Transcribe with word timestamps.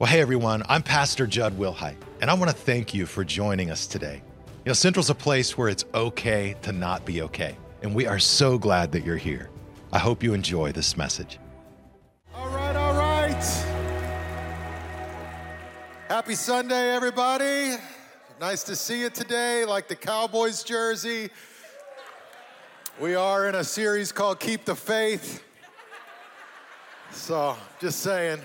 Well, 0.00 0.10
hey 0.10 0.20
everyone, 0.20 0.64
I'm 0.68 0.82
Pastor 0.82 1.24
Jud 1.24 1.56
Wilhite, 1.56 1.94
and 2.20 2.28
I 2.28 2.34
want 2.34 2.50
to 2.50 2.56
thank 2.56 2.94
you 2.94 3.06
for 3.06 3.22
joining 3.22 3.70
us 3.70 3.86
today. 3.86 4.22
You 4.64 4.70
know, 4.70 4.72
Central's 4.72 5.08
a 5.08 5.14
place 5.14 5.56
where 5.56 5.68
it's 5.68 5.84
okay 5.94 6.56
to 6.62 6.72
not 6.72 7.04
be 7.04 7.22
okay, 7.22 7.56
and 7.80 7.94
we 7.94 8.04
are 8.08 8.18
so 8.18 8.58
glad 8.58 8.90
that 8.90 9.04
you're 9.04 9.16
here. 9.16 9.50
I 9.92 10.00
hope 10.00 10.24
you 10.24 10.34
enjoy 10.34 10.72
this 10.72 10.96
message. 10.96 11.38
All 12.34 12.48
right, 12.48 12.74
all 12.74 12.94
right. 12.94 13.40
Happy 16.08 16.34
Sunday, 16.34 16.92
everybody. 16.92 17.76
Nice 18.40 18.64
to 18.64 18.74
see 18.74 19.00
you 19.00 19.10
today, 19.10 19.64
like 19.64 19.86
the 19.86 19.94
Cowboys 19.94 20.64
jersey. 20.64 21.30
We 23.00 23.14
are 23.14 23.48
in 23.48 23.54
a 23.54 23.62
series 23.62 24.10
called 24.10 24.40
Keep 24.40 24.64
the 24.64 24.74
Faith. 24.74 25.44
So, 27.12 27.56
just 27.78 28.00
saying. 28.00 28.40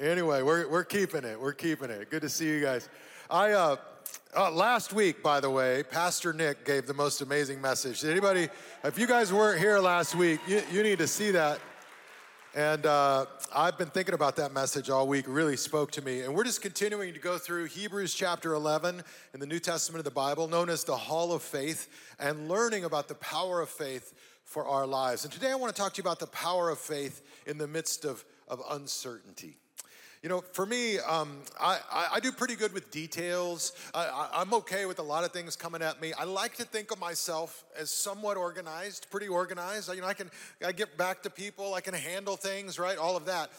Anyway, 0.00 0.42
we're, 0.42 0.68
we're 0.68 0.84
keeping 0.84 1.24
it. 1.24 1.40
We're 1.40 1.52
keeping 1.52 1.90
it. 1.90 2.10
Good 2.10 2.22
to 2.22 2.28
see 2.28 2.46
you 2.46 2.60
guys. 2.60 2.88
I 3.28 3.52
uh, 3.52 3.76
uh, 4.36 4.50
last 4.50 4.92
week, 4.92 5.22
by 5.22 5.40
the 5.40 5.50
way, 5.50 5.82
Pastor 5.82 6.32
Nick 6.32 6.64
gave 6.64 6.86
the 6.86 6.94
most 6.94 7.20
amazing 7.20 7.60
message. 7.60 8.00
Did 8.00 8.10
anybody? 8.10 8.48
If 8.84 8.98
you 8.98 9.06
guys 9.06 9.32
weren't 9.32 9.58
here 9.58 9.78
last 9.78 10.14
week, 10.14 10.40
you, 10.46 10.62
you 10.72 10.82
need 10.82 10.98
to 10.98 11.06
see 11.06 11.30
that. 11.32 11.60
And 12.54 12.86
uh, 12.86 13.26
I've 13.54 13.76
been 13.76 13.88
thinking 13.88 14.14
about 14.14 14.36
that 14.36 14.52
message 14.52 14.88
all 14.88 15.06
week. 15.06 15.26
Really 15.28 15.56
spoke 15.58 15.90
to 15.92 16.02
me. 16.02 16.22
And 16.22 16.34
we're 16.34 16.44
just 16.44 16.62
continuing 16.62 17.12
to 17.12 17.20
go 17.20 17.36
through 17.36 17.66
Hebrews 17.66 18.14
chapter 18.14 18.54
11 18.54 19.02
in 19.34 19.40
the 19.40 19.46
New 19.46 19.58
Testament 19.58 19.98
of 19.98 20.04
the 20.04 20.10
Bible, 20.10 20.48
known 20.48 20.70
as 20.70 20.84
the 20.84 20.96
Hall 20.96 21.32
of 21.32 21.42
Faith, 21.42 21.88
and 22.18 22.48
learning 22.48 22.84
about 22.84 23.08
the 23.08 23.14
power 23.16 23.60
of 23.60 23.68
faith 23.68 24.14
for 24.44 24.64
our 24.66 24.86
lives. 24.86 25.24
And 25.24 25.32
today 25.32 25.50
I 25.50 25.54
want 25.56 25.74
to 25.74 25.80
talk 25.80 25.92
to 25.94 25.98
you 25.98 26.02
about 26.02 26.18
the 26.18 26.28
power 26.28 26.70
of 26.70 26.78
faith 26.78 27.22
in 27.46 27.58
the 27.58 27.66
midst 27.66 28.06
of, 28.06 28.24
of 28.48 28.62
uncertainty. 28.70 29.58
You 30.26 30.30
know, 30.30 30.40
for 30.40 30.66
me, 30.66 30.98
um, 30.98 31.38
I, 31.60 31.78
I, 31.88 32.06
I, 32.14 32.18
do 32.18 32.32
pretty 32.32 32.56
good 32.56 32.72
with 32.72 32.90
details. 32.90 33.74
I, 33.94 34.28
I'm 34.34 34.52
okay 34.54 34.84
with 34.84 34.98
a 34.98 35.02
lot 35.04 35.22
of 35.22 35.30
things 35.30 35.54
coming 35.54 35.82
at 35.82 36.00
me. 36.00 36.12
I 36.14 36.24
like 36.24 36.56
to 36.56 36.64
think 36.64 36.90
of 36.90 36.98
myself 36.98 37.62
as 37.78 37.92
somewhat 37.92 38.36
organized, 38.36 39.06
pretty 39.08 39.28
organized. 39.28 39.88
You 39.94 40.00
know, 40.00 40.08
I 40.08 40.14
can 40.14 40.28
I 40.66 40.72
get 40.72 40.98
back 40.98 41.22
to 41.22 41.30
people, 41.30 41.74
I 41.74 41.80
can 41.80 41.94
handle 41.94 42.34
things, 42.34 42.76
right? 42.76 42.98
All 42.98 43.16
of 43.16 43.26
that. 43.26 43.50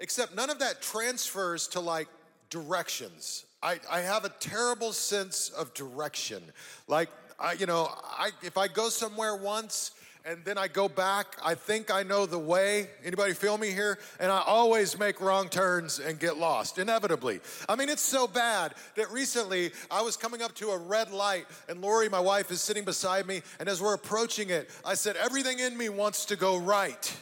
Except 0.00 0.34
none 0.34 0.50
of 0.50 0.58
that 0.58 0.82
transfers 0.82 1.68
to 1.68 1.78
like 1.78 2.08
directions. 2.50 3.44
I, 3.62 3.78
I 3.88 4.00
have 4.00 4.24
a 4.24 4.30
terrible 4.40 4.92
sense 4.92 5.50
of 5.50 5.74
direction. 5.74 6.42
Like, 6.88 7.08
I, 7.38 7.52
you 7.52 7.66
know, 7.66 7.88
I, 8.02 8.30
if 8.42 8.58
I 8.58 8.66
go 8.66 8.88
somewhere 8.88 9.36
once, 9.36 9.92
and 10.26 10.44
then 10.44 10.58
I 10.58 10.66
go 10.66 10.88
back. 10.88 11.36
I 11.42 11.54
think 11.54 11.88
I 11.88 12.02
know 12.02 12.26
the 12.26 12.38
way. 12.38 12.90
Anybody 13.04 13.32
feel 13.32 13.56
me 13.56 13.70
here? 13.70 13.98
And 14.18 14.32
I 14.32 14.42
always 14.44 14.98
make 14.98 15.20
wrong 15.20 15.48
turns 15.48 16.00
and 16.00 16.18
get 16.18 16.36
lost, 16.36 16.78
inevitably. 16.78 17.40
I 17.68 17.76
mean, 17.76 17.88
it's 17.88 18.02
so 18.02 18.26
bad 18.26 18.74
that 18.96 19.10
recently 19.12 19.70
I 19.88 20.02
was 20.02 20.16
coming 20.16 20.42
up 20.42 20.52
to 20.56 20.70
a 20.70 20.78
red 20.78 21.12
light, 21.12 21.46
and 21.68 21.80
Lori, 21.80 22.08
my 22.08 22.18
wife, 22.18 22.50
is 22.50 22.60
sitting 22.60 22.84
beside 22.84 23.26
me. 23.26 23.42
And 23.60 23.68
as 23.68 23.80
we're 23.80 23.94
approaching 23.94 24.50
it, 24.50 24.68
I 24.84 24.94
said, 24.94 25.14
Everything 25.16 25.60
in 25.60 25.78
me 25.78 25.88
wants 25.88 26.24
to 26.26 26.36
go 26.36 26.56
right. 26.56 27.16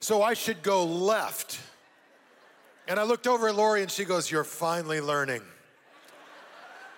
So 0.00 0.22
I 0.22 0.32
should 0.32 0.62
go 0.62 0.84
left. 0.84 1.60
And 2.88 2.98
I 2.98 3.02
looked 3.02 3.26
over 3.26 3.48
at 3.48 3.54
Lori, 3.54 3.82
and 3.82 3.90
she 3.90 4.06
goes, 4.06 4.30
You're 4.30 4.44
finally 4.44 5.02
learning. 5.02 5.42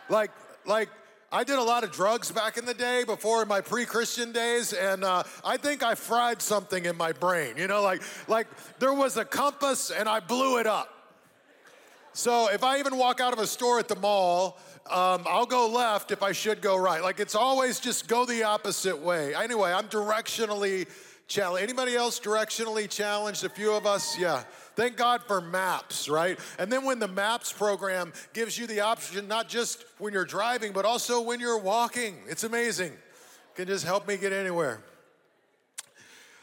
like, 0.09 0.31
like, 0.65 0.89
I 1.33 1.43
did 1.43 1.59
a 1.59 1.63
lot 1.63 1.83
of 1.83 1.91
drugs 1.91 2.31
back 2.31 2.57
in 2.57 2.65
the 2.65 2.75
day 2.75 3.03
before 3.05 3.45
my 3.47 3.61
pre-Christian 3.61 4.31
days, 4.31 4.73
and 4.73 5.03
uh, 5.03 5.25
I 5.45 5.57
think 5.57 5.83
I 5.83 5.97
fried 5.97 6.41
something 6.41 6.85
in 6.85 6.97
my 6.97 7.13
brain. 7.13 7.57
You 7.57 7.67
know, 7.67 7.83
like 7.83 8.03
like 8.29 8.47
there 8.79 8.95
was 8.95 9.17
a 9.17 9.25
compass 9.25 9.91
and 9.91 10.09
I 10.09 10.21
blew 10.21 10.59
it 10.59 10.67
up. 10.67 10.93
So 12.13 12.49
if 12.51 12.63
I 12.63 12.79
even 12.79 12.97
walk 12.97 13.21
out 13.21 13.33
of 13.33 13.41
a 13.41 13.47
store 13.47 13.79
at 13.79 13.89
the 13.89 13.97
mall, 13.97 14.59
um, 14.89 15.25
I'll 15.29 15.47
go 15.47 15.69
left 15.69 16.13
if 16.13 16.23
I 16.23 16.33
should 16.33 16.63
go 16.63 16.77
right. 16.77 17.03
Like 17.03 17.19
it's 17.19 17.35
always 17.35 17.81
just 17.81 18.07
go 18.07 18.25
the 18.25 18.45
opposite 18.45 18.99
way. 18.99 19.35
Anyway, 19.35 19.73
I'm 19.73 19.89
directionally 19.89 20.87
challenged. 21.27 21.65
Anybody 21.65 21.97
else 21.97 22.21
directionally 22.21 22.89
challenged? 22.89 23.45
A 23.45 23.49
few 23.49 23.75
of 23.75 23.85
us, 23.85 24.17
yeah. 24.19 24.45
Thank 24.77 24.99
God 24.99 25.23
for 25.23 25.41
maps, 25.41 26.07
right? 26.07 26.39
And 26.59 26.71
then 26.71 26.85
when 26.85 26.99
the 26.99 27.09
maps 27.09 27.51
program 27.51 28.13
gives 28.35 28.59
you 28.59 28.67
the 28.67 28.81
option, 28.81 29.27
not 29.27 29.49
just 29.49 29.83
when 29.99 30.13
you're 30.13 30.27
driving, 30.27 30.73
but 30.73 30.85
also 30.85 31.23
when 31.23 31.41
you're 31.41 31.59
walking, 31.59 32.17
it's 32.29 32.45
amazing. 32.45 32.93
It 32.93 33.55
can 33.55 33.67
just 33.67 33.87
help 33.87 34.07
me 34.07 34.19
get 34.19 34.35
anywhere. 34.35 34.83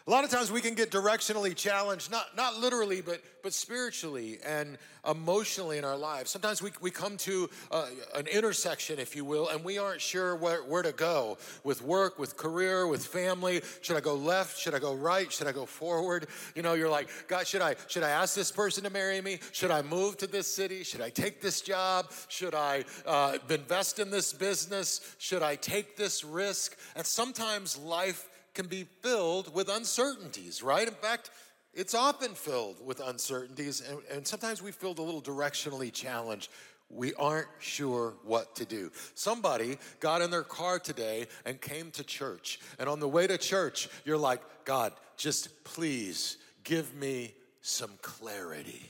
A 0.05 0.11
lot 0.11 0.25
of 0.25 0.29
times 0.29 0.51
we 0.51 0.59
can 0.59 0.73
get 0.73 0.91
directionally 0.91 1.55
challenged, 1.55 2.11
not, 2.11 2.35
not 2.35 2.57
literally, 2.57 2.99
but, 2.99 3.21
but 3.41 3.53
spiritually 3.53 4.37
and 4.45 4.77
emotionally 5.09 5.77
in 5.77 5.85
our 5.85 5.95
lives. 5.95 6.29
Sometimes 6.29 6.61
we, 6.61 6.71
we 6.81 6.91
come 6.91 7.15
to 7.19 7.49
uh, 7.71 7.87
an 8.13 8.27
intersection, 8.27 8.99
if 8.99 9.15
you 9.15 9.23
will, 9.23 9.47
and 9.47 9.63
we 9.63 9.77
aren't 9.77 10.01
sure 10.01 10.35
where, 10.35 10.61
where 10.65 10.81
to 10.83 10.91
go 10.91 11.37
with 11.63 11.81
work, 11.81 12.19
with 12.19 12.35
career, 12.35 12.85
with 12.85 13.05
family. 13.05 13.61
Should 13.81 13.95
I 13.95 14.01
go 14.01 14.15
left? 14.15 14.59
Should 14.59 14.75
I 14.75 14.79
go 14.79 14.93
right? 14.93 15.31
Should 15.31 15.47
I 15.47 15.53
go 15.53 15.65
forward? 15.65 16.27
You 16.53 16.63
know, 16.63 16.73
you're 16.73 16.89
like, 16.89 17.07
God, 17.29 17.47
should 17.47 17.61
I, 17.61 17.75
should 17.87 18.03
I 18.03 18.09
ask 18.09 18.35
this 18.35 18.51
person 18.51 18.83
to 18.83 18.89
marry 18.89 19.21
me? 19.21 19.39
Should 19.53 19.71
I 19.71 19.83
move 19.83 20.17
to 20.17 20.27
this 20.27 20.53
city? 20.53 20.83
Should 20.83 20.99
I 20.99 21.11
take 21.11 21.39
this 21.39 21.61
job? 21.61 22.11
Should 22.27 22.55
I 22.55 22.83
uh, 23.05 23.37
invest 23.49 23.99
in 23.99 24.11
this 24.11 24.33
business? 24.33 25.15
Should 25.17 25.43
I 25.43 25.55
take 25.55 25.95
this 25.95 26.25
risk? 26.25 26.77
And 26.97 27.05
sometimes 27.05 27.77
life 27.77 28.27
can 28.53 28.67
be 28.67 28.85
filled 29.01 29.53
with 29.53 29.69
uncertainties, 29.69 30.61
right? 30.61 30.87
In 30.87 30.93
fact, 30.93 31.31
it's 31.73 31.95
often 31.95 32.35
filled 32.35 32.85
with 32.85 32.99
uncertainties, 32.99 33.81
and, 33.81 33.99
and 34.11 34.27
sometimes 34.27 34.61
we 34.61 34.71
feel 34.71 34.91
a 34.91 35.01
little 35.01 35.21
directionally 35.21 35.91
challenged. 35.91 36.51
We 36.89 37.15
aren't 37.15 37.47
sure 37.59 38.13
what 38.23 38.55
to 38.57 38.65
do. 38.65 38.91
Somebody 39.15 39.79
got 39.99 40.21
in 40.21 40.29
their 40.29 40.43
car 40.43 40.77
today 40.77 41.27
and 41.45 41.59
came 41.59 41.89
to 41.91 42.03
church. 42.03 42.59
And 42.77 42.87
on 42.87 42.99
the 42.99 43.07
way 43.07 43.25
to 43.25 43.39
church, 43.39 43.89
you're 44.05 44.17
like, 44.17 44.41
God, 44.65 44.93
just 45.17 45.63
please 45.63 46.37
give 46.63 46.93
me 46.93 47.33
some 47.61 47.91
clarity. 48.03 48.89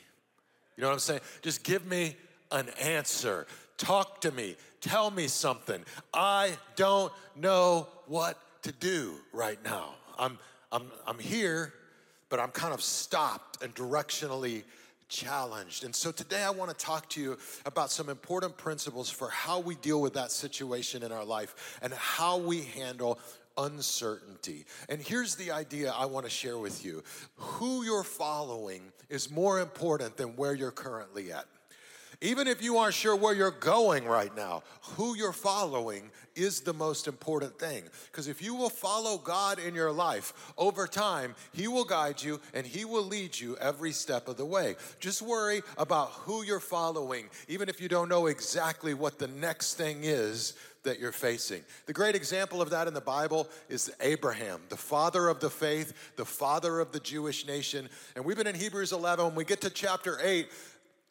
You 0.76 0.82
know 0.82 0.88
what 0.88 0.96
I'm 0.96 1.00
saying? 1.00 1.22
Just 1.42 1.64
give 1.64 1.86
me 1.86 2.18
an 2.52 2.68
answer. 2.82 3.48
Talk 3.78 4.22
to 4.22 4.32
me. 4.32 4.58
Tell 4.82 5.10
me 5.10 5.28
something. 5.28 5.84
I 6.14 6.58
don't 6.76 7.14
know 7.38 7.88
what 8.08 8.38
to 8.64 8.72
do 8.72 9.16
right 9.32 9.64
now. 9.64 9.96
I'm, 10.18 10.40
I'm, 10.72 10.92
I'm 11.06 11.20
here, 11.20 11.74
but 12.30 12.40
I'm 12.40 12.50
kind 12.50 12.74
of 12.74 12.82
stopped 12.82 13.64
and 13.64 13.74
directionally 13.76 14.64
challenged. 15.10 15.84
And 15.84 15.96
so 15.96 16.12
today 16.12 16.42
I 16.44 16.50
want 16.50 16.72
to 16.72 16.86
talk 16.86 17.08
to 17.10 17.22
you 17.22 17.38
about 17.66 17.92
some 17.92 18.10
important 18.10 18.58
principles 18.58 19.10
for 19.10 19.30
how 19.30 19.60
we 19.60 19.76
deal 19.76 20.02
with 20.02 20.14
that 20.14 20.32
situation 20.32 21.04
in 21.04 21.12
our 21.12 21.26
life 21.26 21.80
and 21.82 21.94
how 21.94 22.38
we 22.38 22.64
handle 22.64 23.20
uncertainty. 23.58 24.66
And 24.90 25.00
here's 25.02 25.36
the 25.36 25.52
idea 25.52 25.92
I 25.92 26.06
want 26.06 26.26
to 26.26 26.32
share 26.32 26.58
with 26.58 26.84
you 26.84 27.04
who 27.36 27.84
you're 27.84 28.04
following 28.04 28.82
is 29.10 29.30
more 29.30 29.60
important 29.60 30.18
than 30.18 30.30
where 30.30 30.54
you're 30.56 30.72
currently 30.72 31.32
at. 31.32 31.46
Even 32.24 32.48
if 32.48 32.64
you 32.64 32.78
aren't 32.78 32.94
sure 32.94 33.18
where 33.18 33.34
you're 33.34 33.52
going 33.52 34.06
right 34.06 34.34
now, 34.34 34.64
who 34.96 35.14
you're 35.14 35.34
following 35.34 36.10
is 36.36 36.62
the 36.62 36.74
most 36.74 37.06
important 37.06 37.60
thing. 37.60 37.84
Because 38.10 38.30
if 38.30 38.42
you 38.42 38.56
will 38.56 38.70
follow 38.70 39.18
God 39.18 39.60
in 39.60 39.76
your 39.76 39.92
life 39.92 40.54
over 40.58 40.88
time, 40.88 41.36
He 41.52 41.68
will 41.68 41.84
guide 41.84 42.24
you 42.24 42.40
and 42.54 42.66
He 42.66 42.86
will 42.86 43.04
lead 43.04 43.38
you 43.38 43.58
every 43.58 43.92
step 43.92 44.30
of 44.30 44.38
the 44.38 44.46
way. 44.46 44.78
Just 45.02 45.22
worry 45.22 45.64
about 45.78 46.12
who 46.12 46.44
you're 46.44 46.62
following, 46.62 47.26
even 47.50 47.68
if 47.68 47.82
you 47.82 47.90
don't 47.90 48.08
know 48.08 48.28
exactly 48.28 48.94
what 48.94 49.20
the 49.20 49.28
next 49.28 49.74
thing 49.74 50.00
is 50.04 50.54
that 50.84 51.00
you're 51.00 51.12
facing. 51.12 51.62
The 51.86 51.94
great 51.94 52.16
example 52.16 52.62
of 52.62 52.70
that 52.70 52.88
in 52.88 52.94
the 52.94 53.02
Bible 53.02 53.48
is 53.70 53.92
Abraham, 54.02 54.62
the 54.70 54.78
father 54.78 55.30
of 55.30 55.40
the 55.40 55.50
faith, 55.50 55.94
the 56.18 56.26
father 56.26 56.80
of 56.80 56.92
the 56.92 57.00
Jewish 57.00 57.48
nation. 57.48 57.90
And 58.16 58.24
we've 58.24 58.38
been 58.38 58.48
in 58.48 58.56
Hebrews 58.56 58.92
11. 58.92 59.26
When 59.26 59.36
we 59.36 59.46
get 59.46 59.62
to 59.62 59.70
chapter 59.70 60.20
8, 60.22 60.48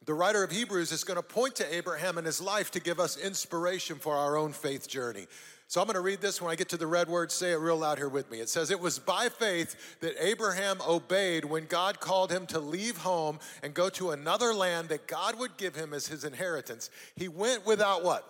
the 0.05 0.13
writer 0.13 0.43
of 0.43 0.51
Hebrews 0.51 0.91
is 0.91 1.03
going 1.03 1.15
to 1.15 1.23
point 1.23 1.55
to 1.55 1.75
Abraham 1.75 2.17
and 2.17 2.25
his 2.25 2.41
life 2.41 2.71
to 2.71 2.79
give 2.79 2.99
us 2.99 3.17
inspiration 3.17 3.97
for 3.97 4.15
our 4.15 4.35
own 4.35 4.51
faith 4.51 4.87
journey. 4.87 5.27
So 5.67 5.81
I'm 5.81 5.87
going 5.87 5.95
to 5.95 6.01
read 6.01 6.21
this 6.21 6.41
when 6.41 6.51
I 6.51 6.55
get 6.55 6.69
to 6.69 6.77
the 6.77 6.85
red 6.85 7.07
word. 7.07 7.31
Say 7.31 7.51
it 7.51 7.55
real 7.55 7.77
loud 7.77 7.97
here 7.97 8.09
with 8.09 8.29
me. 8.29 8.39
It 8.39 8.49
says, 8.49 8.69
It 8.69 8.79
was 8.79 8.99
by 8.99 9.29
faith 9.29 9.97
that 10.01 10.13
Abraham 10.19 10.79
obeyed 10.87 11.45
when 11.45 11.65
God 11.65 11.99
called 11.99 12.31
him 12.31 12.45
to 12.47 12.59
leave 12.59 12.97
home 12.97 13.39
and 13.63 13.73
go 13.73 13.89
to 13.91 14.11
another 14.11 14.53
land 14.53 14.89
that 14.89 15.07
God 15.07 15.39
would 15.39 15.57
give 15.57 15.73
him 15.73 15.93
as 15.93 16.05
his 16.05 16.25
inheritance. 16.25 16.89
He 17.15 17.27
went 17.27 17.65
without 17.65 18.03
what? 18.03 18.23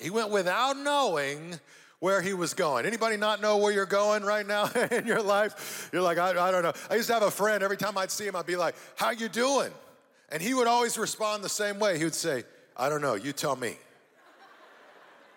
He 0.00 0.08
went 0.08 0.30
without 0.30 0.78
knowing 0.78 1.60
where 1.98 2.22
he 2.22 2.32
was 2.32 2.54
going. 2.54 2.86
Anybody 2.86 3.18
not 3.18 3.42
know 3.42 3.58
where 3.58 3.72
you're 3.72 3.84
going 3.84 4.22
right 4.22 4.46
now 4.46 4.70
in 4.90 5.06
your 5.06 5.20
life? 5.20 5.90
You're 5.92 6.00
like, 6.00 6.16
I, 6.16 6.30
I 6.30 6.50
don't 6.50 6.62
know. 6.62 6.72
I 6.88 6.94
used 6.94 7.08
to 7.08 7.14
have 7.14 7.22
a 7.22 7.30
friend, 7.30 7.62
every 7.62 7.76
time 7.76 7.98
I'd 7.98 8.10
see 8.10 8.26
him, 8.26 8.36
I'd 8.36 8.46
be 8.46 8.56
like, 8.56 8.76
How 8.94 9.10
you 9.10 9.28
doing? 9.28 9.72
And 10.30 10.42
he 10.42 10.54
would 10.54 10.66
always 10.66 10.96
respond 10.96 11.42
the 11.42 11.48
same 11.48 11.78
way. 11.78 11.98
He 11.98 12.04
would 12.04 12.14
say, 12.14 12.44
I 12.76 12.88
don't 12.88 13.02
know, 13.02 13.14
you 13.14 13.32
tell 13.32 13.56
me. 13.56 13.76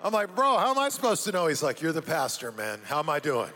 I'm 0.04 0.12
like, 0.12 0.36
bro, 0.36 0.58
how 0.58 0.72
am 0.72 0.78
I 0.78 0.90
supposed 0.90 1.24
to 1.26 1.32
know? 1.32 1.48
He's 1.48 1.64
like, 1.64 1.82
You're 1.82 1.94
the 1.94 2.02
pastor, 2.02 2.52
man. 2.52 2.80
How 2.86 3.00
am 3.00 3.10
I 3.10 3.20
doing? 3.20 3.50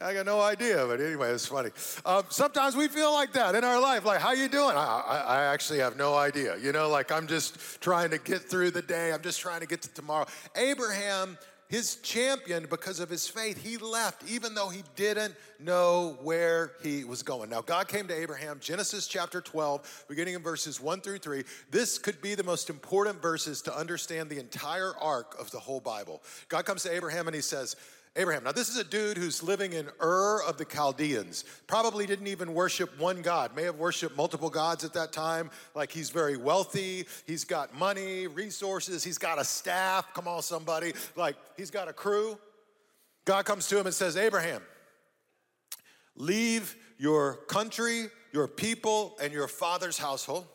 I 0.00 0.14
got 0.14 0.26
no 0.26 0.40
idea, 0.40 0.84
but 0.86 1.00
anyway, 1.00 1.30
it's 1.30 1.46
funny. 1.46 1.70
Um, 2.04 2.22
sometimes 2.28 2.76
we 2.76 2.86
feel 2.86 3.12
like 3.12 3.32
that 3.32 3.56
in 3.56 3.64
our 3.64 3.80
life. 3.80 4.04
Like, 4.04 4.20
how 4.20 4.32
you 4.32 4.48
doing? 4.48 4.76
I, 4.76 5.02
I, 5.06 5.16
I, 5.16 5.44
actually 5.46 5.80
have 5.80 5.96
no 5.96 6.14
idea. 6.14 6.56
You 6.56 6.70
know, 6.70 6.88
like 6.88 7.10
I'm 7.10 7.26
just 7.26 7.80
trying 7.80 8.10
to 8.10 8.18
get 8.18 8.42
through 8.42 8.70
the 8.70 8.82
day. 8.82 9.12
I'm 9.12 9.22
just 9.22 9.40
trying 9.40 9.60
to 9.60 9.66
get 9.66 9.82
to 9.82 9.92
tomorrow. 9.92 10.26
Abraham, 10.54 11.36
his 11.68 11.96
champion, 11.96 12.66
because 12.68 12.98
of 12.98 13.10
his 13.10 13.28
faith, 13.28 13.62
he 13.62 13.76
left 13.76 14.28
even 14.28 14.54
though 14.54 14.70
he 14.70 14.82
didn't 14.96 15.34
know 15.58 16.16
where 16.22 16.72
he 16.82 17.04
was 17.04 17.22
going. 17.22 17.50
Now, 17.50 17.60
God 17.60 17.88
came 17.88 18.08
to 18.08 18.14
Abraham, 18.14 18.58
Genesis 18.60 19.06
chapter 19.06 19.40
12, 19.40 20.04
beginning 20.08 20.34
in 20.34 20.42
verses 20.42 20.80
1 20.80 21.02
through 21.02 21.18
3. 21.18 21.44
This 21.70 21.98
could 21.98 22.22
be 22.22 22.34
the 22.34 22.42
most 22.42 22.70
important 22.70 23.20
verses 23.20 23.60
to 23.62 23.76
understand 23.76 24.30
the 24.30 24.38
entire 24.38 24.94
arc 24.98 25.38
of 25.38 25.50
the 25.50 25.58
whole 25.58 25.80
Bible. 25.80 26.22
God 26.48 26.64
comes 26.64 26.82
to 26.84 26.92
Abraham 26.92 27.28
and 27.28 27.34
he 27.34 27.42
says, 27.42 27.76
Abraham. 28.18 28.42
Now, 28.44 28.52
this 28.52 28.68
is 28.68 28.76
a 28.76 28.84
dude 28.84 29.16
who's 29.16 29.42
living 29.42 29.72
in 29.72 29.88
Ur 30.02 30.42
of 30.42 30.58
the 30.58 30.64
Chaldeans. 30.64 31.44
Probably 31.68 32.04
didn't 32.04 32.26
even 32.26 32.52
worship 32.52 32.98
one 32.98 33.22
God, 33.22 33.54
may 33.54 33.62
have 33.62 33.76
worshiped 33.76 34.16
multiple 34.16 34.50
gods 34.50 34.82
at 34.84 34.92
that 34.94 35.12
time. 35.12 35.50
Like 35.74 35.92
he's 35.92 36.10
very 36.10 36.36
wealthy, 36.36 37.06
he's 37.26 37.44
got 37.44 37.78
money, 37.78 38.26
resources, 38.26 39.04
he's 39.04 39.18
got 39.18 39.40
a 39.40 39.44
staff. 39.44 40.12
Come 40.14 40.26
on, 40.26 40.42
somebody. 40.42 40.94
Like 41.14 41.36
he's 41.56 41.70
got 41.70 41.86
a 41.86 41.92
crew. 41.92 42.36
God 43.24 43.44
comes 43.44 43.68
to 43.68 43.78
him 43.78 43.86
and 43.86 43.94
says, 43.94 44.16
Abraham, 44.16 44.62
leave 46.16 46.76
your 46.98 47.36
country, 47.46 48.08
your 48.32 48.48
people, 48.48 49.16
and 49.22 49.32
your 49.32 49.46
father's 49.46 49.96
household 49.96 50.46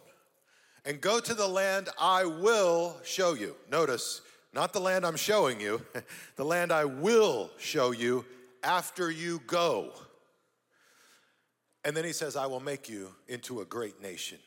and 0.86 1.00
go 1.00 1.19
to 1.19 1.33
the 1.33 1.48
land 1.48 1.89
I 2.00 2.25
will 2.25 2.98
show 3.04 3.33
you. 3.33 3.56
Notice, 3.71 4.21
not 4.54 4.74
the 4.74 4.80
land 4.80 5.06
I'm 5.06 5.16
showing 5.16 5.60
you, 5.60 5.82
the 6.36 6.46
land 6.46 6.72
I 6.72 6.86
will 6.86 7.50
show 7.58 7.92
you 7.92 8.26
after 8.64 9.10
you 9.10 9.42
go. 9.48 9.92
And 11.86 11.98
then 11.98 12.06
he 12.06 12.14
says, 12.14 12.36
I 12.36 12.46
will 12.46 12.62
make 12.62 12.88
you 12.88 13.10
into 13.28 13.62
a 13.62 13.66
great 13.66 14.02
nation. 14.02 14.40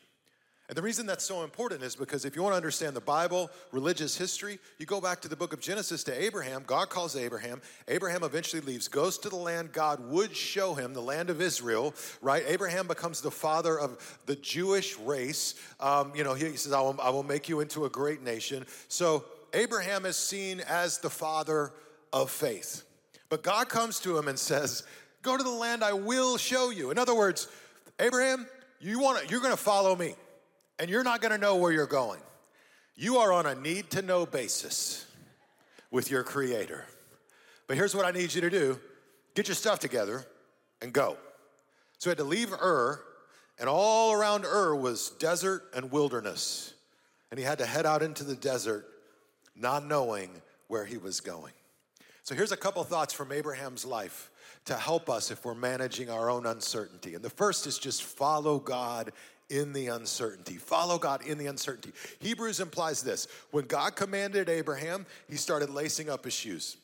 And 0.69 0.75
the 0.75 0.81
reason 0.81 1.05
that's 1.05 1.23
so 1.23 1.45
important 1.45 1.81
is 1.81 1.95
because 1.95 2.25
if 2.25 2.35
you 2.35 2.43
want 2.43 2.51
to 2.51 2.57
understand 2.57 2.93
the 2.93 2.99
Bible, 2.99 3.49
religious 3.71 4.17
history, 4.17 4.59
you 4.79 4.85
go 4.85 4.99
back 4.99 5.21
to 5.21 5.29
the 5.29 5.35
book 5.35 5.53
of 5.53 5.61
Genesis 5.61 6.03
to 6.05 6.21
Abraham. 6.21 6.63
God 6.67 6.89
calls 6.89 7.15
Abraham. 7.15 7.61
Abraham 7.87 8.23
eventually 8.23 8.61
leaves, 8.61 8.89
goes 8.89 9.17
to 9.19 9.29
the 9.29 9.37
land 9.37 9.71
God 9.71 10.09
would 10.09 10.35
show 10.35 10.73
him, 10.73 10.93
the 10.93 11.01
land 11.01 11.29
of 11.29 11.41
Israel, 11.41 11.93
right? 12.21 12.43
Abraham 12.47 12.85
becomes 12.85 13.21
the 13.21 13.31
father 13.31 13.79
of 13.79 14.19
the 14.25 14.35
Jewish 14.35 14.97
race. 14.99 15.55
Um, 15.79 16.11
you 16.13 16.25
know, 16.25 16.33
he, 16.33 16.49
he 16.49 16.57
says, 16.57 16.73
I 16.73 16.81
will, 16.81 16.99
I 17.01 17.11
will 17.11 17.23
make 17.23 17.47
you 17.47 17.61
into 17.61 17.85
a 17.85 17.89
great 17.89 18.21
nation. 18.21 18.65
So 18.89 19.23
Abraham 19.57 20.05
is 20.05 20.15
seen 20.15 20.59
as 20.61 20.99
the 20.99 21.09
father 21.09 21.73
of 22.13 22.29
faith. 22.29 22.83
But 23.27 23.41
God 23.41 23.69
comes 23.69 23.99
to 24.01 24.15
him 24.15 24.27
and 24.27 24.37
says, 24.37 24.83
Go 25.23 25.35
to 25.35 25.43
the 25.43 25.49
land 25.49 25.83
I 25.83 25.93
will 25.93 26.37
show 26.37 26.69
you. 26.69 26.91
In 26.91 26.99
other 26.99 27.15
words, 27.15 27.47
Abraham, 27.99 28.45
you 28.79 28.99
want 28.99 29.19
to, 29.19 29.27
you're 29.27 29.41
going 29.41 29.51
to 29.51 29.57
follow 29.57 29.95
me, 29.95 30.13
and 30.77 30.91
you're 30.91 31.03
not 31.03 31.21
going 31.21 31.31
to 31.31 31.39
know 31.39 31.55
where 31.55 31.71
you're 31.71 31.87
going. 31.87 32.19
You 32.95 33.17
are 33.17 33.33
on 33.33 33.47
a 33.47 33.55
need 33.55 33.89
to 33.91 34.03
know 34.03 34.27
basis 34.27 35.05
with 35.89 36.11
your 36.11 36.23
creator. 36.23 36.85
But 37.65 37.77
here's 37.77 37.95
what 37.95 38.05
I 38.05 38.11
need 38.11 38.33
you 38.35 38.41
to 38.41 38.51
do 38.51 38.79
get 39.33 39.47
your 39.47 39.55
stuff 39.55 39.79
together 39.79 40.23
and 40.83 40.93
go. 40.93 41.17
So 41.97 42.09
he 42.09 42.11
had 42.11 42.19
to 42.19 42.23
leave 42.23 42.53
Ur, 42.53 43.01
and 43.59 43.67
all 43.67 44.13
around 44.13 44.45
Ur 44.45 44.75
was 44.75 45.09
desert 45.19 45.63
and 45.75 45.91
wilderness. 45.91 46.75
And 47.31 47.39
he 47.39 47.45
had 47.45 47.57
to 47.57 47.65
head 47.65 47.87
out 47.87 48.03
into 48.03 48.23
the 48.23 48.35
desert 48.35 48.85
not 49.59 49.85
knowing 49.85 50.29
where 50.67 50.85
he 50.85 50.97
was 50.97 51.21
going. 51.21 51.53
So 52.23 52.35
here's 52.35 52.51
a 52.51 52.57
couple 52.57 52.83
thoughts 52.83 53.13
from 53.13 53.31
Abraham's 53.31 53.85
life 53.85 54.29
to 54.65 54.75
help 54.75 55.09
us 55.09 55.31
if 55.31 55.45
we're 55.45 55.55
managing 55.55 56.09
our 56.09 56.29
own 56.29 56.45
uncertainty. 56.45 57.15
And 57.15 57.23
the 57.23 57.29
first 57.29 57.65
is 57.67 57.79
just 57.79 58.03
follow 58.03 58.59
God 58.59 59.13
in 59.49 59.71
the 59.71 59.87
uncertainty. 59.87 60.55
Follow 60.55 60.97
God 60.97 61.25
in 61.25 61.37
the 61.37 61.47
uncertainty. 61.47 61.93
Hebrews 62.19 62.59
implies 62.59 63.01
this 63.01 63.27
when 63.51 63.65
God 63.65 63.95
commanded 63.95 64.49
Abraham, 64.49 65.05
he 65.29 65.37
started 65.37 65.69
lacing 65.69 66.09
up 66.09 66.25
his 66.25 66.33
shoes. 66.33 66.75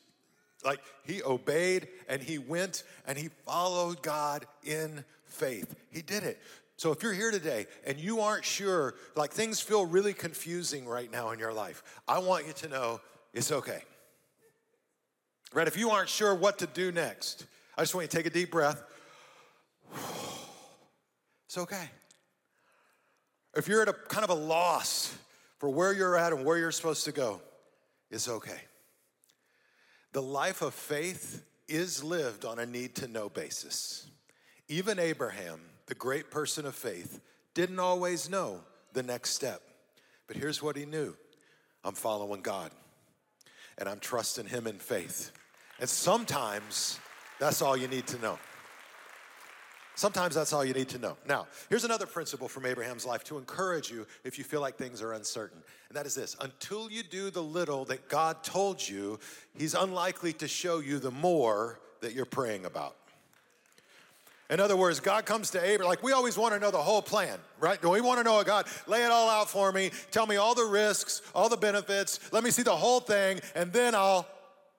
Like 0.64 0.80
he 1.04 1.22
obeyed 1.22 1.88
and 2.08 2.22
he 2.22 2.38
went 2.38 2.84
and 3.06 3.18
he 3.18 3.28
followed 3.44 4.02
God 4.02 4.46
in 4.62 5.04
faith. 5.26 5.74
He 5.90 6.00
did 6.00 6.22
it. 6.22 6.40
So 6.76 6.90
if 6.90 7.02
you're 7.02 7.12
here 7.12 7.30
today 7.30 7.66
and 7.86 7.98
you 7.98 8.20
aren't 8.20 8.44
sure, 8.44 8.94
like 9.16 9.30
things 9.30 9.60
feel 9.60 9.86
really 9.86 10.12
confusing 10.12 10.86
right 10.86 11.10
now 11.10 11.30
in 11.30 11.38
your 11.38 11.52
life, 11.52 11.82
I 12.08 12.18
want 12.18 12.46
you 12.46 12.52
to 12.54 12.68
know 12.68 13.00
it's 13.32 13.52
okay. 13.52 13.82
Right? 15.52 15.68
If 15.68 15.76
you 15.76 15.90
aren't 15.90 16.08
sure 16.08 16.34
what 16.34 16.58
to 16.58 16.66
do 16.66 16.90
next, 16.90 17.46
I 17.76 17.82
just 17.82 17.94
want 17.94 18.04
you 18.04 18.08
to 18.08 18.16
take 18.16 18.26
a 18.26 18.30
deep 18.30 18.50
breath. 18.50 18.82
It's 21.46 21.58
okay. 21.58 21.88
If 23.54 23.68
you're 23.68 23.82
at 23.82 23.88
a 23.88 23.92
kind 23.92 24.24
of 24.24 24.30
a 24.30 24.34
loss 24.34 25.16
for 25.58 25.68
where 25.68 25.92
you're 25.92 26.16
at 26.16 26.32
and 26.32 26.44
where 26.44 26.58
you're 26.58 26.72
supposed 26.72 27.04
to 27.04 27.12
go, 27.12 27.40
it's 28.10 28.28
okay. 28.28 28.58
The 30.12 30.22
life 30.22 30.62
of 30.62 30.74
faith 30.74 31.44
is 31.68 32.02
lived 32.02 32.44
on 32.44 32.58
a 32.58 32.66
need 32.66 32.96
to 32.96 33.06
know 33.06 33.28
basis. 33.28 34.08
Even 34.68 34.98
Abraham 34.98 35.60
the 35.86 35.94
great 35.94 36.30
person 36.30 36.66
of 36.66 36.74
faith, 36.74 37.20
didn't 37.54 37.78
always 37.78 38.28
know 38.28 38.60
the 38.92 39.02
next 39.02 39.30
step. 39.30 39.60
But 40.26 40.36
here's 40.36 40.62
what 40.62 40.76
he 40.76 40.86
knew 40.86 41.14
I'm 41.84 41.94
following 41.94 42.40
God, 42.40 42.70
and 43.78 43.88
I'm 43.88 44.00
trusting 44.00 44.46
Him 44.46 44.66
in 44.66 44.78
faith. 44.78 45.32
And 45.80 45.88
sometimes 45.88 46.98
that's 47.38 47.60
all 47.60 47.76
you 47.76 47.88
need 47.88 48.06
to 48.08 48.18
know. 48.18 48.38
Sometimes 49.96 50.34
that's 50.34 50.52
all 50.52 50.64
you 50.64 50.74
need 50.74 50.88
to 50.88 50.98
know. 50.98 51.16
Now, 51.28 51.46
here's 51.68 51.84
another 51.84 52.06
principle 52.06 52.48
from 52.48 52.66
Abraham's 52.66 53.06
life 53.06 53.22
to 53.24 53.38
encourage 53.38 53.90
you 53.90 54.06
if 54.24 54.38
you 54.38 54.44
feel 54.44 54.60
like 54.60 54.76
things 54.76 55.00
are 55.00 55.12
uncertain. 55.12 55.62
And 55.88 55.96
that 55.96 56.04
is 56.04 56.16
this 56.16 56.36
until 56.40 56.90
you 56.90 57.04
do 57.04 57.30
the 57.30 57.42
little 57.42 57.84
that 57.84 58.08
God 58.08 58.42
told 58.42 58.86
you, 58.86 59.20
He's 59.56 59.74
unlikely 59.74 60.32
to 60.34 60.48
show 60.48 60.80
you 60.80 60.98
the 60.98 61.12
more 61.12 61.78
that 62.00 62.12
you're 62.12 62.24
praying 62.24 62.64
about. 62.64 62.96
In 64.50 64.60
other 64.60 64.76
words, 64.76 65.00
God 65.00 65.24
comes 65.24 65.50
to 65.52 65.58
Abraham, 65.58 65.88
like 65.88 66.02
we 66.02 66.12
always 66.12 66.36
want 66.36 66.52
to 66.52 66.60
know 66.60 66.70
the 66.70 66.76
whole 66.76 67.00
plan, 67.00 67.38
right? 67.60 67.82
We 67.82 68.00
want 68.02 68.18
to 68.18 68.24
know 68.24 68.38
a 68.40 68.44
God? 68.44 68.66
Lay 68.86 69.02
it 69.02 69.10
all 69.10 69.30
out 69.30 69.48
for 69.48 69.72
me. 69.72 69.90
Tell 70.10 70.26
me 70.26 70.36
all 70.36 70.54
the 70.54 70.66
risks, 70.66 71.22
all 71.34 71.48
the 71.48 71.56
benefits. 71.56 72.20
Let 72.30 72.44
me 72.44 72.50
see 72.50 72.62
the 72.62 72.76
whole 72.76 73.00
thing, 73.00 73.40
and 73.54 73.72
then 73.72 73.94
I'll 73.94 74.26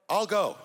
I'll 0.08 0.28
go. 0.28 0.56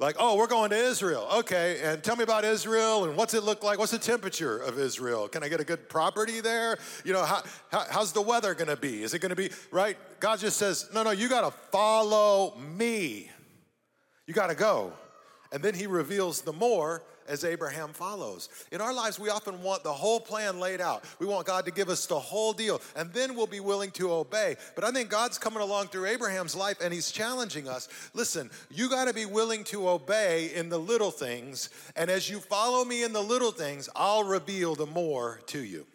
Like, 0.00 0.14
oh, 0.20 0.36
we're 0.36 0.46
going 0.46 0.70
to 0.70 0.76
Israel. 0.76 1.26
Okay, 1.38 1.80
and 1.82 2.02
tell 2.04 2.14
me 2.14 2.22
about 2.22 2.44
Israel 2.44 3.04
and 3.04 3.16
what's 3.16 3.34
it 3.34 3.42
look 3.42 3.64
like? 3.64 3.80
What's 3.80 3.90
the 3.90 3.98
temperature 3.98 4.58
of 4.58 4.78
Israel? 4.78 5.26
Can 5.26 5.42
I 5.42 5.48
get 5.48 5.60
a 5.60 5.64
good 5.64 5.88
property 5.88 6.40
there? 6.40 6.78
You 7.04 7.12
know, 7.12 7.24
how, 7.24 7.42
how, 7.72 7.84
how's 7.90 8.12
the 8.12 8.22
weather 8.22 8.54
gonna 8.54 8.76
be? 8.76 9.02
Is 9.02 9.12
it 9.12 9.18
gonna 9.18 9.34
be, 9.34 9.50
right? 9.72 9.96
God 10.20 10.38
just 10.38 10.56
says, 10.56 10.88
no, 10.94 11.02
no, 11.02 11.10
you 11.10 11.28
gotta 11.28 11.50
follow 11.50 12.56
me. 12.76 13.28
You 14.28 14.34
gotta 14.34 14.54
go. 14.54 14.92
And 15.50 15.64
then 15.64 15.74
he 15.74 15.88
reveals 15.88 16.42
the 16.42 16.52
more 16.52 17.02
as 17.28 17.44
Abraham 17.44 17.92
follows. 17.92 18.48
In 18.72 18.80
our 18.80 18.92
lives, 18.92 19.18
we 19.18 19.30
often 19.30 19.62
want 19.62 19.84
the 19.84 19.92
whole 19.92 20.20
plan 20.20 20.58
laid 20.58 20.80
out. 20.80 21.04
We 21.18 21.26
want 21.26 21.46
God 21.46 21.64
to 21.66 21.70
give 21.70 21.88
us 21.88 22.06
the 22.06 22.18
whole 22.18 22.52
deal, 22.52 22.80
and 22.96 23.12
then 23.12 23.34
we'll 23.34 23.46
be 23.46 23.60
willing 23.60 23.90
to 23.92 24.12
obey. 24.12 24.56
But 24.74 24.84
I 24.84 24.90
think 24.90 25.10
God's 25.10 25.38
coming 25.38 25.62
along 25.62 25.88
through 25.88 26.06
Abraham's 26.06 26.56
life 26.56 26.78
and 26.82 26.92
he's 26.92 27.10
challenging 27.10 27.68
us 27.68 27.88
listen, 28.14 28.50
you 28.70 28.88
got 28.88 29.06
to 29.06 29.14
be 29.14 29.26
willing 29.26 29.64
to 29.64 29.88
obey 29.88 30.52
in 30.54 30.68
the 30.68 30.78
little 30.78 31.10
things, 31.10 31.70
and 31.96 32.10
as 32.10 32.28
you 32.28 32.40
follow 32.40 32.84
me 32.84 33.04
in 33.04 33.12
the 33.12 33.22
little 33.22 33.52
things, 33.52 33.88
I'll 33.94 34.24
reveal 34.24 34.74
the 34.74 34.86
more 34.86 35.40
to 35.46 35.60
you. 35.60 35.86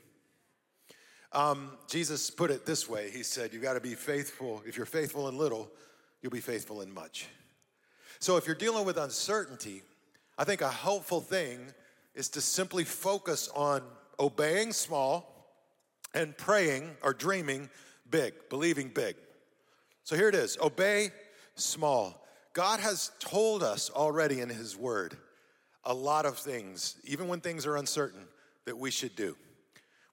Um, 1.31 1.71
Jesus 1.89 2.29
put 2.29 2.51
it 2.51 2.65
this 2.65 2.87
way 2.87 3.09
He 3.09 3.23
said, 3.23 3.53
You 3.53 3.59
got 3.59 3.73
to 3.73 3.81
be 3.81 3.95
faithful. 3.95 4.61
If 4.65 4.77
you're 4.77 4.85
faithful 4.85 5.27
in 5.27 5.37
little, 5.37 5.69
you'll 6.21 6.31
be 6.31 6.39
faithful 6.39 6.81
in 6.81 6.93
much. 6.93 7.27
So 8.19 8.37
if 8.37 8.45
you're 8.45 8.55
dealing 8.55 8.85
with 8.85 8.97
uncertainty, 8.97 9.81
I 10.37 10.43
think 10.43 10.61
a 10.61 10.69
helpful 10.69 11.21
thing 11.21 11.59
is 12.15 12.29
to 12.29 12.41
simply 12.41 12.83
focus 12.83 13.49
on 13.55 13.83
obeying 14.19 14.73
small 14.73 15.29
and 16.13 16.35
praying 16.37 16.89
or 17.01 17.13
dreaming 17.13 17.69
big, 18.09 18.33
believing 18.49 18.89
big. 18.89 19.15
So 20.03 20.15
here 20.15 20.29
it 20.29 20.35
is 20.35 20.57
obey 20.61 21.11
small. 21.55 22.23
God 22.53 22.79
has 22.79 23.11
told 23.19 23.63
us 23.63 23.89
already 23.89 24.41
in 24.41 24.49
His 24.49 24.77
Word 24.77 25.17
a 25.85 25.93
lot 25.93 26.25
of 26.25 26.37
things, 26.37 26.95
even 27.03 27.27
when 27.27 27.41
things 27.41 27.65
are 27.65 27.75
uncertain, 27.77 28.25
that 28.65 28.77
we 28.77 28.91
should 28.91 29.15
do. 29.15 29.35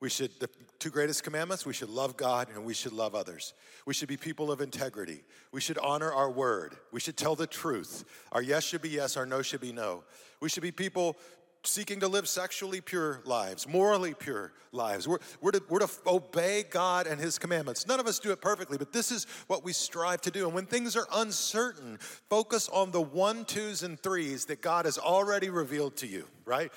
We 0.01 0.09
should, 0.09 0.31
the 0.41 0.49
two 0.81 0.91
greatest 0.91 1.23
commandments, 1.23 1.65
we 1.65 1.75
should 1.75 1.91
love 1.91 2.17
God 2.17 2.49
and 2.55 2.65
we 2.65 2.75
should 2.75 2.93
love 2.93 3.15
others. 3.15 3.55
We 3.87 3.95
should 3.95 4.09
be 4.09 4.17
people 4.17 4.51
of 4.51 4.61
integrity. 4.61 5.23
We 5.53 5.61
should 5.61 5.79
honor 5.79 6.13
our 6.13 6.31
word. 6.31 6.77
We 6.91 7.01
should 7.01 7.17
tell 7.17 7.37
the 7.37 7.47
truth. 7.47 8.05
Our 8.33 8.43
yes 8.43 8.65
should 8.65 8.83
be 8.83 8.89
yes, 8.89 9.17
our 9.17 9.27
no 9.27 9.43
should 9.43 9.61
be 9.61 9.73
no. 9.73 10.03
We 10.41 10.49
should 10.49 10.63
be 10.63 10.73
people 10.73 11.17
seeking 11.63 12.01
to 12.01 12.09
live 12.09 12.27
sexually 12.27 12.81
pure 12.81 13.21
lives, 13.27 13.69
morally 13.69 14.15
pure 14.15 14.53
lives. 14.73 15.07
We're, 15.07 15.19
we're, 15.43 15.51
to, 15.51 15.63
we're 15.69 15.81
to 15.81 15.91
obey 16.07 16.65
God 16.69 17.07
and 17.07 17.21
His 17.21 17.39
commandments. 17.39 17.87
None 17.87 18.01
of 18.01 18.07
us 18.07 18.19
do 18.19 18.33
it 18.33 18.41
perfectly, 18.41 18.79
but 18.79 18.93
this 18.93 19.13
is 19.13 19.27
what 19.47 19.63
we 19.63 19.75
strive 19.75 20.23
to 20.23 20.31
do. 20.31 20.47
And 20.47 20.55
when 20.55 20.65
things 20.65 20.97
are 20.97 21.07
uncertain, 21.13 21.99
focus 22.01 22.71
on 22.71 22.91
the 22.91 23.03
one, 23.03 23.45
twos, 23.45 23.83
and 23.83 24.01
threes 24.01 24.47
that 24.47 24.63
God 24.63 24.87
has 24.87 24.97
already 24.97 25.51
revealed 25.51 25.97
to 25.99 26.07
you, 26.07 26.27
right? 26.47 26.73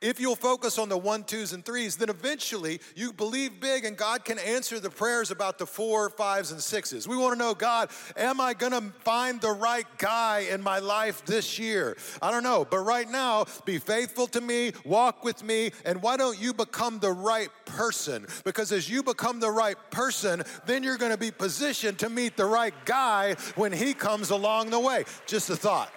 If 0.00 0.20
you'll 0.20 0.36
focus 0.36 0.78
on 0.78 0.88
the 0.88 0.96
one, 0.96 1.24
twos, 1.24 1.52
and 1.52 1.64
threes, 1.64 1.96
then 1.96 2.08
eventually 2.08 2.80
you 2.94 3.12
believe 3.12 3.58
big 3.58 3.84
and 3.84 3.96
God 3.96 4.24
can 4.24 4.38
answer 4.38 4.78
the 4.78 4.90
prayers 4.90 5.32
about 5.32 5.58
the 5.58 5.66
four, 5.66 6.08
fives, 6.08 6.52
and 6.52 6.62
sixes. 6.62 7.08
We 7.08 7.16
want 7.16 7.32
to 7.32 7.38
know, 7.38 7.52
God, 7.52 7.90
am 8.16 8.40
I 8.40 8.54
going 8.54 8.70
to 8.70 8.92
find 9.00 9.40
the 9.40 9.50
right 9.50 9.86
guy 9.98 10.46
in 10.50 10.62
my 10.62 10.78
life 10.78 11.24
this 11.24 11.58
year? 11.58 11.96
I 12.22 12.30
don't 12.30 12.44
know, 12.44 12.64
but 12.64 12.78
right 12.78 13.10
now, 13.10 13.46
be 13.64 13.78
faithful 13.78 14.28
to 14.28 14.40
me, 14.40 14.70
walk 14.84 15.24
with 15.24 15.42
me, 15.42 15.72
and 15.84 16.00
why 16.00 16.16
don't 16.16 16.40
you 16.40 16.54
become 16.54 17.00
the 17.00 17.12
right 17.12 17.50
person? 17.64 18.24
Because 18.44 18.70
as 18.70 18.88
you 18.88 19.02
become 19.02 19.40
the 19.40 19.50
right 19.50 19.76
person, 19.90 20.44
then 20.64 20.84
you're 20.84 20.98
going 20.98 21.10
to 21.10 21.18
be 21.18 21.32
positioned 21.32 21.98
to 21.98 22.08
meet 22.08 22.36
the 22.36 22.46
right 22.46 22.74
guy 22.84 23.34
when 23.56 23.72
he 23.72 23.94
comes 23.94 24.30
along 24.30 24.70
the 24.70 24.78
way. 24.78 25.06
Just 25.26 25.50
a 25.50 25.56
thought. 25.56 25.92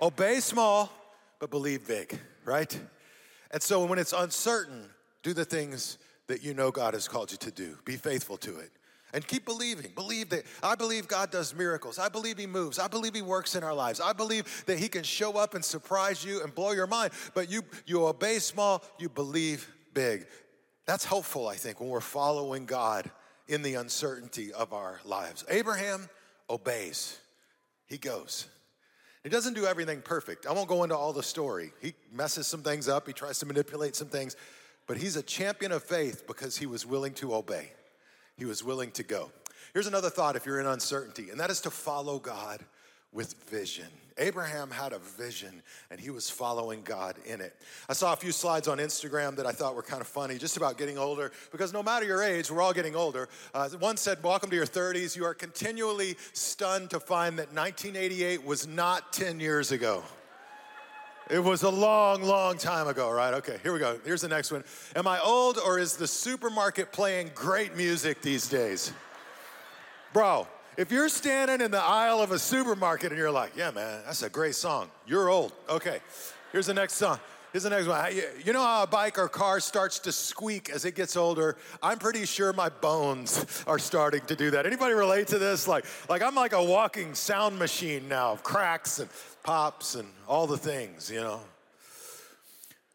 Obey 0.00 0.38
small 0.38 0.92
but 1.38 1.50
believe 1.50 1.86
big, 1.86 2.18
right? 2.44 2.78
And 3.50 3.62
so 3.62 3.84
when 3.84 3.98
it's 3.98 4.12
uncertain, 4.12 4.90
do 5.22 5.32
the 5.32 5.44
things 5.44 5.98
that 6.26 6.42
you 6.42 6.54
know 6.54 6.70
God 6.70 6.94
has 6.94 7.08
called 7.08 7.32
you 7.32 7.38
to 7.38 7.50
do. 7.50 7.76
Be 7.84 7.96
faithful 7.96 8.36
to 8.38 8.58
it. 8.58 8.70
And 9.14 9.26
keep 9.26 9.46
believing. 9.46 9.90
Believe 9.94 10.28
that 10.30 10.44
I 10.62 10.74
believe 10.74 11.08
God 11.08 11.30
does 11.30 11.54
miracles. 11.54 11.98
I 11.98 12.10
believe 12.10 12.36
He 12.36 12.46
moves. 12.46 12.78
I 12.78 12.88
believe 12.88 13.14
He 13.14 13.22
works 13.22 13.54
in 13.54 13.64
our 13.64 13.72
lives. 13.72 14.00
I 14.00 14.12
believe 14.12 14.64
that 14.66 14.78
He 14.78 14.88
can 14.88 15.02
show 15.02 15.38
up 15.38 15.54
and 15.54 15.64
surprise 15.64 16.22
you 16.22 16.42
and 16.42 16.54
blow 16.54 16.72
your 16.72 16.86
mind. 16.86 17.12
But 17.34 17.50
you 17.50 17.62
you 17.86 18.06
obey 18.06 18.38
small, 18.38 18.84
you 18.98 19.08
believe 19.08 19.66
big. 19.94 20.26
That's 20.86 21.06
helpful, 21.06 21.48
I 21.48 21.54
think, 21.54 21.80
when 21.80 21.88
we're 21.88 22.00
following 22.00 22.66
God 22.66 23.10
in 23.46 23.62
the 23.62 23.74
uncertainty 23.74 24.52
of 24.52 24.74
our 24.74 25.00
lives. 25.06 25.42
Abraham 25.48 26.08
obeys. 26.50 27.18
He 27.86 27.96
goes. 27.96 28.46
He 29.22 29.28
doesn't 29.28 29.54
do 29.54 29.66
everything 29.66 30.00
perfect. 30.00 30.46
I 30.46 30.52
won't 30.52 30.68
go 30.68 30.84
into 30.84 30.96
all 30.96 31.12
the 31.12 31.22
story. 31.22 31.72
He 31.80 31.94
messes 32.12 32.46
some 32.46 32.62
things 32.62 32.88
up, 32.88 33.06
he 33.06 33.12
tries 33.12 33.38
to 33.40 33.46
manipulate 33.46 33.96
some 33.96 34.08
things, 34.08 34.36
but 34.86 34.96
he's 34.96 35.16
a 35.16 35.22
champion 35.22 35.72
of 35.72 35.82
faith 35.82 36.26
because 36.26 36.56
he 36.56 36.66
was 36.66 36.86
willing 36.86 37.14
to 37.14 37.34
obey. 37.34 37.72
He 38.36 38.44
was 38.44 38.62
willing 38.62 38.90
to 38.92 39.02
go. 39.02 39.30
Here's 39.74 39.86
another 39.86 40.10
thought 40.10 40.36
if 40.36 40.46
you're 40.46 40.60
in 40.60 40.66
uncertainty, 40.66 41.30
and 41.30 41.40
that 41.40 41.50
is 41.50 41.60
to 41.62 41.70
follow 41.70 42.18
God 42.18 42.64
with 43.12 43.34
vision. 43.44 43.88
Abraham 44.18 44.70
had 44.70 44.92
a 44.92 44.98
vision 44.98 45.62
and 45.90 46.00
he 46.00 46.10
was 46.10 46.28
following 46.28 46.82
God 46.82 47.16
in 47.24 47.40
it. 47.40 47.54
I 47.88 47.92
saw 47.92 48.12
a 48.12 48.16
few 48.16 48.32
slides 48.32 48.68
on 48.68 48.78
Instagram 48.78 49.36
that 49.36 49.46
I 49.46 49.52
thought 49.52 49.74
were 49.74 49.82
kind 49.82 50.00
of 50.00 50.08
funny, 50.08 50.38
just 50.38 50.56
about 50.56 50.76
getting 50.78 50.98
older, 50.98 51.32
because 51.52 51.72
no 51.72 51.82
matter 51.82 52.04
your 52.04 52.22
age, 52.22 52.50
we're 52.50 52.60
all 52.60 52.72
getting 52.72 52.96
older. 52.96 53.28
Uh, 53.54 53.68
one 53.70 53.96
said, 53.96 54.22
Welcome 54.22 54.50
to 54.50 54.56
your 54.56 54.66
30s. 54.66 55.16
You 55.16 55.24
are 55.24 55.34
continually 55.34 56.16
stunned 56.32 56.90
to 56.90 57.00
find 57.00 57.38
that 57.38 57.54
1988 57.54 58.44
was 58.44 58.66
not 58.66 59.12
10 59.12 59.40
years 59.40 59.72
ago. 59.72 60.02
It 61.30 61.44
was 61.44 61.62
a 61.62 61.70
long, 61.70 62.22
long 62.22 62.56
time 62.56 62.88
ago, 62.88 63.10
right? 63.10 63.34
Okay, 63.34 63.58
here 63.62 63.72
we 63.72 63.78
go. 63.78 63.98
Here's 64.04 64.22
the 64.22 64.28
next 64.28 64.50
one. 64.50 64.64
Am 64.96 65.06
I 65.06 65.20
old 65.20 65.58
or 65.58 65.78
is 65.78 65.96
the 65.96 66.06
supermarket 66.06 66.90
playing 66.90 67.32
great 67.34 67.76
music 67.76 68.22
these 68.22 68.48
days? 68.48 68.92
Bro, 70.14 70.48
if 70.78 70.92
you're 70.92 71.08
standing 71.08 71.60
in 71.60 71.72
the 71.72 71.82
aisle 71.82 72.22
of 72.22 72.30
a 72.30 72.38
supermarket 72.38 73.10
and 73.10 73.18
you're 73.18 73.32
like, 73.32 73.50
yeah, 73.56 73.72
man, 73.72 74.00
that's 74.06 74.22
a 74.22 74.30
great 74.30 74.54
song, 74.54 74.88
you're 75.08 75.28
old. 75.28 75.52
Okay, 75.68 75.98
here's 76.52 76.66
the 76.66 76.74
next 76.74 76.94
song. 76.94 77.18
Here's 77.52 77.64
the 77.64 77.70
next 77.70 77.88
one. 77.88 78.14
You 78.44 78.52
know 78.52 78.62
how 78.62 78.84
a 78.84 78.86
bike 78.86 79.18
or 79.18 79.26
car 79.26 79.58
starts 79.58 79.98
to 80.00 80.12
squeak 80.12 80.70
as 80.70 80.84
it 80.84 80.94
gets 80.94 81.16
older? 81.16 81.56
I'm 81.82 81.98
pretty 81.98 82.26
sure 82.26 82.52
my 82.52 82.68
bones 82.68 83.64
are 83.66 83.78
starting 83.78 84.20
to 84.26 84.36
do 84.36 84.52
that. 84.52 84.66
Anybody 84.66 84.94
relate 84.94 85.26
to 85.28 85.38
this? 85.38 85.66
Like, 85.66 85.84
like 86.08 86.22
I'm 86.22 86.36
like 86.36 86.52
a 86.52 86.62
walking 86.62 87.14
sound 87.14 87.58
machine 87.58 88.06
now 88.06 88.32
of 88.32 88.44
cracks 88.44 89.00
and 89.00 89.08
pops 89.42 89.96
and 89.96 90.06
all 90.28 90.46
the 90.46 90.58
things, 90.58 91.10
you 91.10 91.20
know. 91.20 91.40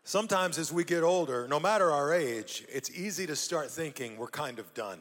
Sometimes 0.06 0.58
as 0.58 0.72
we 0.72 0.86
get 0.86 1.04
older, 1.04 1.48
no 1.50 1.60
matter 1.60 1.92
our 1.92 2.14
age, 2.14 2.64
it's 2.72 2.92
easy 2.92 3.26
to 3.26 3.36
start 3.36 3.72
thinking 3.72 4.18
we're 4.18 4.28
kind 4.28 4.60
of 4.60 4.72
done 4.74 5.00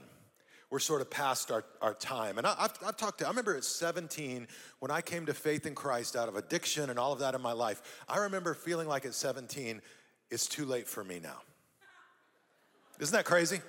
we're 0.72 0.78
sort 0.78 1.02
of 1.02 1.10
past 1.10 1.50
our, 1.50 1.64
our 1.82 1.92
time. 1.92 2.38
And 2.38 2.46
I, 2.46 2.54
have 2.58 2.78
I've 2.86 2.96
talked 2.96 3.18
to, 3.18 3.26
I 3.26 3.28
remember 3.28 3.54
at 3.54 3.62
17, 3.62 4.48
when 4.78 4.90
I 4.90 5.02
came 5.02 5.26
to 5.26 5.34
faith 5.34 5.66
in 5.66 5.74
Christ 5.74 6.16
out 6.16 6.30
of 6.30 6.36
addiction 6.36 6.88
and 6.88 6.98
all 6.98 7.12
of 7.12 7.18
that 7.18 7.34
in 7.34 7.42
my 7.42 7.52
life, 7.52 8.02
I 8.08 8.20
remember 8.20 8.54
feeling 8.54 8.88
like 8.88 9.04
at 9.04 9.12
17, 9.12 9.82
it's 10.30 10.46
too 10.46 10.64
late 10.64 10.88
for 10.88 11.04
me 11.04 11.20
now. 11.22 11.42
Isn't 13.00 13.14
that 13.14 13.26
crazy? 13.26 13.60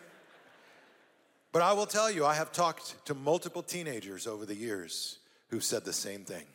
But 1.51 1.61
I 1.61 1.73
will 1.73 1.87
tell 1.87 2.09
you, 2.09 2.25
I 2.25 2.35
have 2.35 2.53
talked 2.53 3.05
to 3.07 3.13
multiple 3.13 3.63
teenagers 3.63 4.25
over 4.25 4.45
the 4.45 4.55
years 4.55 5.19
who've 5.49 5.61
said 5.61 5.83
the 5.83 5.91
same 5.91 6.23
thing. 6.23 6.45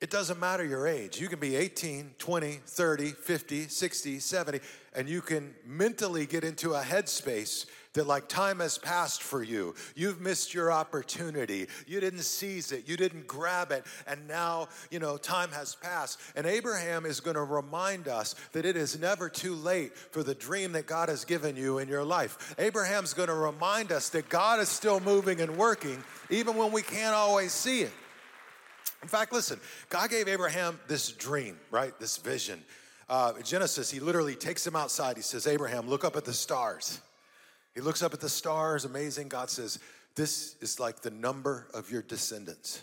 It 0.00 0.10
doesn't 0.10 0.40
matter 0.40 0.64
your 0.64 0.88
age. 0.88 1.20
You 1.20 1.28
can 1.28 1.38
be 1.38 1.54
18, 1.54 2.16
20, 2.18 2.52
30, 2.66 3.10
50, 3.12 3.68
60, 3.68 4.18
70, 4.18 4.60
and 4.92 5.08
you 5.08 5.22
can 5.22 5.54
mentally 5.64 6.26
get 6.26 6.42
into 6.42 6.74
a 6.74 6.82
headspace 6.82 7.66
that 7.96 8.06
like 8.06 8.28
time 8.28 8.60
has 8.60 8.78
passed 8.78 9.22
for 9.22 9.42
you. 9.42 9.74
You've 9.94 10.20
missed 10.20 10.54
your 10.54 10.70
opportunity. 10.70 11.66
You 11.86 12.00
didn't 12.00 12.20
seize 12.20 12.72
it. 12.72 12.88
You 12.88 12.96
didn't 12.96 13.26
grab 13.26 13.72
it. 13.72 13.84
And 14.06 14.26
now, 14.28 14.68
you 14.90 14.98
know, 14.98 15.16
time 15.16 15.50
has 15.50 15.74
passed. 15.74 16.20
And 16.36 16.46
Abraham 16.46 17.04
is 17.04 17.20
going 17.20 17.34
to 17.34 17.42
remind 17.42 18.08
us 18.08 18.34
that 18.52 18.64
it 18.64 18.76
is 18.76 18.98
never 18.98 19.28
too 19.28 19.54
late 19.54 19.96
for 19.96 20.22
the 20.22 20.34
dream 20.34 20.72
that 20.72 20.86
God 20.86 21.08
has 21.08 21.24
given 21.24 21.56
you 21.56 21.78
in 21.78 21.88
your 21.88 22.04
life. 22.04 22.54
Abraham's 22.58 23.12
going 23.12 23.28
to 23.28 23.34
remind 23.34 23.92
us 23.92 24.08
that 24.10 24.28
God 24.28 24.60
is 24.60 24.68
still 24.68 25.00
moving 25.00 25.40
and 25.40 25.56
working 25.56 26.02
even 26.30 26.56
when 26.56 26.72
we 26.72 26.82
can't 26.82 27.14
always 27.14 27.52
see 27.52 27.80
it. 27.80 27.92
In 29.02 29.08
fact, 29.08 29.32
listen, 29.32 29.60
God 29.88 30.10
gave 30.10 30.28
Abraham 30.28 30.80
this 30.88 31.12
dream, 31.12 31.58
right? 31.70 31.98
This 31.98 32.16
vision. 32.16 32.62
Uh, 33.08 33.34
Genesis, 33.42 33.90
he 33.90 34.00
literally 34.00 34.34
takes 34.34 34.66
him 34.66 34.74
outside. 34.74 35.16
He 35.16 35.22
says, 35.22 35.46
Abraham, 35.46 35.88
look 35.88 36.04
up 36.04 36.16
at 36.16 36.24
the 36.24 36.32
stars. 36.32 37.00
He 37.76 37.82
looks 37.82 38.02
up 38.02 38.14
at 38.14 38.20
the 38.20 38.28
stars, 38.28 38.86
amazing. 38.86 39.28
God 39.28 39.50
says, 39.50 39.78
This 40.14 40.56
is 40.62 40.80
like 40.80 41.02
the 41.02 41.10
number 41.10 41.68
of 41.74 41.90
your 41.90 42.00
descendants. 42.00 42.82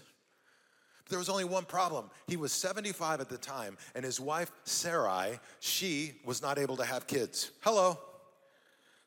There 1.09 1.17
was 1.17 1.29
only 1.29 1.45
one 1.45 1.65
problem. 1.65 2.11
He 2.27 2.37
was 2.37 2.53
75 2.53 3.19
at 3.19 3.27
the 3.27 3.37
time, 3.37 3.77
and 3.95 4.05
his 4.05 4.19
wife, 4.19 4.51
Sarai, 4.65 5.39
she 5.59 6.13
was 6.23 6.43
not 6.43 6.59
able 6.59 6.77
to 6.77 6.85
have 6.85 7.07
kids. 7.07 7.51
Hello. 7.61 7.97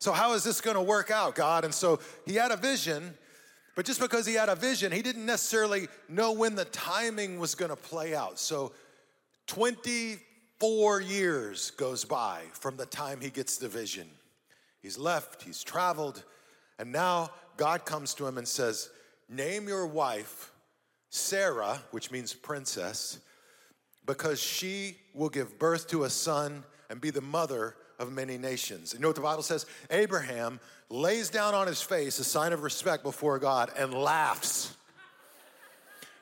So, 0.00 0.10
how 0.12 0.34
is 0.34 0.42
this 0.42 0.60
going 0.60 0.76
to 0.76 0.82
work 0.82 1.12
out, 1.12 1.36
God? 1.36 1.64
And 1.64 1.72
so 1.72 2.00
he 2.26 2.34
had 2.34 2.50
a 2.50 2.56
vision, 2.56 3.14
but 3.76 3.86
just 3.86 4.00
because 4.00 4.26
he 4.26 4.34
had 4.34 4.48
a 4.48 4.56
vision, 4.56 4.90
he 4.90 5.02
didn't 5.02 5.24
necessarily 5.24 5.86
know 6.08 6.32
when 6.32 6.56
the 6.56 6.64
timing 6.66 7.38
was 7.38 7.54
going 7.54 7.70
to 7.70 7.76
play 7.76 8.12
out. 8.12 8.40
So 8.40 8.72
24 9.46 11.00
years 11.00 11.70
goes 11.70 12.04
by 12.04 12.42
from 12.52 12.76
the 12.76 12.86
time 12.86 13.20
he 13.20 13.30
gets 13.30 13.56
the 13.56 13.68
vision. 13.68 14.08
He's 14.86 14.98
left, 14.98 15.42
he's 15.42 15.64
traveled, 15.64 16.22
and 16.78 16.92
now 16.92 17.30
God 17.56 17.84
comes 17.84 18.14
to 18.14 18.24
him 18.24 18.38
and 18.38 18.46
says, 18.46 18.88
Name 19.28 19.66
your 19.66 19.84
wife 19.84 20.52
Sarah, 21.10 21.82
which 21.90 22.12
means 22.12 22.32
princess, 22.32 23.18
because 24.06 24.40
she 24.40 24.96
will 25.12 25.28
give 25.28 25.58
birth 25.58 25.88
to 25.88 26.04
a 26.04 26.08
son 26.08 26.62
and 26.88 27.00
be 27.00 27.10
the 27.10 27.20
mother 27.20 27.74
of 27.98 28.12
many 28.12 28.38
nations. 28.38 28.94
You 28.94 29.00
know 29.00 29.08
what 29.08 29.16
the 29.16 29.22
Bible 29.22 29.42
says? 29.42 29.66
Abraham 29.90 30.60
lays 30.88 31.30
down 31.30 31.52
on 31.52 31.66
his 31.66 31.82
face 31.82 32.20
a 32.20 32.24
sign 32.24 32.52
of 32.52 32.62
respect 32.62 33.02
before 33.02 33.40
God 33.40 33.72
and 33.76 33.92
laughs. 33.92 34.76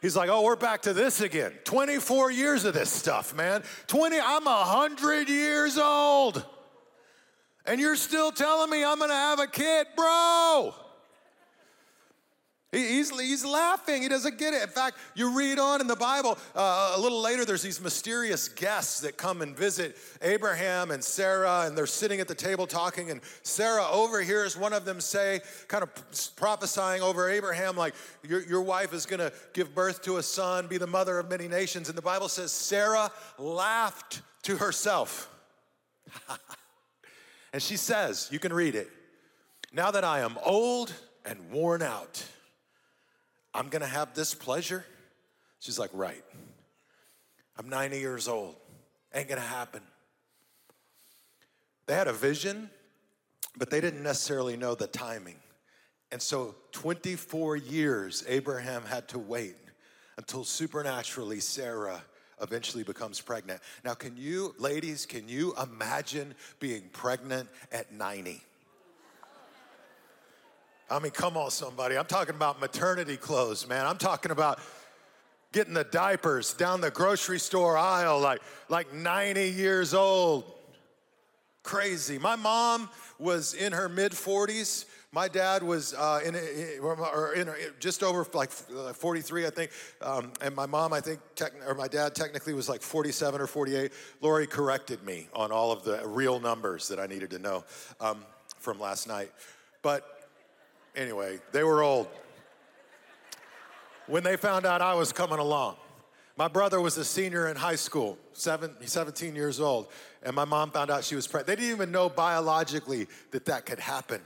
He's 0.01 0.17
like, 0.17 0.31
oh, 0.31 0.41
we're 0.41 0.57
back 0.57 0.81
to 0.83 0.95
this 0.95 1.21
again. 1.21 1.53
24 1.65 2.31
years 2.31 2.65
of 2.65 2.73
this 2.73 2.89
stuff, 2.89 3.35
man. 3.35 3.63
20, 3.89 4.19
I'm 4.19 4.47
100 4.47 5.29
years 5.29 5.77
old. 5.77 6.43
And 7.67 7.81
you're 7.81 7.97
still 7.97 8.31
telling 8.31 8.71
me 8.71 8.85
I'm 8.85 8.99
gonna 8.99 9.15
have 9.15 9.41
a 9.41 9.47
kid, 9.47 9.87
bro. 9.97 10.75
He's, 12.75 13.19
he's 13.19 13.45
laughing. 13.45 14.03
He 14.03 14.09
doesn't 14.09 14.37
get 14.37 14.53
it. 14.53 14.63
In 14.63 14.69
fact, 14.69 14.99
you 15.15 15.37
read 15.37 15.59
on 15.59 15.81
in 15.81 15.87
the 15.87 15.97
Bible, 15.97 16.37
uh, 16.57 16.95
a 16.97 17.01
little 17.01 17.21
later, 17.21 17.45
there's 17.45 17.63
these 17.63 17.81
mysterious 17.81 18.49
guests 18.49 19.01
that 19.01 19.17
come 19.17 19.43
and 19.43 19.57
visit 19.57 19.97
Abraham 20.23 20.91
and 20.91 21.03
Sarah, 21.03 21.63
and 21.67 21.79
they're 21.79 21.87
sitting 21.87 22.21
at 22.21 22.27
the 22.27 22.35
table 22.35 22.67
talking. 22.67 23.11
And 23.11 23.21
Sarah 23.43 23.87
overhears 23.91 24.57
one 24.57 24.73
of 24.73 24.85
them 24.85 25.01
say, 25.01 25.41
kind 25.69 25.83
of 25.85 26.35
prophesying 26.37 27.01
over 27.01 27.31
Abraham, 27.31 27.77
like, 27.77 27.95
Your, 28.27 28.43
your 28.43 28.63
wife 28.63 28.93
is 28.93 29.07
going 29.07 29.21
to 29.21 29.33
give 29.53 29.75
birth 29.75 30.03
to 30.03 30.17
a 30.17 30.23
son, 30.23 30.67
be 30.67 30.79
the 30.79 30.87
mother 30.87 31.19
of 31.19 31.31
many 31.31 31.47
nations. 31.47 31.89
And 31.89 31.97
the 31.97 32.03
Bible 32.03 32.29
says, 32.29 32.51
Sarah 32.51 33.11
laughed 33.39 34.23
to 34.43 34.57
herself. 34.57 35.31
and 37.55 37.63
she 37.63 37.77
says, 37.77 38.29
You 38.33 38.41
can 38.41 38.53
read 38.53 38.75
it, 38.75 38.91
now 39.73 39.93
that 39.93 40.03
I 40.03 40.21
am 40.21 40.37
old 40.45 40.93
and 41.25 41.53
worn 41.53 41.83
out. 41.83 42.23
I'm 43.55 43.69
gonna 43.69 43.87
have 43.87 44.13
this 44.13 44.35
pleasure? 44.35 44.85
She's 45.61 45.79
like, 45.79 45.91
Right. 45.95 46.25
I'm 47.57 47.69
90 47.69 48.01
years 48.01 48.27
old. 48.27 48.57
Ain't 49.15 49.29
gonna 49.29 49.41
happen. 49.41 49.83
They 51.87 51.95
had 51.95 52.09
a 52.09 52.13
vision, 52.13 52.71
but 53.57 53.71
they 53.71 53.81
didn't 53.81 54.03
necessarily 54.03 54.57
know 54.57 54.75
the 54.75 54.89
timing. 54.89 55.37
And 56.11 56.21
so 56.21 56.57
24 56.73 57.55
years 57.57 58.25
Abraham 58.27 58.83
had 58.83 59.07
to 59.11 59.19
wait 59.21 59.55
until 60.17 60.43
supernaturally 60.43 61.39
Sarah 61.39 62.03
eventually 62.41 62.83
becomes 62.83 63.21
pregnant. 63.21 63.61
Now, 63.85 63.95
can 63.95 64.17
you, 64.17 64.55
ladies, 64.59 65.07
can 65.07 65.29
you 65.29 65.55
imagine 65.63 66.35
being 66.61 66.83
pregnant 66.93 67.49
at 67.73 67.93
90? 67.93 68.41
I 70.91 70.99
mean, 70.99 71.13
come 71.13 71.37
on, 71.37 71.51
somebody. 71.51 71.97
I'm 71.97 72.05
talking 72.07 72.35
about 72.35 72.61
maternity 72.61 73.17
clothes, 73.17 73.67
man. 73.67 73.87
I'm 73.87 73.99
talking 73.99 74.31
about 74.31 74.59
getting 75.53 75.73
the 75.73 75.85
diapers 75.85 76.53
down 76.53 76.81
the 76.81 76.91
grocery 76.91 77.39
store 77.39 77.79
aisle 77.79 78.21
like, 78.21 78.43
like 78.69 78.93
90 78.93 79.51
years 79.51 79.95
old. 79.95 80.45
Crazy. 81.65 82.19
My 82.19 82.37
mom 82.37 82.91
was 83.19 83.55
in 83.55 83.73
her 83.73 83.89
mid 83.89 84.13
40s. 84.13 84.85
My 85.13 85.29
dad 85.29 85.63
was 85.63 85.95
uh, 85.95 86.21
in, 86.23 86.37
or 86.83 87.33
in, 87.35 87.49
just 87.81 88.03
over 88.03 88.27
like 88.35 88.51
43, 88.51 89.47
I 89.47 89.51
think, 89.51 89.71
um, 90.03 90.33
and 90.43 90.55
my 90.55 90.67
mom, 90.67 90.93
I 90.93 91.01
think, 91.01 91.21
or 91.67 91.75
my 91.75 91.89
dad 91.89 92.15
technically 92.15 92.53
was 92.53 92.69
like 92.69 92.83
47 92.83 93.41
or 93.41 93.47
48. 93.47 93.93
Lori 94.21 94.47
corrected 94.47 95.03
me 95.05 95.29
on 95.33 95.53
all 95.53 95.73
of 95.73 95.85
the 95.85 96.07
real 96.07 96.39
numbers 96.39 96.89
that 96.89 97.01
I 97.01 97.07
needed 97.07 97.31
to 97.31 97.39
know 97.39 97.65
um, 98.01 98.25
from 98.59 98.79
last 98.79 99.09
night. 99.09 99.31
But 99.83 100.29
anyway, 100.95 101.39
they 101.53 101.63
were 101.63 101.83
old 101.83 102.09
when 104.07 104.23
they 104.23 104.37
found 104.37 104.67
out 104.67 104.83
I 104.83 104.95
was 104.95 105.13
coming 105.13 105.39
along. 105.39 105.77
My 106.37 106.49
brother 106.49 106.81
was 106.81 106.99
a 106.99 107.05
senior 107.05 107.49
in 107.49 107.57
high 107.57 107.77
school, 107.77 108.19
seven, 108.33 108.75
17 108.81 109.37
years 109.37 109.61
old, 109.61 109.87
and 110.23 110.35
my 110.35 110.45
mom 110.45 110.73
found 110.73 110.91
out 110.91 111.05
she 111.05 111.15
was 111.15 111.29
pregnant. 111.29 111.47
They 111.47 111.57
didn't 111.57 111.77
even 111.77 111.93
know 111.93 112.09
biologically 112.09 113.07
that 113.31 113.45
that 113.45 113.67
could 113.67 113.79
happen. 113.79 114.21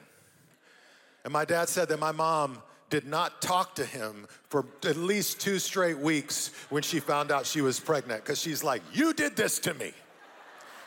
And 1.25 1.33
my 1.33 1.45
dad 1.45 1.69
said 1.69 1.89
that 1.89 1.99
my 1.99 2.13
mom 2.13 2.63
did 2.89 3.07
not 3.07 3.43
talk 3.43 3.75
to 3.75 3.85
him 3.85 4.27
for 4.49 4.65
at 4.87 4.97
least 4.97 5.41
two 5.41 5.59
straight 5.59 5.99
weeks 5.99 6.51
when 6.71 6.83
she 6.83 7.01
found 7.01 7.31
out 7.31 7.45
she 7.45 7.61
was 7.61 7.79
pregnant, 7.79 8.25
because 8.25 8.41
she's 8.41 8.65
like, 8.65 8.81
You 8.95 9.13
did 9.13 9.37
this 9.37 9.59
to 9.61 9.75
me. 9.75 9.93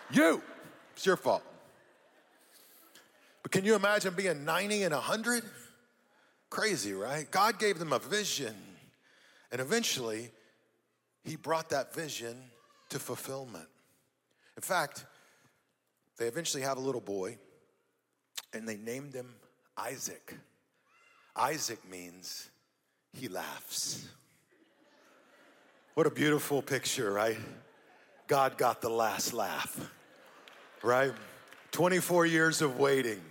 You. 0.10 0.42
It's 0.96 1.06
your 1.06 1.18
fault. 1.18 1.44
But 3.44 3.52
can 3.52 3.64
you 3.64 3.76
imagine 3.76 4.14
being 4.16 4.44
90 4.44 4.84
and 4.84 4.94
100? 4.94 5.44
Crazy, 6.50 6.94
right? 6.94 7.30
God 7.30 7.60
gave 7.60 7.80
them 7.80 7.94
a 7.94 8.00
vision 8.00 8.56
and 9.52 9.62
eventually, 9.62 10.32
he 11.24 11.36
brought 11.36 11.70
that 11.70 11.94
vision 11.94 12.36
to 12.90 13.00
fulfillment. 13.00 13.68
In 14.58 14.62
fact, 14.62 15.06
they 16.18 16.28
eventually 16.28 16.64
have 16.64 16.78
a 16.78 16.82
little 16.82 17.02
boy, 17.02 17.38
and 18.54 18.68
they 18.68 18.78
named 18.78 19.14
him 19.14 19.34
Isaac. 19.78 20.36
Isaac 21.36 21.80
means 21.90 22.50
he 23.14 23.28
laughs. 23.28 24.08
What 25.94 26.08
a 26.08 26.12
beautiful 26.12 26.62
picture, 26.62 27.12
right? 27.12 27.38
God 28.28 28.58
got 28.58 28.82
the 28.82 28.90
last 28.90 29.34
laugh, 29.34 29.92
right? 30.84 31.12
24 31.72 32.26
years 32.26 32.62
of 32.62 32.80
waiting, 32.80 33.22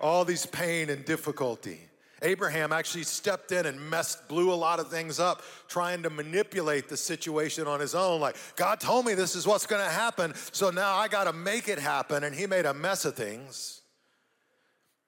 all 0.00 0.24
these 0.24 0.46
pain 0.46 0.90
and 0.90 1.04
difficulty. 1.04 1.87
Abraham 2.22 2.72
actually 2.72 3.04
stepped 3.04 3.52
in 3.52 3.66
and 3.66 3.80
messed, 3.90 4.28
blew 4.28 4.52
a 4.52 4.54
lot 4.54 4.80
of 4.80 4.88
things 4.88 5.20
up, 5.20 5.42
trying 5.68 6.02
to 6.02 6.10
manipulate 6.10 6.88
the 6.88 6.96
situation 6.96 7.66
on 7.66 7.80
his 7.80 7.94
own. 7.94 8.20
Like, 8.20 8.36
God 8.56 8.80
told 8.80 9.06
me 9.06 9.14
this 9.14 9.36
is 9.36 9.46
what's 9.46 9.66
gonna 9.66 9.84
happen, 9.84 10.34
so 10.52 10.70
now 10.70 10.94
I 10.94 11.08
gotta 11.08 11.32
make 11.32 11.68
it 11.68 11.78
happen. 11.78 12.24
And 12.24 12.34
he 12.34 12.46
made 12.46 12.66
a 12.66 12.74
mess 12.74 13.04
of 13.04 13.14
things. 13.14 13.82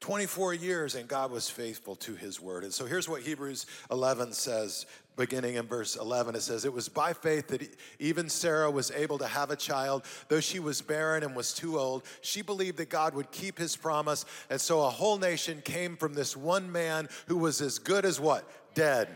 24 0.01 0.55
years, 0.55 0.95
and 0.95 1.07
God 1.07 1.31
was 1.31 1.51
faithful 1.51 1.95
to 1.97 2.15
his 2.15 2.41
word. 2.41 2.65
And 2.65 2.73
so 2.73 2.87
here's 2.87 3.09
what 3.09 3.23
Hebrews 3.23 3.67
11 3.91 4.33
says, 4.33 4.87
beginning 5.17 5.57
in 5.57 5.67
verse 5.67 5.97
11. 5.97 6.35
It 6.35 6.41
says, 6.41 6.65
It 6.65 6.73
was 6.73 6.89
by 6.89 7.13
faith 7.13 7.49
that 7.49 7.69
even 7.99 8.31
Sarah 8.31 8.71
was 8.71 8.91
able 8.91 9.19
to 9.19 9.27
have 9.27 9.51
a 9.51 9.57
child, 9.57 10.05
though 10.29 10.41
she 10.41 10.59
was 10.59 10.81
barren 10.81 11.23
and 11.23 11.37
was 11.37 11.53
too 11.53 11.79
old. 11.79 12.05
She 12.23 12.41
believed 12.41 12.79
that 12.79 12.89
God 12.89 13.15
would 13.15 13.31
keep 13.31 13.59
his 13.59 13.77
promise. 13.77 14.25
And 14.49 14.59
so 14.59 14.81
a 14.81 14.91
whole 14.91 15.19
nation 15.19 15.61
came 15.63 15.97
from 15.97 16.15
this 16.15 16.35
one 16.35 16.73
man 16.73 17.09
who 17.27 17.37
was 17.37 17.61
as 17.61 17.79
good 17.79 18.07
as 18.07 18.19
what? 18.19 18.49
Dead. 18.75 19.09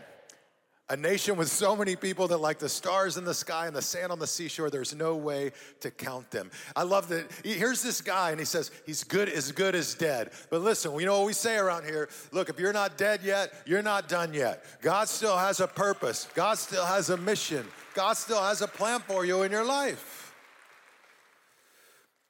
A 0.87 0.95
nation 0.95 1.35
with 1.35 1.49
so 1.49 1.75
many 1.75 1.95
people 1.95 2.27
that, 2.27 2.37
like 2.37 2.59
the 2.59 2.69
stars 2.69 3.17
in 3.17 3.25
the 3.25 3.33
sky 3.33 3.65
and 3.65 3.75
the 3.75 3.81
sand 3.81 4.11
on 4.11 4.19
the 4.19 4.27
seashore, 4.27 4.69
there's 4.69 4.93
no 4.93 5.15
way 5.15 5.51
to 5.79 5.89
count 5.89 6.29
them. 6.29 6.51
I 6.75 6.83
love 6.83 7.07
that. 7.07 7.25
Here's 7.43 7.81
this 7.81 8.01
guy, 8.01 8.29
and 8.29 8.39
he 8.39 8.45
says, 8.45 8.69
He's 8.85 9.03
good, 9.03 9.27
as 9.27 9.51
good 9.51 9.73
as 9.73 9.95
dead. 9.95 10.29
But 10.51 10.61
listen, 10.61 10.93
we 10.93 11.03
know 11.03 11.17
what 11.17 11.25
we 11.25 11.33
say 11.33 11.57
around 11.57 11.85
here? 11.85 12.07
Look, 12.31 12.49
if 12.49 12.59
you're 12.59 12.71
not 12.71 12.99
dead 12.99 13.21
yet, 13.23 13.51
you're 13.65 13.81
not 13.81 14.07
done 14.07 14.31
yet. 14.31 14.63
God 14.83 15.09
still 15.09 15.35
has 15.35 15.59
a 15.59 15.67
purpose, 15.67 16.27
God 16.35 16.59
still 16.59 16.85
has 16.85 17.09
a 17.09 17.17
mission, 17.17 17.65
God 17.95 18.13
still 18.13 18.43
has 18.43 18.61
a 18.61 18.67
plan 18.67 18.99
for 18.99 19.25
you 19.25 19.41
in 19.41 19.51
your 19.51 19.65
life. 19.65 20.25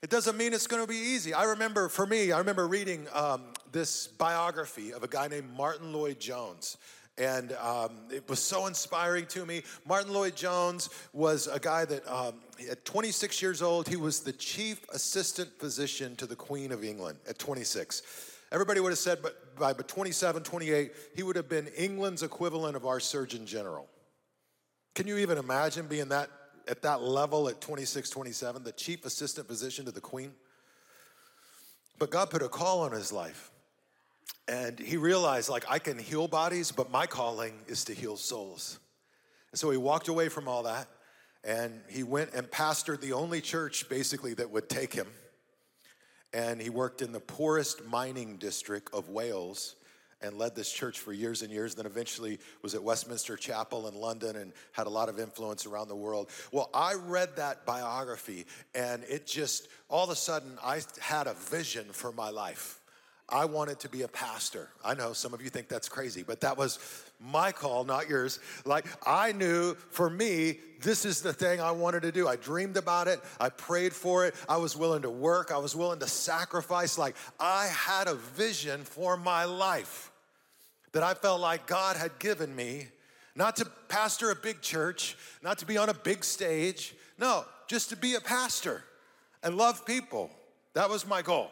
It 0.01 0.09
doesn't 0.09 0.37
mean 0.37 0.53
it's 0.53 0.67
going 0.67 0.83
to 0.83 0.87
be 0.87 0.95
easy. 0.95 1.33
I 1.33 1.45
remember, 1.45 1.89
for 1.89 2.05
me, 2.05 2.31
I 2.31 2.37
remember 2.37 2.67
reading 2.67 3.07
um, 3.11 3.41
this 3.71 4.07
biography 4.07 4.93
of 4.93 5.03
a 5.03 5.07
guy 5.07 5.27
named 5.27 5.51
Martyn 5.57 5.91
Lloyd-Jones. 5.91 6.77
And 7.17 7.53
um, 7.53 7.91
it 8.11 8.27
was 8.27 8.39
so 8.39 8.67
inspiring 8.67 9.25
to 9.27 9.45
me. 9.45 9.63
Martyn 9.85 10.11
Lloyd-Jones 10.11 10.89
was 11.13 11.47
a 11.47 11.59
guy 11.59 11.85
that, 11.85 12.05
um, 12.11 12.35
at 12.69 12.83
26 12.83 13.41
years 13.41 13.61
old, 13.61 13.87
he 13.87 13.95
was 13.95 14.19
the 14.19 14.33
chief 14.33 14.85
assistant 14.89 15.49
physician 15.57 16.15
to 16.17 16.25
the 16.25 16.35
Queen 16.35 16.73
of 16.73 16.83
England 16.83 17.17
at 17.27 17.39
26. 17.39 18.01
Everybody 18.51 18.81
would 18.81 18.89
have 18.89 18.99
said, 18.99 19.19
but 19.21 19.55
by 19.57 19.71
27, 19.73 20.43
28, 20.43 20.91
he 21.15 21.23
would 21.23 21.37
have 21.37 21.47
been 21.47 21.67
England's 21.77 22.21
equivalent 22.21 22.75
of 22.75 22.85
our 22.85 22.99
Surgeon 22.99 23.45
General. 23.45 23.87
Can 24.93 25.07
you 25.07 25.17
even 25.17 25.37
imagine 25.37 25.87
being 25.87 26.09
that 26.09 26.29
at 26.67 26.81
that 26.81 27.01
level 27.01 27.47
at 27.47 27.61
26, 27.61 28.09
27, 28.09 28.63
the 28.63 28.71
chief 28.71 29.05
assistant 29.05 29.47
physician 29.47 29.85
to 29.85 29.91
the 29.91 30.01
Queen? 30.01 30.33
But 31.97 32.11
God 32.11 32.29
put 32.29 32.41
a 32.41 32.49
call 32.49 32.81
on 32.81 32.91
his 32.91 33.11
life. 33.13 33.51
And 34.47 34.79
he 34.79 34.97
realized, 34.97 35.49
like, 35.49 35.65
I 35.69 35.79
can 35.79 35.97
heal 35.97 36.27
bodies, 36.27 36.71
but 36.71 36.91
my 36.91 37.07
calling 37.07 37.53
is 37.67 37.83
to 37.85 37.93
heal 37.93 38.15
souls. 38.15 38.79
And 39.51 39.59
so 39.59 39.71
he 39.71 39.77
walked 39.77 40.07
away 40.07 40.29
from 40.29 40.47
all 40.47 40.63
that 40.63 40.87
and 41.45 41.79
he 41.87 42.03
went 42.03 42.33
and 42.33 42.49
pastored 42.49 42.99
the 43.01 43.13
only 43.13 43.39
church 43.39 43.87
basically 43.87 44.33
that 44.33 44.49
would 44.49 44.67
take 44.67 44.93
him. 44.93 45.07
And 46.33 46.61
he 46.61 46.69
worked 46.69 47.01
in 47.01 47.11
the 47.11 47.19
poorest 47.19 47.85
mining 47.85 48.37
district 48.37 48.93
of 48.93 49.09
Wales 49.09 49.75
and 50.21 50.37
led 50.37 50.55
this 50.55 50.71
church 50.71 50.99
for 50.99 51.13
years 51.13 51.41
and 51.41 51.51
years. 51.51 51.75
Then 51.75 51.85
eventually 51.85 52.39
was 52.61 52.75
at 52.75 52.83
Westminster 52.83 53.37
Chapel 53.37 53.87
in 53.87 53.95
London 53.95 54.35
and 54.35 54.51
had 54.71 54.87
a 54.87 54.89
lot 54.89 55.07
of 55.07 55.19
influence 55.19 55.65
around 55.65 55.87
the 55.87 55.95
world. 55.95 56.29
Well, 56.51 56.69
I 56.73 56.95
read 56.95 57.35
that 57.37 57.65
biography 57.65 58.45
and 58.73 59.03
it 59.05 59.25
just, 59.25 59.67
all 59.87 60.03
of 60.03 60.09
a 60.09 60.15
sudden, 60.15 60.57
I 60.63 60.81
had 60.99 61.27
a 61.27 61.33
vision 61.33 61.85
for 61.91 62.11
my 62.11 62.29
life. 62.29 62.81
I 63.27 63.45
wanted 63.45 63.79
to 63.79 63.89
be 63.89 64.03
a 64.03 64.07
pastor. 64.07 64.69
I 64.83 64.93
know 64.93 65.13
some 65.13 65.33
of 65.33 65.41
you 65.41 65.49
think 65.49 65.67
that's 65.67 65.89
crazy, 65.89 66.21
but 66.21 66.41
that 66.41 66.57
was 66.57 66.77
my 67.19 67.51
call, 67.51 67.83
not 67.83 68.07
yours. 68.07 68.39
Like, 68.65 68.85
I 69.07 69.31
knew 69.31 69.73
for 69.89 70.11
me, 70.11 70.59
this 70.81 71.05
is 71.05 71.21
the 71.21 71.33
thing 71.33 71.59
I 71.59 71.71
wanted 71.71 72.03
to 72.03 72.11
do. 72.11 72.27
I 72.27 72.35
dreamed 72.35 72.77
about 72.77 73.07
it, 73.07 73.19
I 73.39 73.49
prayed 73.49 73.93
for 73.93 74.27
it, 74.27 74.35
I 74.47 74.57
was 74.57 74.77
willing 74.77 75.01
to 75.01 75.09
work, 75.09 75.51
I 75.51 75.57
was 75.57 75.75
willing 75.75 75.99
to 75.99 76.07
sacrifice. 76.07 76.99
Like, 76.99 77.15
I 77.39 77.65
had 77.67 78.07
a 78.07 78.15
vision 78.15 78.83
for 78.83 79.17
my 79.17 79.45
life 79.45 80.11
that 80.91 81.01
I 81.01 81.15
felt 81.15 81.41
like 81.41 81.65
God 81.65 81.97
had 81.97 82.19
given 82.19 82.55
me, 82.55 82.89
not 83.35 83.55
to 83.55 83.65
pastor 83.89 84.29
a 84.29 84.35
big 84.35 84.61
church, 84.61 85.17
not 85.41 85.57
to 85.57 85.65
be 85.65 85.77
on 85.77 85.89
a 85.89 85.95
big 85.95 86.23
stage, 86.23 86.95
no, 87.17 87.43
just 87.67 87.89
to 87.89 87.97
be 87.97 88.13
a 88.13 88.21
pastor 88.21 88.83
and 89.41 89.57
love 89.57 89.83
people. 89.83 90.29
That 90.73 90.89
was 90.89 91.07
my 91.07 91.23
goal. 91.23 91.49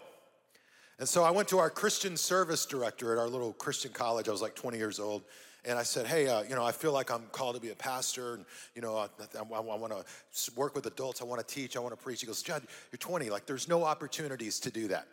And 0.99 1.09
so 1.09 1.23
I 1.23 1.31
went 1.31 1.47
to 1.49 1.57
our 1.57 1.69
Christian 1.69 2.15
service 2.15 2.65
director 2.65 3.13
at 3.13 3.19
our 3.19 3.27
little 3.27 3.53
Christian 3.53 3.91
college. 3.91 4.27
I 4.27 4.31
was 4.31 4.41
like 4.41 4.55
20 4.55 4.77
years 4.77 4.99
old. 4.99 5.23
And 5.65 5.79
I 5.79 5.83
said, 5.83 6.05
hey, 6.05 6.27
uh, 6.27 6.43
you 6.43 6.55
know, 6.55 6.63
I 6.63 6.73
feel 6.73 6.91
like 6.91 7.09
I'm 7.09 7.23
called 7.31 7.55
to 7.55 7.61
be 7.61 7.69
a 7.69 7.75
pastor. 7.75 8.35
And, 8.35 8.45
you 8.75 8.81
know, 8.81 8.97
I, 8.97 9.07
I, 9.37 9.39
I 9.39 9.59
want 9.59 9.93
to 9.93 10.51
work 10.55 10.75
with 10.75 10.85
adults. 10.85 11.21
I 11.21 11.25
want 11.25 11.45
to 11.45 11.53
teach. 11.53 11.77
I 11.77 11.79
want 11.79 11.97
to 11.97 12.03
preach. 12.03 12.19
He 12.19 12.27
goes, 12.27 12.41
Jud, 12.43 12.63
you're 12.91 12.97
20. 12.97 13.29
Like, 13.29 13.45
there's 13.45 13.69
no 13.69 13.83
opportunities 13.85 14.59
to 14.59 14.71
do 14.71 14.89
that. 14.89 15.07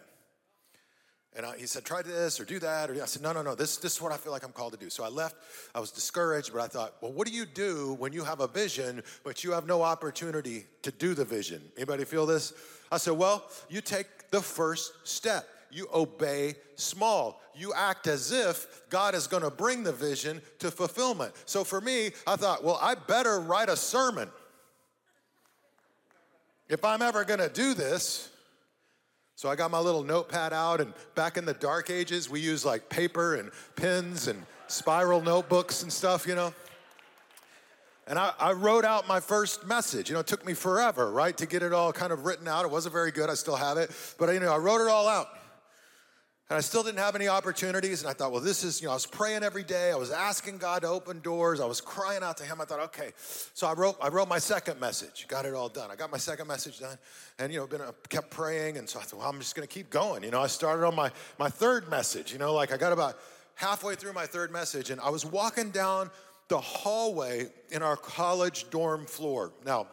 And 1.36 1.46
I, 1.46 1.56
he 1.56 1.66
said, 1.66 1.84
try 1.84 2.02
this 2.02 2.40
or 2.40 2.44
do 2.44 2.58
that. 2.58 2.90
Or 2.90 3.00
I 3.00 3.06
said, 3.06 3.22
no, 3.22 3.32
no, 3.32 3.42
no, 3.42 3.54
this, 3.54 3.76
this 3.76 3.94
is 3.94 4.02
what 4.02 4.10
I 4.10 4.16
feel 4.16 4.32
like 4.32 4.44
I'm 4.44 4.50
called 4.50 4.72
to 4.72 4.78
do. 4.78 4.90
So 4.90 5.04
I 5.04 5.08
left. 5.08 5.36
I 5.72 5.78
was 5.78 5.92
discouraged, 5.92 6.52
but 6.52 6.60
I 6.60 6.66
thought, 6.66 6.94
well, 7.00 7.12
what 7.12 7.28
do 7.28 7.32
you 7.32 7.46
do 7.46 7.94
when 8.00 8.12
you 8.12 8.24
have 8.24 8.40
a 8.40 8.48
vision, 8.48 9.04
but 9.22 9.44
you 9.44 9.52
have 9.52 9.66
no 9.66 9.82
opportunity 9.82 10.64
to 10.82 10.90
do 10.90 11.14
the 11.14 11.24
vision? 11.24 11.62
Anybody 11.76 12.04
feel 12.04 12.26
this? 12.26 12.52
I 12.90 12.98
said, 12.98 13.12
well, 13.12 13.44
you 13.68 13.80
take 13.80 14.30
the 14.30 14.40
first 14.40 14.92
step 15.04 15.46
you 15.70 15.88
obey 15.92 16.54
small. 16.76 17.40
You 17.54 17.72
act 17.74 18.06
as 18.06 18.32
if 18.32 18.88
God 18.88 19.14
is 19.14 19.26
going 19.26 19.42
to 19.42 19.50
bring 19.50 19.82
the 19.82 19.92
vision 19.92 20.40
to 20.60 20.70
fulfillment. 20.70 21.34
So 21.46 21.64
for 21.64 21.80
me, 21.80 22.10
I 22.26 22.36
thought, 22.36 22.64
well, 22.64 22.78
I 22.80 22.94
better 22.94 23.40
write 23.40 23.68
a 23.68 23.76
sermon. 23.76 24.28
if 26.68 26.84
I'm 26.84 27.02
ever 27.02 27.24
gonna 27.24 27.48
do 27.48 27.74
this, 27.74 28.30
so 29.34 29.48
I 29.48 29.56
got 29.56 29.70
my 29.70 29.80
little 29.80 30.04
notepad 30.04 30.52
out, 30.52 30.80
and 30.80 30.92
back 31.14 31.36
in 31.36 31.44
the 31.44 31.54
dark 31.54 31.88
ages, 31.88 32.28
we 32.28 32.40
used 32.40 32.64
like 32.64 32.88
paper 32.88 33.36
and 33.36 33.50
pens 33.74 34.28
and 34.28 34.44
spiral 34.68 35.20
notebooks 35.20 35.82
and 35.82 35.92
stuff, 35.92 36.26
you 36.26 36.34
know. 36.34 36.52
And 38.06 38.18
I, 38.18 38.32
I, 38.38 38.52
wrote 38.52 38.84
out 38.84 39.08
my 39.08 39.20
first 39.20 39.66
message. 39.66 40.10
You 40.10 40.14
know, 40.14 40.20
it 40.20 40.26
took 40.26 40.44
me 40.44 40.52
forever, 40.52 41.10
right, 41.10 41.36
to 41.38 41.46
get 41.46 41.62
it 41.62 41.72
all 41.72 41.92
kind 41.92 42.12
of 42.12 42.24
written 42.24 42.48
out. 42.48 42.64
It 42.64 42.70
wasn't 42.70 42.92
very 42.92 43.12
good. 43.12 43.30
I 43.30 43.34
still 43.34 43.56
have 43.56 43.78
it. 43.78 43.90
But, 44.18 44.34
you 44.34 44.40
know, 44.40 44.52
I 44.52 44.58
wrote 44.58 44.84
it 44.84 44.90
all 44.90 45.08
out. 45.08 45.28
And 46.50 46.56
I 46.56 46.60
still 46.62 46.82
didn't 46.82 46.98
have 46.98 47.14
any 47.14 47.28
opportunities. 47.28 48.02
And 48.02 48.10
I 48.10 48.12
thought, 48.12 48.32
well, 48.32 48.40
this 48.40 48.64
is, 48.64 48.80
you 48.80 48.88
know, 48.88 48.90
I 48.90 48.94
was 48.94 49.06
praying 49.06 49.44
every 49.44 49.62
day. 49.62 49.92
I 49.92 49.94
was 49.94 50.10
asking 50.10 50.58
God 50.58 50.82
to 50.82 50.88
open 50.88 51.20
doors. 51.20 51.60
I 51.60 51.64
was 51.64 51.80
crying 51.80 52.24
out 52.24 52.38
to 52.38 52.44
Him. 52.44 52.60
I 52.60 52.64
thought, 52.64 52.80
okay. 52.80 53.12
So 53.54 53.68
I 53.68 53.72
wrote, 53.72 53.96
I 54.02 54.08
wrote 54.08 54.28
my 54.28 54.40
second 54.40 54.80
message. 54.80 55.28
Got 55.28 55.46
it 55.46 55.54
all 55.54 55.68
done. 55.68 55.92
I 55.92 55.94
got 55.94 56.10
my 56.10 56.18
second 56.18 56.48
message 56.48 56.80
done. 56.80 56.98
And, 57.38 57.52
you 57.52 57.60
know, 57.60 57.68
been, 57.68 57.80
uh, 57.80 57.92
kept 58.08 58.30
praying. 58.30 58.78
And 58.78 58.88
so 58.88 58.98
I 58.98 59.04
thought, 59.04 59.20
well, 59.20 59.28
I'm 59.28 59.38
just 59.38 59.54
going 59.54 59.66
to 59.66 59.72
keep 59.72 59.90
going. 59.90 60.24
You 60.24 60.32
know, 60.32 60.40
I 60.40 60.48
started 60.48 60.84
on 60.84 60.96
my, 60.96 61.12
my 61.38 61.48
third 61.48 61.88
message. 61.88 62.32
You 62.32 62.38
know, 62.40 62.52
like 62.52 62.72
I 62.72 62.76
got 62.76 62.92
about 62.92 63.16
halfway 63.54 63.94
through 63.94 64.14
my 64.14 64.26
third 64.26 64.50
message. 64.50 64.90
And 64.90 65.00
I 65.00 65.10
was 65.10 65.24
walking 65.24 65.70
down 65.70 66.10
the 66.48 66.60
hallway 66.60 67.46
in 67.70 67.84
our 67.84 67.96
college 67.96 68.68
dorm 68.70 69.06
floor. 69.06 69.52
Now, 69.64 69.86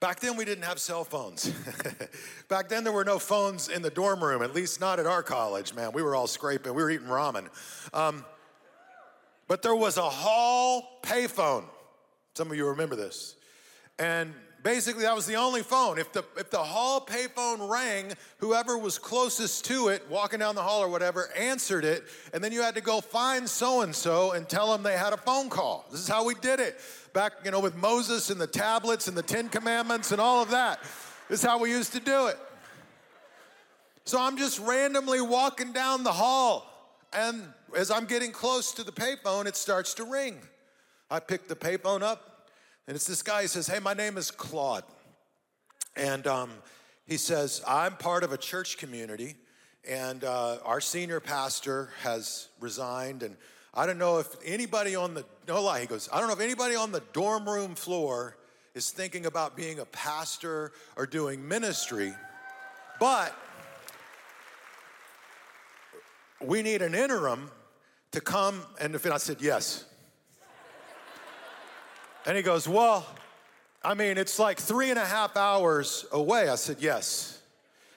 Back 0.00 0.20
then, 0.20 0.36
we 0.36 0.46
didn't 0.46 0.64
have 0.64 0.78
cell 0.78 1.04
phones. 1.04 1.52
Back 2.48 2.70
then, 2.70 2.84
there 2.84 2.92
were 2.92 3.04
no 3.04 3.18
phones 3.18 3.68
in 3.68 3.82
the 3.82 3.90
dorm 3.90 4.24
room, 4.24 4.42
at 4.42 4.54
least 4.54 4.80
not 4.80 4.98
at 4.98 5.06
our 5.06 5.22
college, 5.22 5.74
man. 5.74 5.92
We 5.92 6.02
were 6.02 6.16
all 6.16 6.26
scraping, 6.26 6.74
we 6.74 6.82
were 6.82 6.90
eating 6.90 7.06
ramen. 7.06 7.48
Um, 7.94 8.24
but 9.46 9.60
there 9.60 9.74
was 9.74 9.98
a 9.98 10.08
hall 10.08 11.00
payphone. 11.02 11.64
Some 12.34 12.50
of 12.50 12.56
you 12.56 12.66
remember 12.68 12.96
this. 12.96 13.36
And 13.98 14.32
basically 14.62 15.02
that 15.02 15.14
was 15.14 15.26
the 15.26 15.36
only 15.36 15.62
phone. 15.62 15.98
If 15.98 16.12
the 16.12 16.24
if 16.36 16.50
the 16.50 16.58
hall 16.58 17.00
payphone 17.00 17.70
rang, 17.70 18.12
whoever 18.38 18.76
was 18.76 18.98
closest 18.98 19.64
to 19.66 19.88
it, 19.88 20.02
walking 20.08 20.38
down 20.38 20.54
the 20.54 20.62
hall 20.62 20.82
or 20.82 20.88
whatever, 20.88 21.30
answered 21.36 21.84
it, 21.84 22.04
and 22.32 22.42
then 22.42 22.52
you 22.52 22.62
had 22.62 22.74
to 22.74 22.80
go 22.80 23.00
find 23.00 23.48
so 23.48 23.82
and 23.82 23.94
so 23.94 24.32
and 24.32 24.48
tell 24.48 24.72
them 24.72 24.82
they 24.82 24.96
had 24.96 25.12
a 25.12 25.16
phone 25.16 25.48
call. 25.48 25.86
This 25.90 26.00
is 26.00 26.08
how 26.08 26.24
we 26.24 26.34
did 26.34 26.60
it 26.60 26.80
back, 27.12 27.32
you 27.44 27.50
know, 27.50 27.60
with 27.60 27.76
Moses 27.76 28.30
and 28.30 28.40
the 28.40 28.46
tablets 28.46 29.08
and 29.08 29.16
the 29.16 29.22
Ten 29.22 29.48
Commandments 29.48 30.12
and 30.12 30.20
all 30.20 30.42
of 30.42 30.50
that. 30.50 30.80
This 31.28 31.40
is 31.40 31.44
how 31.44 31.58
we 31.58 31.70
used 31.70 31.92
to 31.92 32.00
do 32.00 32.26
it. 32.26 32.36
So 34.04 34.20
I'm 34.20 34.36
just 34.36 34.58
randomly 34.58 35.20
walking 35.20 35.72
down 35.72 36.02
the 36.02 36.12
hall, 36.12 36.66
and 37.12 37.44
as 37.76 37.90
I'm 37.90 38.06
getting 38.06 38.32
close 38.32 38.72
to 38.72 38.82
the 38.82 38.92
payphone, 38.92 39.46
it 39.46 39.56
starts 39.56 39.94
to 39.94 40.04
ring. 40.04 40.38
I 41.10 41.20
pick 41.20 41.48
the 41.48 41.56
payphone 41.56 42.02
up, 42.02 42.29
and 42.90 42.96
it's 42.96 43.06
this 43.06 43.22
guy. 43.22 43.42
He 43.42 43.46
says, 43.46 43.68
Hey, 43.68 43.78
my 43.78 43.94
name 43.94 44.18
is 44.18 44.32
Claude. 44.32 44.82
And 45.94 46.26
um, 46.26 46.50
he 47.06 47.18
says, 47.18 47.62
I'm 47.64 47.96
part 47.96 48.24
of 48.24 48.32
a 48.32 48.36
church 48.36 48.78
community, 48.78 49.36
and 49.88 50.24
uh, 50.24 50.56
our 50.64 50.80
senior 50.80 51.20
pastor 51.20 51.90
has 52.02 52.48
resigned, 52.58 53.22
and 53.22 53.36
I 53.74 53.86
don't 53.86 53.98
know 53.98 54.18
if 54.18 54.26
anybody 54.44 54.96
on 54.96 55.14
the, 55.14 55.24
no 55.46 55.62
lie, 55.62 55.82
he 55.82 55.86
goes, 55.86 56.08
I 56.12 56.18
don't 56.18 56.26
know 56.26 56.34
if 56.34 56.40
anybody 56.40 56.74
on 56.74 56.90
the 56.90 57.00
dorm 57.12 57.48
room 57.48 57.76
floor 57.76 58.36
is 58.74 58.90
thinking 58.90 59.24
about 59.24 59.56
being 59.56 59.78
a 59.78 59.84
pastor 59.84 60.72
or 60.96 61.06
doing 61.06 61.46
ministry, 61.46 62.12
but 62.98 63.32
we 66.40 66.60
need 66.60 66.82
an 66.82 66.96
interim 66.96 67.52
to 68.10 68.20
come. 68.20 68.64
And 68.80 68.96
if 68.96 69.08
I 69.08 69.18
said, 69.18 69.36
yes. 69.40 69.84
And 72.26 72.36
he 72.36 72.42
goes, 72.42 72.68
well, 72.68 73.06
I 73.82 73.94
mean, 73.94 74.18
it's 74.18 74.38
like 74.38 74.58
three 74.58 74.90
and 74.90 74.98
a 74.98 75.04
half 75.04 75.36
hours 75.36 76.06
away. 76.12 76.48
I 76.48 76.56
said, 76.56 76.76
yes. 76.80 77.40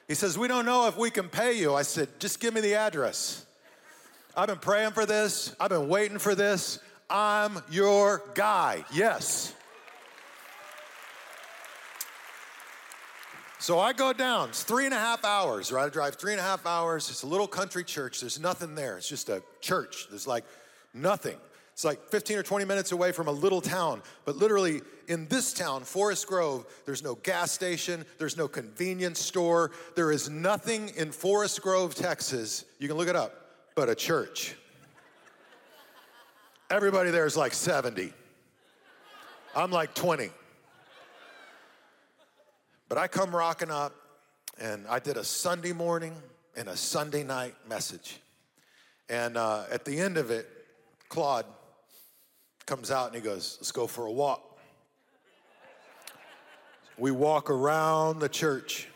He 0.08 0.16
says, 0.16 0.38
we 0.38 0.48
don't 0.48 0.66
know 0.66 0.88
if 0.88 0.98
we 0.98 1.10
can 1.10 1.30
pay 1.30 1.54
you. 1.54 1.74
I 1.74 1.82
said, 1.82 2.08
just 2.20 2.40
give 2.40 2.54
me 2.54 2.62
the 2.62 2.76
address. 2.76 3.46
I've 4.36 4.48
been 4.48 4.58
praying 4.58 4.92
for 4.92 5.06
this. 5.06 5.56
I've 5.60 5.70
been 5.70 5.90
waiting 5.90 6.20
for 6.20 6.36
this. 6.36 6.80
I'm 7.10 7.62
your 7.70 8.24
guy. 8.34 8.84
Yes. 8.94 9.54
So 13.60 13.80
I 13.80 13.94
go 13.94 14.12
down. 14.12 14.50
It's 14.50 14.64
three 14.64 14.86
and 14.86 14.94
a 14.94 15.00
half 15.00 15.24
hours, 15.24 15.72
right? 15.72 15.86
I 15.86 15.90
drive 15.90 16.16
three 16.16 16.34
and 16.34 16.40
a 16.40 16.44
half 16.44 16.66
hours. 16.66 17.10
It's 17.10 17.24
a 17.24 17.28
little 17.28 17.48
country 17.48 17.84
church. 17.84 18.20
There's 18.20 18.40
nothing 18.40 18.76
there. 18.76 18.98
It's 18.98 19.08
just 19.08 19.30
a 19.30 19.42
church. 19.62 20.08
There's 20.10 20.28
like 20.28 20.44
nothing. 20.94 21.38
It's 21.74 21.84
like 21.84 22.08
15 22.10 22.38
or 22.38 22.44
20 22.44 22.66
minutes 22.66 22.92
away 22.92 23.12
from 23.12 23.28
a 23.28 23.32
little 23.32 23.60
town. 23.60 24.02
But 24.26 24.38
literally, 24.38 24.82
in 25.08 25.28
this 25.28 25.54
town, 25.54 25.84
Forest 25.84 26.28
Grove, 26.28 26.66
there's 26.86 27.04
no 27.04 27.16
gas 27.16 27.52
station, 27.52 28.06
there's 28.20 28.38
no 28.38 28.48
convenience 28.48 29.20
store. 29.20 29.72
There 29.96 30.12
is 30.12 30.30
nothing 30.30 30.90
in 30.96 31.12
Forest 31.12 31.62
Grove, 31.62 31.96
Texas. 31.96 32.64
You 32.80 32.88
can 32.88 32.98
look 32.98 33.10
it 33.10 33.16
up 33.16 33.44
but 33.76 33.90
a 33.90 33.96
church. 33.96 34.56
Everybody 36.70 37.12
there 37.12 37.26
is 37.26 37.38
like 37.38 37.54
70. 37.54 38.14
I'm 39.56 39.72
like 39.72 39.94
20. 39.94 40.30
But 42.90 42.98
I 42.98 43.08
come 43.08 43.36
rocking 43.36 43.72
up, 43.72 43.96
and 44.60 44.86
I 44.88 45.00
did 45.00 45.18
a 45.18 45.24
Sunday 45.24 45.74
morning 45.74 46.14
and 46.56 46.68
a 46.68 46.78
Sunday 46.78 47.24
night 47.24 47.56
message. 47.68 48.20
And 49.10 49.38
uh, 49.38 49.64
at 49.72 49.86
the 49.86 50.00
end 50.00 50.18
of 50.18 50.32
it, 50.32 50.48
Claude 51.10 51.46
comes 52.66 52.92
out 52.92 53.08
and 53.08 53.16
he 53.16 53.22
goes, 53.22 53.58
Let's 53.60 53.72
go 53.72 53.88
for 53.88 54.06
a 54.06 54.12
walk. 54.12 54.42
We 56.98 57.12
walk 57.12 57.50
around 57.50 58.20
the 58.20 58.30
church. 58.30 58.88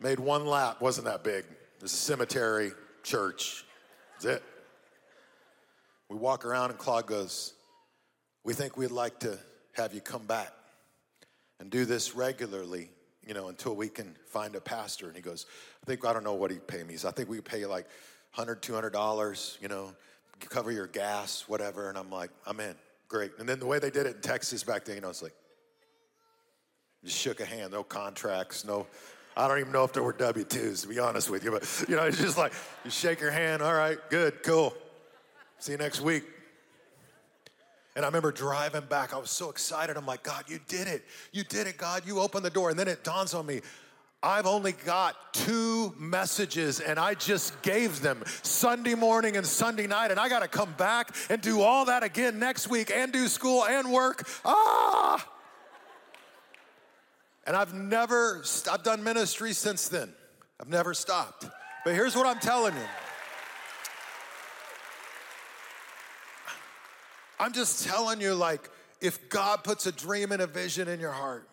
Made 0.00 0.18
one 0.20 0.46
lap, 0.46 0.80
wasn't 0.80 1.06
that 1.06 1.22
big. 1.22 1.44
There's 1.78 1.92
a 1.92 1.96
cemetery, 1.96 2.72
church. 3.02 3.64
That's 4.14 4.36
it. 4.36 4.42
We 6.08 6.16
walk 6.16 6.44
around 6.44 6.70
and 6.70 6.78
Claude 6.78 7.06
goes, 7.06 7.54
We 8.44 8.54
think 8.54 8.76
we'd 8.76 8.90
like 8.90 9.20
to 9.20 9.38
have 9.72 9.94
you 9.94 10.00
come 10.00 10.24
back 10.26 10.52
and 11.58 11.70
do 11.70 11.84
this 11.84 12.14
regularly, 12.14 12.90
you 13.26 13.34
know, 13.34 13.48
until 13.48 13.76
we 13.76 13.88
can 13.88 14.16
find 14.26 14.56
a 14.56 14.60
pastor. 14.60 15.06
And 15.06 15.16
he 15.16 15.22
goes, 15.22 15.46
I 15.82 15.86
think, 15.86 16.04
I 16.04 16.12
don't 16.12 16.24
know 16.24 16.34
what 16.34 16.50
he'd 16.50 16.66
pay 16.66 16.82
me. 16.82 16.96
I 17.04 17.10
think 17.10 17.28
we 17.28 17.36
could 17.36 17.44
pay 17.44 17.60
you 17.60 17.68
like 17.68 17.86
$100, 18.36 18.60
$200, 18.60 19.62
you 19.62 19.68
know, 19.68 19.92
cover 20.48 20.72
your 20.72 20.86
gas, 20.86 21.44
whatever. 21.46 21.88
And 21.88 21.98
I'm 21.98 22.10
like, 22.10 22.30
I'm 22.46 22.60
in. 22.60 22.74
Great. 23.08 23.32
And 23.38 23.48
then 23.48 23.58
the 23.58 23.66
way 23.66 23.78
they 23.78 23.90
did 23.90 24.06
it 24.06 24.16
in 24.16 24.22
Texas 24.22 24.62
back 24.62 24.84
then, 24.84 24.94
you 24.94 25.00
know, 25.00 25.10
it's 25.10 25.22
like, 25.22 25.34
just 27.04 27.16
shook 27.16 27.40
a 27.40 27.44
hand, 27.44 27.72
no 27.72 27.82
contracts, 27.82 28.64
no 28.64 28.86
I 29.36 29.48
don't 29.48 29.58
even 29.60 29.72
know 29.72 29.84
if 29.84 29.92
there 29.92 30.02
were 30.02 30.12
W 30.12 30.44
2s, 30.44 30.82
to 30.82 30.88
be 30.88 30.98
honest 30.98 31.30
with 31.30 31.44
you, 31.44 31.50
but 31.52 31.84
you 31.88 31.96
know, 31.96 32.02
it's 32.02 32.18
just 32.18 32.36
like 32.36 32.52
you 32.84 32.90
shake 32.90 33.20
your 33.20 33.30
hand, 33.30 33.62
all 33.62 33.74
right, 33.74 33.98
good, 34.10 34.42
cool. 34.42 34.74
See 35.58 35.72
you 35.72 35.78
next 35.78 36.00
week. 36.00 36.24
And 37.96 38.04
I 38.04 38.08
remember 38.08 38.32
driving 38.32 38.82
back, 38.82 39.14
I 39.14 39.18
was 39.18 39.30
so 39.30 39.50
excited. 39.50 39.96
I'm 39.96 40.06
like, 40.06 40.22
God, 40.22 40.44
you 40.46 40.60
did 40.68 40.88
it. 40.88 41.04
You 41.32 41.42
did 41.44 41.66
it, 41.66 41.76
God. 41.76 42.02
You 42.06 42.20
opened 42.20 42.44
the 42.44 42.50
door. 42.50 42.70
And 42.70 42.78
then 42.78 42.88
it 42.88 43.02
dawns 43.02 43.34
on 43.34 43.46
me, 43.46 43.60
I've 44.22 44.46
only 44.46 44.72
got 44.72 45.32
two 45.32 45.94
messages 45.98 46.80
and 46.80 46.98
I 46.98 47.14
just 47.14 47.62
gave 47.62 48.02
them 48.02 48.22
Sunday 48.42 48.94
morning 48.94 49.38
and 49.38 49.46
Sunday 49.46 49.86
night, 49.86 50.10
and 50.10 50.20
I 50.20 50.28
got 50.28 50.40
to 50.40 50.48
come 50.48 50.74
back 50.76 51.14
and 51.30 51.40
do 51.40 51.62
all 51.62 51.86
that 51.86 52.02
again 52.02 52.38
next 52.38 52.68
week 52.68 52.90
and 52.94 53.12
do 53.12 53.28
school 53.28 53.64
and 53.64 53.90
work. 53.90 54.28
Ah! 54.44 55.26
And 57.46 57.56
I've 57.56 57.72
never, 57.72 58.44
I've 58.70 58.82
done 58.82 59.02
ministry 59.02 59.54
since 59.54 59.88
then. 59.88 60.12
I've 60.60 60.68
never 60.68 60.92
stopped. 60.92 61.46
But 61.84 61.94
here's 61.94 62.14
what 62.14 62.26
I'm 62.26 62.38
telling 62.38 62.74
you. 62.74 62.88
I'm 67.38 67.54
just 67.54 67.88
telling 67.88 68.20
you, 68.20 68.34
like, 68.34 68.68
if 69.00 69.30
God 69.30 69.64
puts 69.64 69.86
a 69.86 69.92
dream 69.92 70.30
and 70.30 70.42
a 70.42 70.46
vision 70.46 70.88
in 70.88 71.00
your 71.00 71.10
heart, 71.10 71.48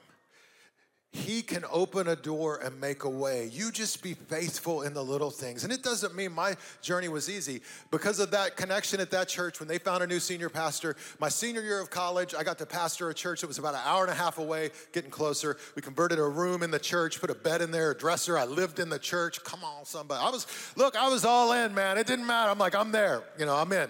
he 1.14 1.42
can 1.42 1.64
open 1.72 2.08
a 2.08 2.16
door 2.16 2.58
and 2.58 2.80
make 2.80 3.04
a 3.04 3.10
way. 3.10 3.50
You 3.52 3.72
just 3.72 4.04
be 4.04 4.14
faithful 4.14 4.82
in 4.82 4.94
the 4.94 5.04
little 5.04 5.32
things. 5.32 5.64
And 5.64 5.72
it 5.72 5.82
doesn't 5.82 6.16
mean 6.16 6.34
my 6.34 6.56
journey 6.82 7.08
was 7.08 7.30
easy. 7.30 7.62
Because 7.92 8.20
of 8.20 8.32
that 8.32 8.58
connection 8.58 9.00
at 9.00 9.10
that 9.12 9.28
church, 9.28 9.60
when 9.60 9.68
they 9.68 9.78
found 9.78 10.04
a 10.04 10.08
new 10.08 10.20
senior 10.20 10.50
pastor, 10.50 10.96
my 11.20 11.30
senior 11.30 11.62
year 11.62 11.80
of 11.80 11.90
college, 11.90 12.36
I 12.36 12.44
got 12.44 12.58
to 12.60 12.66
pastor 12.66 13.10
a 13.10 13.14
church 13.14 13.42
that 13.42 13.48
was 13.48 13.58
about 13.58 13.74
an 13.74 13.82
hour 13.86 14.04
and 14.04 14.12
a 14.12 14.16
half 14.16 14.38
away, 14.38 14.70
getting 14.92 15.10
closer. 15.10 15.58
We 15.76 15.82
converted 15.82 16.20
a 16.20 16.28
room 16.28 16.62
in 16.62 16.72
the 16.72 16.80
church, 16.80 17.20
put 17.22 17.30
a 17.30 17.36
bed 17.36 17.62
in 17.62 17.72
there, 17.72 17.92
a 17.92 17.98
dresser. 17.98 18.38
I 18.38 18.46
lived 18.46 18.80
in 18.80 18.90
the 18.90 19.00
church. 19.00 19.44
Come 19.44 19.64
on, 19.64 19.86
somebody. 19.86 20.22
I 20.24 20.30
was, 20.30 20.46
look, 20.76 20.96
I 20.96 21.08
was 21.08 21.24
all 21.26 21.54
in, 21.54 21.74
man. 21.74 21.98
It 21.98 22.06
didn't 22.06 22.28
matter. 22.28 22.52
I'm 22.52 22.60
like, 22.60 22.76
I'm 22.76 22.92
there. 22.92 23.24
You 23.40 23.46
know, 23.46 23.56
I'm 23.56 23.72
in. 23.72 23.90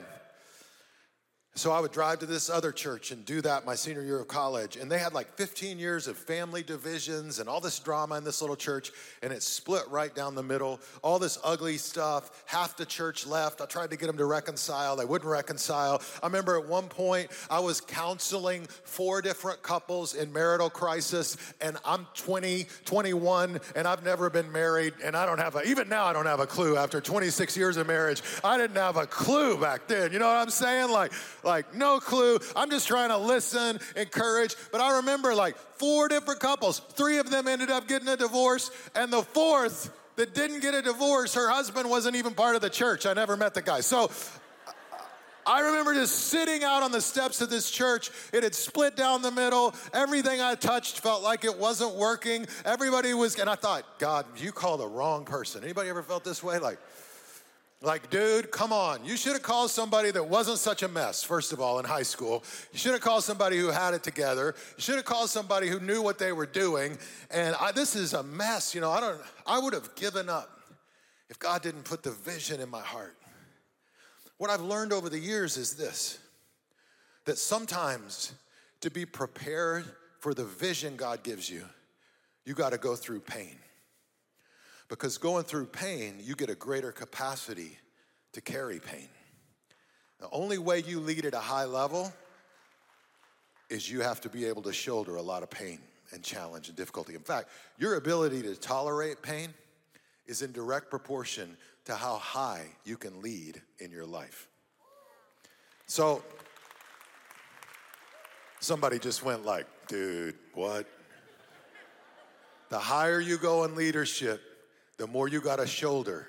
So 1.57 1.71
I 1.71 1.79
would 1.79 1.91
drive 1.91 2.19
to 2.19 2.27
this 2.27 2.51
other 2.51 2.71
church 2.71 3.09
and 3.09 3.25
do 3.25 3.41
that 3.41 3.65
my 3.65 3.73
senior 3.73 4.03
year 4.03 4.19
of 4.19 4.27
college. 4.27 4.75
And 4.77 4.91
they 4.91 4.99
had 4.99 5.13
like 5.13 5.35
15 5.37 5.79
years 5.79 6.07
of 6.07 6.15
family 6.15 6.61
divisions 6.61 7.39
and 7.39 7.49
all 7.49 7.59
this 7.59 7.79
drama 7.79 8.15
in 8.15 8.23
this 8.23 8.41
little 8.41 8.55
church. 8.55 8.91
And 9.23 9.33
it 9.33 9.41
split 9.41 9.81
right 9.89 10.13
down 10.13 10.35
the 10.35 10.43
middle. 10.43 10.79
All 11.01 11.17
this 11.17 11.39
ugly 11.43 11.79
stuff. 11.79 12.43
Half 12.45 12.77
the 12.77 12.85
church 12.85 13.25
left. 13.25 13.59
I 13.59 13.65
tried 13.65 13.89
to 13.89 13.97
get 13.97 14.05
them 14.05 14.17
to 14.17 14.25
reconcile. 14.25 14.95
They 14.95 15.05
wouldn't 15.05 15.29
reconcile. 15.29 15.99
I 16.21 16.27
remember 16.27 16.59
at 16.59 16.67
one 16.67 16.89
point 16.89 17.31
I 17.49 17.59
was 17.59 17.81
counseling 17.81 18.67
four 18.67 19.23
different 19.23 19.63
couples 19.63 20.13
in 20.13 20.31
marital 20.31 20.69
crisis. 20.69 21.37
And 21.59 21.77
I'm 21.83 22.05
20, 22.13 22.67
21, 22.85 23.59
and 23.75 23.87
I've 23.87 24.05
never 24.05 24.29
been 24.29 24.51
married. 24.51 24.93
And 25.03 25.17
I 25.17 25.25
don't 25.25 25.39
have 25.39 25.55
a, 25.55 25.63
even 25.63 25.89
now 25.89 26.05
I 26.05 26.13
don't 26.13 26.27
have 26.27 26.39
a 26.39 26.45
clue 26.45 26.77
after 26.77 27.01
26 27.01 27.57
years 27.57 27.77
of 27.77 27.87
marriage. 27.87 28.21
I 28.43 28.57
didn't 28.57 28.77
have 28.77 28.95
a 28.95 29.07
clue 29.07 29.59
back 29.59 29.87
then. 29.87 30.13
You 30.13 30.19
know 30.19 30.27
what 30.27 30.37
I'm 30.37 30.51
saying? 30.51 30.91
Like, 30.91 31.11
like 31.47 31.73
no 31.73 31.99
clue. 31.99 32.37
I'm 32.55 32.69
just 32.69 32.87
trying 32.87 33.09
to 33.09 33.17
listen, 33.17 33.79
encourage. 33.95 34.55
But 34.71 34.81
I 34.81 34.97
remember 34.97 35.33
like 35.33 35.57
four 35.57 36.07
different 36.07 36.39
couples. 36.39 36.79
Three 36.79 37.17
of 37.17 37.31
them 37.31 37.47
ended 37.47 37.71
up 37.71 37.87
getting 37.87 38.07
a 38.07 38.17
divorce, 38.17 38.69
and 38.93 39.11
the 39.11 39.23
fourth 39.23 39.91
that 40.17 40.35
didn't 40.35 40.61
get 40.61 40.73
a 40.73 40.81
divorce, 40.81 41.33
her 41.35 41.49
husband 41.49 41.89
wasn't 41.89 42.15
even 42.15 42.33
part 42.33 42.55
of 42.55 42.61
the 42.61 42.69
church. 42.69 43.05
I 43.05 43.13
never 43.13 43.37
met 43.37 43.53
the 43.53 43.61
guy. 43.61 43.81
So 43.81 44.11
I 45.47 45.61
remember 45.61 45.93
just 45.93 46.25
sitting 46.25 46.63
out 46.63 46.83
on 46.83 46.91
the 46.91 46.99
steps 46.99 47.39
of 47.39 47.49
this 47.49 47.71
church. 47.71 48.11
It 48.33 48.43
had 48.43 48.53
split 48.53 48.97
down 48.97 49.21
the 49.21 49.31
middle. 49.31 49.73
Everything 49.93 50.41
I 50.41 50.55
touched 50.55 50.99
felt 50.99 51.23
like 51.23 51.45
it 51.45 51.57
wasn't 51.57 51.95
working. 51.95 52.47
Everybody 52.65 53.13
was, 53.13 53.39
and 53.39 53.49
I 53.49 53.55
thought, 53.55 53.97
God, 53.97 54.25
you 54.35 54.51
called 54.51 54.81
the 54.81 54.87
wrong 54.87 55.23
person. 55.23 55.63
Anybody 55.63 55.87
ever 55.89 56.03
felt 56.03 56.25
this 56.25 56.43
way? 56.43 56.59
Like, 56.59 56.79
like, 57.81 58.09
dude, 58.09 58.49
come 58.49 58.73
on. 58.73 59.05
You 59.05 59.15
should 59.15 59.33
have 59.33 59.43
called 59.43 59.69
somebody 59.69 60.09
that 60.09 60.27
wasn't 60.27 60.57
such 60.57 60.81
a 60.81 60.87
mess, 60.87 61.21
first 61.21 61.53
of 61.53 61.61
all, 61.61 61.77
in 61.77 61.85
high 61.85 62.03
school. 62.03 62.43
You 62.73 62.79
should 62.79 62.93
have 62.93 63.01
called 63.01 63.23
somebody 63.23 63.57
who 63.57 63.67
had 63.67 63.93
it 63.93 64.01
together. 64.01 64.55
You 64.77 64.81
should 64.81 64.95
have 64.95 65.05
called 65.05 65.29
somebody 65.29 65.67
who 65.67 65.79
knew 65.79 66.01
what 66.01 66.17
they 66.17 66.31
were 66.31 66.47
doing. 66.47 66.97
And 67.29 67.55
I, 67.59 67.71
this 67.71 67.95
is 67.95 68.13
a 68.13 68.23
mess. 68.23 68.73
You 68.73 68.81
know, 68.81 68.89
I 68.89 68.99
don't, 68.99 69.21
I 69.45 69.59
would 69.59 69.73
have 69.73 69.93
given 69.95 70.27
up 70.27 70.49
if 71.29 71.37
God 71.37 71.61
didn't 71.61 71.83
put 71.83 72.01
the 72.01 72.11
vision 72.11 72.61
in 72.61 72.69
my 72.69 72.81
heart. 72.81 73.15
What 74.39 74.49
I've 74.49 74.61
learned 74.61 74.91
over 74.91 75.09
the 75.09 75.19
years 75.19 75.57
is 75.57 75.75
this 75.75 76.19
that 77.25 77.37
sometimes 77.37 78.33
to 78.81 78.89
be 78.89 79.05
prepared 79.05 79.83
for 80.19 80.33
the 80.33 80.45
vision 80.45 80.95
God 80.95 81.23
gives 81.23 81.49
you, 81.49 81.63
you 82.45 82.53
got 82.53 82.71
to 82.71 82.77
go 82.77 82.95
through 82.95 83.19
pain. 83.19 83.57
Because 84.89 85.17
going 85.17 85.43
through 85.43 85.67
pain, 85.67 86.15
you 86.21 86.35
get 86.35 86.49
a 86.49 86.55
greater 86.55 86.91
capacity 86.91 87.77
to 88.33 88.41
carry 88.41 88.79
pain. 88.79 89.09
The 90.19 90.29
only 90.31 90.57
way 90.57 90.79
you 90.79 90.99
lead 90.99 91.25
at 91.25 91.33
a 91.33 91.39
high 91.39 91.65
level 91.65 92.11
is 93.69 93.89
you 93.89 94.01
have 94.01 94.21
to 94.21 94.29
be 94.29 94.45
able 94.45 94.61
to 94.63 94.73
shoulder 94.73 95.17
a 95.17 95.21
lot 95.21 95.43
of 95.43 95.49
pain 95.49 95.79
and 96.13 96.23
challenge 96.23 96.69
and 96.69 96.77
difficulty. 96.77 97.15
In 97.15 97.21
fact, 97.21 97.49
your 97.77 97.95
ability 97.95 98.41
to 98.43 98.55
tolerate 98.55 99.21
pain 99.21 99.53
is 100.25 100.41
in 100.41 100.51
direct 100.51 100.89
proportion 100.89 101.57
to 101.85 101.95
how 101.95 102.17
high 102.17 102.65
you 102.85 102.97
can 102.97 103.21
lead 103.21 103.61
in 103.79 103.91
your 103.91 104.05
life. 104.05 104.47
So, 105.85 106.21
somebody 108.59 108.99
just 108.99 109.23
went 109.23 109.45
like, 109.45 109.67
dude, 109.87 110.35
what? 110.53 110.85
The 112.69 112.79
higher 112.79 113.21
you 113.21 113.37
go 113.37 113.63
in 113.63 113.75
leadership, 113.75 114.41
the 114.97 115.07
more 115.07 115.27
you 115.27 115.41
got 115.41 115.57
to 115.57 115.67
shoulder, 115.67 116.27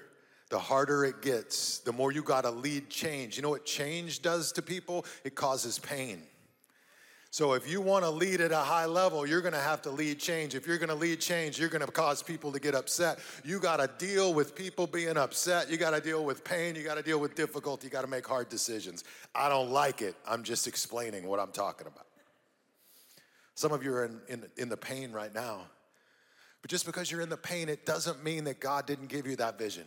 the 0.50 0.58
harder 0.58 1.04
it 1.04 1.20
gets, 1.22 1.78
the 1.80 1.92
more 1.92 2.12
you 2.12 2.22
got 2.22 2.42
to 2.42 2.50
lead 2.50 2.88
change. 2.88 3.36
You 3.36 3.42
know 3.42 3.50
what 3.50 3.64
change 3.64 4.22
does 4.22 4.52
to 4.52 4.62
people? 4.62 5.04
It 5.24 5.34
causes 5.34 5.78
pain. 5.78 6.22
So 7.30 7.52
if 7.52 7.70
you 7.70 7.82
want 7.82 8.04
to 8.04 8.10
lead 8.10 8.40
at 8.40 8.52
a 8.52 8.58
high 8.58 8.86
level, 8.86 9.26
you're 9.26 9.42
going 9.42 9.52
to 9.52 9.60
have 9.60 9.82
to 9.82 9.90
lead 9.90 10.18
change. 10.18 10.54
If 10.54 10.66
you're 10.66 10.78
going 10.78 10.88
to 10.88 10.94
lead 10.94 11.20
change, 11.20 11.60
you're 11.60 11.68
going 11.68 11.84
to 11.84 11.92
cause 11.92 12.22
people 12.22 12.50
to 12.52 12.58
get 12.58 12.74
upset. 12.74 13.18
You 13.44 13.60
got 13.60 13.76
to 13.76 13.90
deal 14.04 14.32
with 14.32 14.54
people 14.54 14.86
being 14.86 15.18
upset. 15.18 15.70
You 15.70 15.76
got 15.76 15.90
to 15.90 16.00
deal 16.00 16.24
with 16.24 16.42
pain. 16.42 16.74
You 16.74 16.84
got 16.84 16.96
to 16.96 17.02
deal 17.02 17.20
with 17.20 17.34
difficulty. 17.34 17.86
You 17.86 17.90
got 17.90 18.00
to 18.00 18.06
make 18.06 18.26
hard 18.26 18.48
decisions. 18.48 19.04
I 19.34 19.50
don't 19.50 19.70
like 19.70 20.00
it. 20.00 20.14
I'm 20.26 20.42
just 20.42 20.66
explaining 20.66 21.26
what 21.26 21.38
I'm 21.38 21.52
talking 21.52 21.86
about. 21.86 22.06
Some 23.54 23.72
of 23.72 23.82
you 23.82 23.92
are 23.92 24.06
in, 24.06 24.20
in, 24.28 24.44
in 24.56 24.68
the 24.70 24.76
pain 24.76 25.12
right 25.12 25.34
now. 25.34 25.62
But 26.62 26.70
just 26.70 26.86
because 26.86 27.10
you're 27.10 27.20
in 27.20 27.28
the 27.28 27.36
pain, 27.36 27.68
it 27.68 27.86
doesn't 27.86 28.22
mean 28.24 28.44
that 28.44 28.60
God 28.60 28.86
didn't 28.86 29.06
give 29.06 29.26
you 29.26 29.36
that 29.36 29.58
vision. 29.58 29.84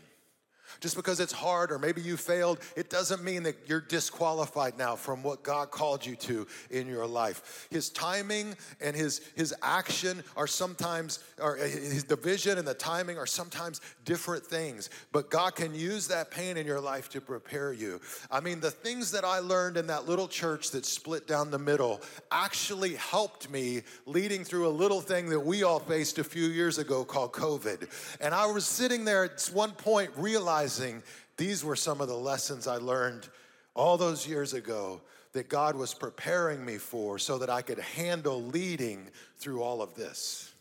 Just 0.79 0.95
because 0.95 1.19
it's 1.19 1.33
hard 1.33 1.71
or 1.71 1.79
maybe 1.79 2.01
you 2.01 2.17
failed, 2.17 2.59
it 2.75 2.89
doesn't 2.89 3.23
mean 3.23 3.43
that 3.43 3.55
you're 3.67 3.81
disqualified 3.81 4.77
now 4.77 4.95
from 4.95 5.23
what 5.23 5.43
God 5.43 5.71
called 5.71 6.05
you 6.05 6.15
to 6.17 6.47
in 6.69 6.87
your 6.87 7.05
life. 7.05 7.67
His 7.69 7.89
timing 7.89 8.55
and 8.79 8.95
his, 8.95 9.21
his 9.35 9.53
action 9.61 10.23
are 10.35 10.47
sometimes, 10.47 11.19
or 11.39 11.57
his 11.57 12.03
division 12.03 12.57
and 12.57 12.67
the 12.67 12.73
timing 12.73 13.17
are 13.17 13.25
sometimes 13.25 13.81
different 14.05 14.45
things. 14.45 14.89
But 15.11 15.29
God 15.29 15.55
can 15.55 15.73
use 15.75 16.07
that 16.07 16.31
pain 16.31 16.57
in 16.57 16.65
your 16.65 16.79
life 16.79 17.09
to 17.09 17.21
prepare 17.21 17.73
you. 17.73 17.99
I 18.29 18.39
mean, 18.39 18.59
the 18.59 18.71
things 18.71 19.11
that 19.11 19.25
I 19.25 19.39
learned 19.39 19.77
in 19.77 19.87
that 19.87 20.07
little 20.07 20.27
church 20.27 20.71
that 20.71 20.85
split 20.85 21.27
down 21.27 21.51
the 21.51 21.59
middle 21.59 22.01
actually 22.31 22.95
helped 22.95 23.49
me 23.49 23.81
leading 24.05 24.43
through 24.43 24.67
a 24.67 24.69
little 24.69 25.01
thing 25.01 25.29
that 25.29 25.39
we 25.39 25.63
all 25.63 25.79
faced 25.79 26.19
a 26.19 26.23
few 26.23 26.45
years 26.45 26.77
ago 26.77 27.03
called 27.03 27.31
COVID. 27.33 27.89
And 28.21 28.33
I 28.33 28.45
was 28.45 28.65
sitting 28.65 29.05
there 29.05 29.25
at 29.25 29.49
one 29.53 29.71
point 29.71 30.11
realizing 30.15 30.60
realizing 30.61 31.01
these 31.37 31.65
were 31.65 31.75
some 31.75 32.01
of 32.01 32.07
the 32.07 32.15
lessons 32.15 32.67
I 32.67 32.77
learned 32.77 33.27
all 33.73 33.97
those 33.97 34.27
years 34.27 34.53
ago 34.53 35.01
that 35.33 35.49
God 35.49 35.75
was 35.75 35.95
preparing 35.95 36.63
me 36.63 36.77
for 36.77 37.17
so 37.17 37.39
that 37.39 37.49
I 37.49 37.63
could 37.63 37.79
handle 37.79 38.43
leading 38.43 39.07
through 39.37 39.63
all 39.63 39.81
of 39.81 39.95
this. 39.95 40.53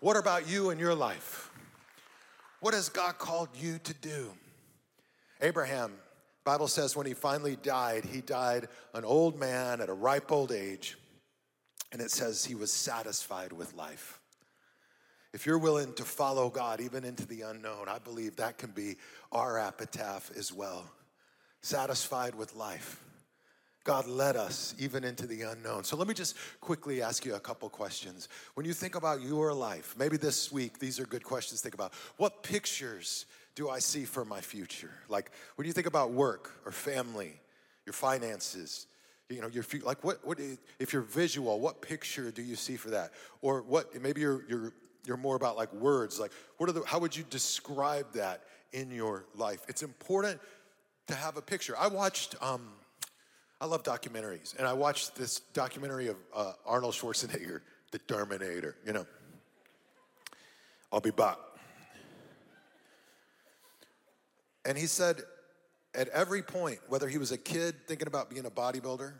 What 0.00 0.16
about 0.16 0.48
you 0.48 0.70
and 0.70 0.80
your 0.80 0.96
life? 0.96 1.52
What 2.58 2.74
has 2.74 2.88
God 2.88 3.18
called 3.18 3.50
you 3.54 3.78
to 3.84 3.94
do? 3.94 4.32
Abraham, 5.40 5.92
Bible 6.42 6.66
says 6.66 6.96
when 6.96 7.06
he 7.06 7.14
finally 7.14 7.54
died, 7.62 8.04
he 8.04 8.22
died 8.22 8.66
an 8.92 9.04
old 9.04 9.38
man 9.38 9.80
at 9.80 9.88
a 9.88 9.94
ripe 9.94 10.32
old 10.32 10.50
age. 10.50 10.98
And 11.92 12.02
it 12.02 12.10
says 12.10 12.44
he 12.44 12.56
was 12.56 12.72
satisfied 12.72 13.52
with 13.52 13.72
life. 13.74 14.19
If 15.32 15.46
you're 15.46 15.58
willing 15.58 15.92
to 15.94 16.04
follow 16.04 16.50
God 16.50 16.80
even 16.80 17.04
into 17.04 17.26
the 17.26 17.42
unknown, 17.42 17.88
I 17.88 17.98
believe 17.98 18.36
that 18.36 18.58
can 18.58 18.70
be 18.70 18.96
our 19.30 19.58
epitaph 19.58 20.30
as 20.36 20.52
well. 20.52 20.90
Satisfied 21.62 22.34
with 22.34 22.56
life. 22.56 23.02
God 23.84 24.06
led 24.06 24.36
us 24.36 24.74
even 24.78 25.04
into 25.04 25.26
the 25.26 25.42
unknown. 25.42 25.84
So 25.84 25.96
let 25.96 26.06
me 26.06 26.14
just 26.14 26.36
quickly 26.60 27.00
ask 27.00 27.24
you 27.24 27.34
a 27.34 27.40
couple 27.40 27.68
questions. 27.70 28.28
When 28.54 28.66
you 28.66 28.74
think 28.74 28.94
about 28.94 29.22
your 29.22 29.54
life, 29.54 29.94
maybe 29.98 30.16
this 30.16 30.52
week, 30.52 30.78
these 30.78 31.00
are 31.00 31.06
good 31.06 31.24
questions 31.24 31.60
to 31.60 31.62
think 31.62 31.74
about. 31.74 31.94
What 32.16 32.42
pictures 32.42 33.24
do 33.54 33.70
I 33.70 33.78
see 33.78 34.04
for 34.04 34.24
my 34.24 34.40
future? 34.40 34.90
Like 35.08 35.30
when 35.56 35.66
you 35.66 35.72
think 35.72 35.86
about 35.86 36.10
work 36.10 36.60
or 36.66 36.72
family, 36.72 37.40
your 37.86 37.94
finances, 37.94 38.86
you 39.30 39.40
know, 39.40 39.48
your 39.48 39.62
future, 39.62 39.86
like 39.86 40.04
what 40.04 40.26
what 40.26 40.38
if 40.78 40.92
you're 40.92 41.02
visual, 41.02 41.58
what 41.60 41.80
picture 41.80 42.30
do 42.30 42.42
you 42.42 42.56
see 42.56 42.76
for 42.76 42.90
that? 42.90 43.12
Or 43.40 43.62
what 43.62 44.00
maybe 44.00 44.20
you're 44.20 44.44
you're 44.48 44.72
you're 45.04 45.16
more 45.16 45.36
about 45.36 45.56
like 45.56 45.72
words 45.72 46.20
like 46.20 46.32
what 46.58 46.68
are 46.68 46.72
the 46.72 46.82
how 46.86 46.98
would 46.98 47.16
you 47.16 47.24
describe 47.30 48.12
that 48.12 48.42
in 48.72 48.90
your 48.90 49.24
life? 49.34 49.60
It's 49.68 49.82
important 49.82 50.40
to 51.08 51.14
have 51.14 51.36
a 51.36 51.42
picture. 51.42 51.74
I 51.78 51.88
watched 51.88 52.36
um, 52.40 52.68
i 53.60 53.66
love 53.66 53.82
documentaries 53.82 54.56
and 54.56 54.66
i 54.66 54.72
watched 54.72 55.16
this 55.16 55.40
documentary 55.52 56.08
of 56.08 56.16
uh, 56.34 56.52
arnold 56.64 56.94
schwarzenegger 56.94 57.60
the 57.90 57.98
terminator 57.98 58.76
you 58.86 58.92
know. 58.92 59.06
I'll 60.92 61.00
be 61.00 61.10
back. 61.10 61.36
And 64.64 64.76
he 64.76 64.86
said 64.86 65.22
at 65.94 66.08
every 66.08 66.42
point 66.42 66.78
whether 66.88 67.08
he 67.08 67.18
was 67.18 67.32
a 67.32 67.38
kid 67.38 67.74
thinking 67.86 68.06
about 68.06 68.28
being 68.28 68.46
a 68.46 68.50
bodybuilder 68.50 69.12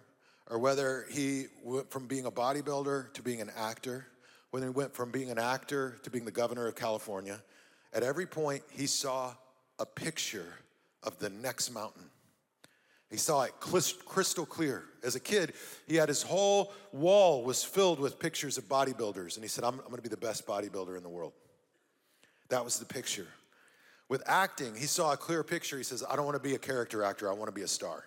or 0.48 0.58
whether 0.58 1.06
he 1.10 1.46
went 1.64 1.90
from 1.90 2.06
being 2.06 2.26
a 2.26 2.30
bodybuilder 2.30 3.12
to 3.14 3.22
being 3.22 3.40
an 3.40 3.50
actor 3.56 4.06
when 4.50 4.62
he 4.62 4.68
went 4.68 4.94
from 4.94 5.10
being 5.10 5.30
an 5.30 5.38
actor 5.38 5.98
to 6.02 6.10
being 6.10 6.24
the 6.24 6.30
governor 6.30 6.66
of 6.66 6.74
California, 6.74 7.40
at 7.92 8.02
every 8.02 8.26
point 8.26 8.62
he 8.70 8.86
saw 8.86 9.34
a 9.78 9.86
picture 9.86 10.54
of 11.02 11.18
the 11.18 11.30
next 11.30 11.70
mountain. 11.70 12.10
He 13.10 13.16
saw 13.16 13.42
it 13.42 13.52
crystal 13.58 14.46
clear. 14.46 14.84
As 15.02 15.16
a 15.16 15.20
kid, 15.20 15.54
he 15.88 15.96
had 15.96 16.08
his 16.08 16.22
whole 16.22 16.72
wall 16.92 17.42
was 17.42 17.64
filled 17.64 17.98
with 17.98 18.20
pictures 18.20 18.56
of 18.56 18.64
bodybuilders, 18.64 19.34
and 19.34 19.42
he 19.42 19.48
said, 19.48 19.64
I'm, 19.64 19.80
I'm 19.80 19.90
gonna 19.90 20.02
be 20.02 20.08
the 20.08 20.16
best 20.16 20.46
bodybuilder 20.46 20.96
in 20.96 21.02
the 21.02 21.08
world. 21.08 21.32
That 22.50 22.64
was 22.64 22.78
the 22.78 22.84
picture. 22.84 23.26
With 24.08 24.22
acting, 24.26 24.76
he 24.76 24.86
saw 24.86 25.12
a 25.12 25.16
clear 25.16 25.42
picture. 25.42 25.76
He 25.76 25.82
says, 25.82 26.04
I 26.08 26.14
don't 26.14 26.24
wanna 26.24 26.38
be 26.38 26.54
a 26.54 26.58
character 26.58 27.02
actor, 27.02 27.28
I 27.28 27.32
wanna 27.32 27.52
be 27.52 27.62
a 27.62 27.68
star. 27.68 28.04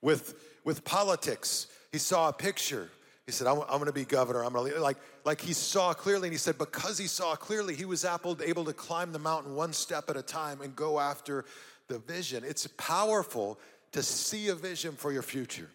With, 0.00 0.34
with 0.64 0.84
politics, 0.84 1.66
he 1.92 1.98
saw 1.98 2.30
a 2.30 2.32
picture. 2.32 2.90
He 3.26 3.32
said, 3.32 3.46
I'm, 3.46 3.60
I'm 3.62 3.78
going 3.78 3.86
to 3.86 3.92
be 3.92 4.04
governor. 4.04 4.44
I'm 4.44 4.52
going 4.52 4.72
to 4.72 4.80
like 4.80 4.98
like 5.24 5.40
he 5.40 5.54
saw 5.54 5.94
clearly, 5.94 6.28
and 6.28 6.34
he 6.34 6.38
said 6.38 6.58
because 6.58 6.98
he 6.98 7.06
saw 7.06 7.34
clearly, 7.36 7.74
he 7.74 7.86
was 7.86 8.04
able, 8.04 8.34
to 8.36 8.72
climb 8.74 9.12
the 9.12 9.18
mountain 9.18 9.54
one 9.54 9.72
step 9.72 10.10
at 10.10 10.16
a 10.16 10.22
time 10.22 10.60
and 10.60 10.76
go 10.76 11.00
after 11.00 11.44
the 11.88 11.98
vision. 11.98 12.44
It's 12.46 12.66
powerful 12.76 13.58
to 13.92 14.02
see 14.02 14.48
a 14.48 14.54
vision 14.54 14.92
for 14.92 15.12
your 15.12 15.22
future 15.22 15.70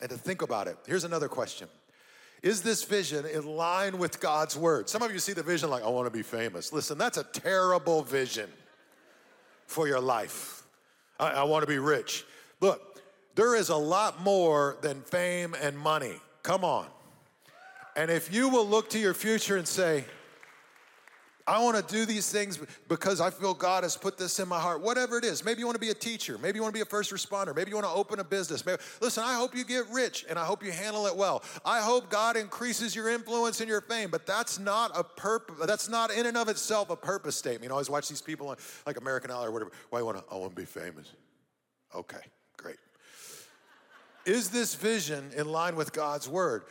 and 0.00 0.10
to 0.10 0.16
think 0.16 0.42
about 0.42 0.68
it. 0.68 0.76
Here's 0.86 1.04
another 1.04 1.28
question 1.28 1.68
Is 2.42 2.62
this 2.62 2.84
vision 2.84 3.26
in 3.26 3.44
line 3.44 3.98
with 3.98 4.20
God's 4.20 4.56
word? 4.56 4.88
Some 4.88 5.02
of 5.02 5.12
you 5.12 5.18
see 5.18 5.32
the 5.32 5.42
vision 5.42 5.68
like, 5.68 5.82
I 5.82 5.88
want 5.88 6.06
to 6.06 6.16
be 6.16 6.22
famous. 6.22 6.72
Listen, 6.72 6.96
that's 6.96 7.18
a 7.18 7.24
terrible 7.24 8.02
vision 8.02 8.48
for 9.66 9.88
your 9.88 10.00
life. 10.00 10.62
I, 11.18 11.30
I 11.30 11.42
want 11.42 11.62
to 11.62 11.66
be 11.66 11.78
rich. 11.78 12.24
Look, 12.60 13.00
there 13.34 13.56
is 13.56 13.68
a 13.68 13.76
lot 13.76 14.22
more 14.22 14.76
than 14.80 15.00
fame 15.02 15.56
and 15.60 15.76
money. 15.76 16.20
Come 16.46 16.62
on. 16.62 16.86
And 17.96 18.08
if 18.08 18.32
you 18.32 18.48
will 18.48 18.64
look 18.64 18.90
to 18.90 19.00
your 19.00 19.14
future 19.14 19.56
and 19.56 19.66
say, 19.66 20.04
I 21.44 21.60
want 21.60 21.76
to 21.76 21.92
do 21.92 22.06
these 22.06 22.30
things 22.30 22.60
because 22.86 23.20
I 23.20 23.30
feel 23.30 23.52
God 23.52 23.82
has 23.82 23.96
put 23.96 24.16
this 24.16 24.38
in 24.38 24.46
my 24.46 24.60
heart. 24.60 24.80
Whatever 24.80 25.18
it 25.18 25.24
is. 25.24 25.44
Maybe 25.44 25.58
you 25.58 25.66
want 25.66 25.74
to 25.74 25.80
be 25.80 25.90
a 25.90 25.94
teacher. 25.94 26.38
Maybe 26.38 26.58
you 26.58 26.62
want 26.62 26.72
to 26.72 26.78
be 26.78 26.82
a 26.82 26.84
first 26.84 27.12
responder. 27.12 27.54
Maybe 27.54 27.70
you 27.70 27.74
want 27.74 27.88
to 27.88 27.92
open 27.92 28.20
a 28.20 28.24
business. 28.24 28.64
Maybe, 28.64 28.80
listen, 29.00 29.24
I 29.24 29.34
hope 29.34 29.56
you 29.56 29.64
get 29.64 29.86
rich 29.90 30.24
and 30.30 30.38
I 30.38 30.44
hope 30.44 30.62
you 30.62 30.70
handle 30.70 31.08
it 31.08 31.16
well. 31.16 31.42
I 31.64 31.80
hope 31.80 32.10
God 32.10 32.36
increases 32.36 32.94
your 32.94 33.08
influence 33.08 33.60
and 33.60 33.68
your 33.68 33.80
fame, 33.80 34.10
but 34.10 34.24
that's 34.24 34.60
not 34.60 34.92
a 34.94 35.02
purpose. 35.02 35.56
That's 35.66 35.88
not 35.88 36.12
in 36.12 36.26
and 36.26 36.36
of 36.36 36.48
itself 36.48 36.90
a 36.90 36.96
purpose 36.96 37.34
statement. 37.34 37.64
You 37.64 37.70
know, 37.70 37.74
I 37.74 37.78
always 37.78 37.90
watch 37.90 38.08
these 38.08 38.22
people 38.22 38.50
on 38.50 38.56
like 38.86 39.00
American 39.00 39.32
Idol 39.32 39.46
or 39.46 39.50
whatever. 39.50 39.72
Why 39.90 39.98
you 39.98 40.04
want 40.06 40.18
to? 40.18 40.24
I 40.30 40.36
want 40.36 40.54
to 40.54 40.62
be 40.62 40.64
famous. 40.64 41.12
Okay, 41.92 42.20
great. 42.56 42.76
Is 44.26 44.50
this 44.50 44.74
vision 44.74 45.30
in 45.36 45.48
line 45.48 45.76
with 45.76 45.92
God's 45.92 46.28
word? 46.28 46.64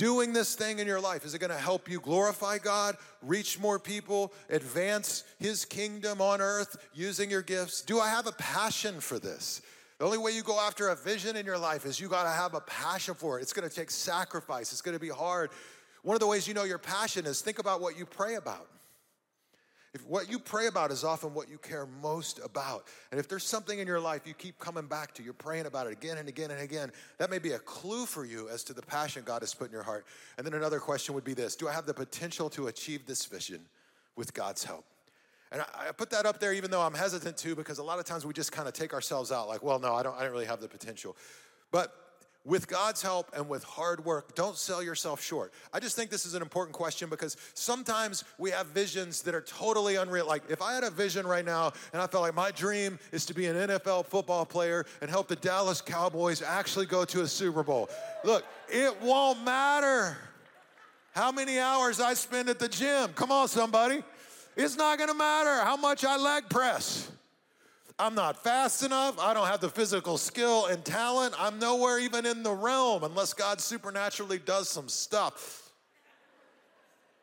doing 0.00 0.32
this 0.32 0.54
thing 0.54 0.78
in 0.78 0.86
your 0.86 0.98
life? 0.98 1.26
Is 1.26 1.34
it 1.34 1.40
going 1.40 1.50
to 1.50 1.58
help 1.58 1.86
you 1.86 2.00
glorify 2.00 2.56
God, 2.56 2.96
reach 3.20 3.60
more 3.60 3.78
people, 3.78 4.32
advance 4.48 5.24
His 5.38 5.66
kingdom 5.66 6.22
on 6.22 6.40
earth 6.40 6.88
using 6.94 7.30
your 7.30 7.42
gifts? 7.42 7.82
Do 7.82 8.00
I 8.00 8.08
have 8.08 8.26
a 8.26 8.32
passion 8.32 8.98
for 9.00 9.18
this? 9.18 9.60
The 9.98 10.06
only 10.06 10.16
way 10.16 10.32
you 10.32 10.42
go 10.42 10.58
after 10.58 10.88
a 10.88 10.96
vision 10.96 11.36
in 11.36 11.44
your 11.44 11.58
life 11.58 11.84
is 11.84 12.00
you 12.00 12.08
got 12.08 12.22
to 12.22 12.30
have 12.30 12.54
a 12.54 12.62
passion 12.62 13.12
for 13.12 13.38
it. 13.38 13.42
It's 13.42 13.52
going 13.52 13.68
to 13.68 13.74
take 13.74 13.90
sacrifice, 13.90 14.72
it's 14.72 14.80
going 14.80 14.96
to 14.96 15.00
be 15.00 15.10
hard. 15.10 15.50
One 16.02 16.16
of 16.16 16.20
the 16.20 16.26
ways 16.26 16.48
you 16.48 16.54
know 16.54 16.64
your 16.64 16.78
passion 16.78 17.26
is 17.26 17.42
think 17.42 17.58
about 17.58 17.82
what 17.82 17.98
you 17.98 18.06
pray 18.06 18.36
about. 18.36 18.68
If 19.92 20.06
what 20.06 20.30
you 20.30 20.38
pray 20.38 20.68
about 20.68 20.92
is 20.92 21.02
often 21.02 21.34
what 21.34 21.48
you 21.48 21.58
care 21.58 21.86
most 22.00 22.38
about, 22.44 22.84
and 23.10 23.18
if 23.18 23.28
there's 23.28 23.44
something 23.44 23.80
in 23.80 23.88
your 23.88 23.98
life 23.98 24.24
you 24.24 24.34
keep 24.34 24.58
coming 24.60 24.86
back 24.86 25.12
to, 25.14 25.22
you're 25.22 25.32
praying 25.32 25.66
about 25.66 25.88
it 25.88 25.92
again 25.92 26.18
and 26.18 26.28
again 26.28 26.52
and 26.52 26.60
again, 26.60 26.92
that 27.18 27.28
may 27.28 27.40
be 27.40 27.52
a 27.52 27.58
clue 27.58 28.06
for 28.06 28.24
you 28.24 28.48
as 28.48 28.62
to 28.64 28.72
the 28.72 28.82
passion 28.82 29.24
God 29.26 29.42
has 29.42 29.52
put 29.52 29.66
in 29.66 29.72
your 29.72 29.82
heart. 29.82 30.06
And 30.38 30.46
then 30.46 30.54
another 30.54 30.78
question 30.78 31.14
would 31.16 31.24
be 31.24 31.34
this 31.34 31.56
Do 31.56 31.68
I 31.68 31.72
have 31.72 31.86
the 31.86 31.94
potential 31.94 32.48
to 32.50 32.68
achieve 32.68 33.04
this 33.06 33.26
vision 33.26 33.62
with 34.14 34.32
God's 34.32 34.62
help? 34.62 34.84
And 35.52 35.62
I, 35.62 35.90
put 35.90 36.10
that 36.10 36.26
up 36.26 36.38
there 36.38 36.52
even 36.52 36.70
though 36.70 36.82
I'm 36.82 36.94
hesitant 36.94 37.36
to 37.38 37.56
because 37.56 37.78
a 37.78 37.82
lot 37.82 37.98
of 37.98 38.04
times 38.04 38.24
we 38.24 38.32
just 38.32 38.52
kind 38.52 38.68
of 38.68 38.74
take 38.74 38.94
ourselves 38.94 39.32
out 39.32 39.48
like, 39.48 39.64
well, 39.64 39.80
no, 39.80 39.94
I 39.96 40.04
don't, 40.04 40.16
I 40.16 40.22
don't 40.22 40.30
really 40.30 40.46
have 40.46 40.60
the 40.60 40.68
potential. 40.68 41.16
But 41.72 41.92
with 42.44 42.68
God's 42.68 43.02
help 43.02 43.30
and 43.36 43.48
with 43.48 43.62
hard 43.64 44.04
work, 44.04 44.34
don't 44.34 44.56
sell 44.56 44.82
yourself 44.82 45.22
short. 45.22 45.52
I 45.72 45.80
just 45.80 45.94
think 45.94 46.10
this 46.10 46.24
is 46.24 46.34
an 46.34 46.42
important 46.42 46.74
question 46.74 47.10
because 47.10 47.36
sometimes 47.54 48.24
we 48.38 48.50
have 48.50 48.68
visions 48.68 49.22
that 49.22 49.34
are 49.34 49.42
totally 49.42 49.96
unreal. 49.96 50.26
Like, 50.26 50.44
if 50.48 50.62
I 50.62 50.74
had 50.74 50.82
a 50.82 50.90
vision 50.90 51.26
right 51.26 51.44
now 51.44 51.72
and 51.92 52.00
I 52.00 52.06
felt 52.06 52.22
like 52.22 52.34
my 52.34 52.50
dream 52.50 52.98
is 53.12 53.26
to 53.26 53.34
be 53.34 53.46
an 53.46 53.56
NFL 53.56 54.06
football 54.06 54.46
player 54.46 54.86
and 55.02 55.10
help 55.10 55.28
the 55.28 55.36
Dallas 55.36 55.82
Cowboys 55.82 56.40
actually 56.40 56.86
go 56.86 57.04
to 57.04 57.22
a 57.22 57.26
Super 57.26 57.62
Bowl, 57.62 57.90
look, 58.24 58.44
it 58.68 59.00
won't 59.02 59.44
matter 59.44 60.16
how 61.12 61.30
many 61.30 61.58
hours 61.58 62.00
I 62.00 62.14
spend 62.14 62.48
at 62.48 62.58
the 62.58 62.68
gym. 62.68 63.12
Come 63.14 63.30
on, 63.30 63.48
somebody. 63.48 64.02
It's 64.56 64.76
not 64.76 64.98
gonna 64.98 65.14
matter 65.14 65.62
how 65.64 65.76
much 65.76 66.04
I 66.04 66.16
leg 66.16 66.48
press. 66.48 67.10
I'm 67.98 68.14
not 68.14 68.42
fast 68.42 68.82
enough. 68.82 69.18
I 69.18 69.34
don't 69.34 69.46
have 69.46 69.60
the 69.60 69.68
physical 69.68 70.18
skill 70.18 70.66
and 70.66 70.84
talent. 70.84 71.34
I'm 71.38 71.58
nowhere 71.58 71.98
even 71.98 72.26
in 72.26 72.42
the 72.42 72.52
realm 72.52 73.04
unless 73.04 73.34
God 73.34 73.60
supernaturally 73.60 74.38
does 74.38 74.68
some 74.68 74.88
stuff. 74.88 75.72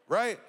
Right? 0.08 0.40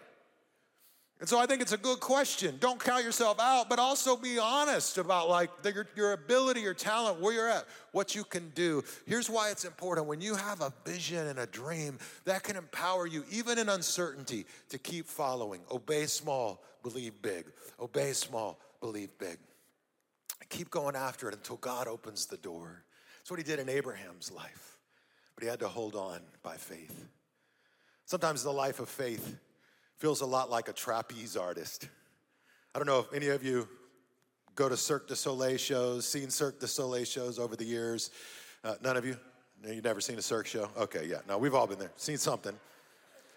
And 1.21 1.29
so 1.29 1.39
I 1.39 1.47
think 1.47 1.61
it's 1.63 1.73
a 1.73 1.79
good 1.79 1.99
question. 1.99 2.59
Don't 2.61 2.79
count 2.79 3.03
yourself 3.03 3.41
out, 3.41 3.69
but 3.69 3.81
also 3.81 4.17
be 4.17 4.39
honest 4.39 4.99
about 4.99 5.29
like 5.29 5.51
the, 5.63 5.73
your, 5.73 5.87
your 5.97 6.13
ability, 6.13 6.61
your 6.61 6.75
talent, 6.75 7.21
where 7.21 7.35
you're 7.35 7.49
at, 7.49 7.65
what 7.91 8.15
you 8.15 8.23
can 8.23 8.51
do. 8.51 8.85
Here's 9.05 9.29
why 9.29 9.51
it's 9.51 9.65
important. 9.65 10.07
When 10.07 10.21
you 10.21 10.37
have 10.37 10.61
a 10.61 10.73
vision 10.85 11.27
and 11.27 11.41
a 11.41 11.47
dream, 11.47 11.99
that 12.25 12.45
can 12.45 12.55
empower 12.55 13.09
you, 13.09 13.25
even 13.33 13.59
in 13.59 13.69
uncertainty, 13.69 14.47
to 14.69 14.79
keep 14.79 15.07
following. 15.07 15.61
Obey 15.73 16.07
small, 16.07 16.63
believe 16.85 17.21
big. 17.21 17.47
Obey 17.81 18.13
small, 18.13 18.61
believe 18.81 19.11
big. 19.19 19.39
Keep 20.51 20.71
going 20.71 20.97
after 20.97 21.29
it 21.29 21.35
until 21.35 21.57
God 21.57 21.87
opens 21.87 22.27
the 22.27 22.37
door. 22.39 22.85
That's 23.19 23.31
what 23.31 23.39
he 23.39 23.45
did 23.45 23.59
in 23.59 23.69
Abraham's 23.69 24.33
life. 24.33 24.79
But 25.35 25.45
he 25.45 25.51
had 25.51 25.61
to 25.61 25.69
hold 25.69 25.95
on 25.95 26.21
by 26.43 26.57
faith. 26.57 27.07
Sometimes 28.07 28.43
the 28.43 28.53
life 28.53 28.81
of 28.81 28.89
faith 28.89 29.39
feels 29.97 30.21
a 30.21 30.27
lot 30.27 30.51
like 30.51 30.69
a 30.69 30.73
trapeze 30.73 31.37
artist. 31.37 31.89
I 32.75 32.79
don't 32.79 32.87
know 32.87 33.01
if 33.01 33.13
any 33.13 33.29
of 33.29 33.45
you 33.45 33.69
go 34.55 34.69
to 34.69 34.77
Cirque 34.77 35.09
du 35.09 35.15
Soleil 35.15 35.59
shows, 35.59 36.07
seen 36.07 36.31
Cirque 36.31 36.59
du 36.59 36.67
Soleil 36.67 37.05
shows 37.05 37.39
over 37.39 37.55
the 37.55 37.65
years. 37.65 38.11
Uh, 38.65 38.75
none 38.83 38.97
of 38.97 39.05
you? 39.05 39.17
You've 39.65 39.85
never 39.85 40.01
seen 40.01 40.19
a 40.19 40.23
Cirque 40.23 40.47
show? 40.47 40.71
Okay, 40.77 41.07
yeah. 41.07 41.19
No, 41.29 41.39
we've 41.39 41.55
all 41.55 41.67
been 41.67 41.79
there, 41.79 41.93
seen 41.97 42.17
something. 42.17 42.55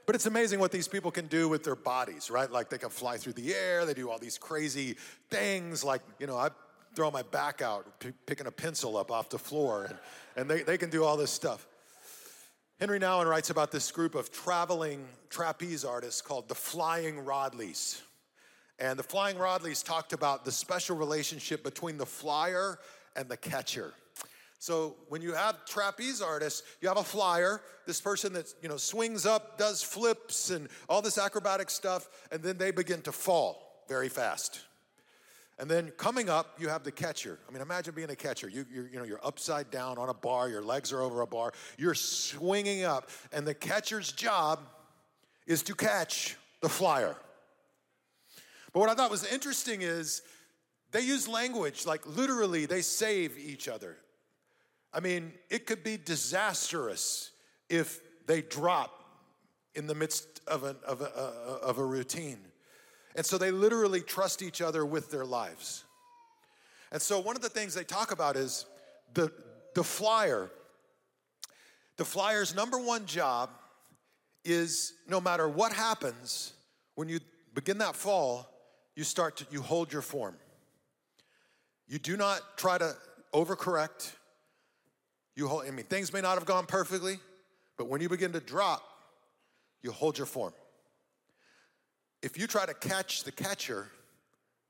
But 0.05 0.15
it's 0.15 0.25
amazing 0.25 0.59
what 0.59 0.71
these 0.71 0.87
people 0.87 1.11
can 1.11 1.27
do 1.27 1.47
with 1.47 1.63
their 1.63 1.75
bodies, 1.75 2.31
right? 2.31 2.51
Like 2.51 2.69
they 2.69 2.77
can 2.77 2.89
fly 2.89 3.17
through 3.17 3.33
the 3.33 3.53
air, 3.53 3.85
they 3.85 3.93
do 3.93 4.09
all 4.09 4.17
these 4.17 4.37
crazy 4.37 4.95
things. 5.29 5.83
Like, 5.83 6.01
you 6.19 6.27
know, 6.27 6.37
I 6.37 6.49
throw 6.95 7.11
my 7.11 7.21
back 7.23 7.61
out, 7.61 7.99
p- 7.99 8.13
picking 8.25 8.47
a 8.47 8.51
pencil 8.51 8.97
up 8.97 9.11
off 9.11 9.29
the 9.29 9.39
floor, 9.39 9.85
and, 9.85 9.97
and 10.35 10.49
they, 10.49 10.63
they 10.63 10.77
can 10.77 10.89
do 10.89 11.03
all 11.03 11.17
this 11.17 11.31
stuff. 11.31 11.67
Henri 12.79 12.99
Nouwen 12.99 13.29
writes 13.29 13.51
about 13.51 13.71
this 13.71 13.91
group 13.91 14.15
of 14.15 14.31
traveling 14.31 15.05
trapeze 15.29 15.85
artists 15.85 16.21
called 16.21 16.49
the 16.49 16.55
Flying 16.55 17.23
Rodleighs. 17.23 18.01
And 18.79 18.97
the 18.97 19.03
Flying 19.03 19.37
Rodleighs 19.37 19.83
talked 19.83 20.13
about 20.13 20.45
the 20.45 20.51
special 20.51 20.97
relationship 20.97 21.63
between 21.63 21.97
the 21.97 22.05
flyer 22.05 22.79
and 23.15 23.29
the 23.29 23.37
catcher. 23.37 23.93
So 24.57 24.95
when 25.09 25.21
you 25.21 25.33
have 25.33 25.65
trapeze 25.65 26.21
artists, 26.21 26.63
you 26.81 26.87
have 26.87 26.97
a 26.97 27.03
flyer, 27.03 27.61
this 27.85 28.01
person 28.01 28.33
that 28.33 28.53
you 28.61 28.69
know 28.69 28.77
swings 28.77 29.25
up, 29.25 29.57
does 29.57 29.83
flips 29.83 30.49
and 30.49 30.67
all 30.89 31.01
this 31.01 31.17
acrobatic 31.17 31.69
stuff, 31.69 32.09
and 32.31 32.41
then 32.41 32.57
they 32.57 32.71
begin 32.71 33.01
to 33.03 33.11
fall 33.11 33.83
very 33.87 34.09
fast. 34.09 34.61
And 35.61 35.69
then 35.69 35.91
coming 35.91 36.27
up, 36.27 36.59
you 36.59 36.69
have 36.69 36.83
the 36.83 36.91
catcher. 36.91 37.37
I 37.47 37.51
mean, 37.51 37.61
imagine 37.61 37.93
being 37.93 38.09
a 38.09 38.15
catcher. 38.15 38.49
You, 38.49 38.65
you're, 38.73 38.87
you 38.87 38.97
know, 38.97 39.03
you're 39.05 39.23
upside 39.23 39.69
down 39.69 39.99
on 39.99 40.09
a 40.09 40.13
bar, 40.13 40.49
your 40.49 40.63
legs 40.63 40.91
are 40.91 41.03
over 41.03 41.21
a 41.21 41.27
bar, 41.27 41.53
you're 41.77 41.93
swinging 41.93 42.83
up, 42.83 43.11
and 43.31 43.45
the 43.45 43.53
catcher's 43.53 44.11
job 44.11 44.59
is 45.45 45.61
to 45.63 45.75
catch 45.75 46.35
the 46.61 46.67
flyer. 46.67 47.15
But 48.73 48.79
what 48.79 48.89
I 48.89 48.95
thought 48.95 49.11
was 49.11 49.23
interesting 49.31 49.83
is 49.83 50.23
they 50.91 51.01
use 51.01 51.27
language 51.27 51.85
like 51.85 52.07
literally 52.07 52.65
they 52.65 52.81
save 52.81 53.37
each 53.37 53.67
other. 53.67 53.97
I 54.91 54.99
mean, 54.99 55.31
it 55.51 55.67
could 55.67 55.83
be 55.83 55.95
disastrous 55.95 57.29
if 57.69 58.01
they 58.25 58.41
drop 58.41 59.03
in 59.75 59.85
the 59.85 59.95
midst 59.95 60.41
of, 60.47 60.63
an, 60.63 60.77
of, 60.87 61.01
a, 61.01 61.05
of 61.05 61.77
a 61.77 61.85
routine. 61.85 62.39
And 63.15 63.25
so 63.25 63.37
they 63.37 63.51
literally 63.51 64.01
trust 64.01 64.41
each 64.41 64.61
other 64.61 64.85
with 64.85 65.11
their 65.11 65.25
lives. 65.25 65.83
And 66.91 67.01
so 67.01 67.19
one 67.19 67.35
of 67.35 67.41
the 67.41 67.49
things 67.49 67.73
they 67.73 67.83
talk 67.83 68.11
about 68.11 68.35
is 68.35 68.65
the, 69.13 69.31
the 69.75 69.83
flyer. 69.83 70.49
The 71.97 72.05
flyer's 72.05 72.55
number 72.55 72.77
one 72.77 73.05
job 73.05 73.49
is 74.43 74.93
no 75.07 75.21
matter 75.21 75.47
what 75.47 75.71
happens, 75.71 76.53
when 76.95 77.07
you 77.07 77.19
begin 77.53 77.77
that 77.79 77.95
fall, 77.95 78.49
you 78.95 79.03
start 79.03 79.37
to, 79.37 79.45
you 79.51 79.61
hold 79.61 79.91
your 79.93 80.01
form. 80.01 80.35
You 81.87 81.99
do 81.99 82.17
not 82.17 82.57
try 82.57 82.77
to 82.77 82.93
overcorrect. 83.33 84.13
You 85.35 85.47
hold, 85.47 85.65
I 85.65 85.71
mean, 85.71 85.85
things 85.85 86.11
may 86.13 86.21
not 86.21 86.35
have 86.35 86.45
gone 86.45 86.65
perfectly, 86.65 87.19
but 87.77 87.87
when 87.87 88.01
you 88.01 88.09
begin 88.09 88.31
to 88.33 88.39
drop, 88.39 88.83
you 89.81 89.91
hold 89.91 90.17
your 90.17 90.27
form. 90.27 90.53
If 92.21 92.37
you 92.37 92.47
try 92.47 92.65
to 92.65 92.73
catch 92.73 93.23
the 93.23 93.31
catcher, 93.31 93.87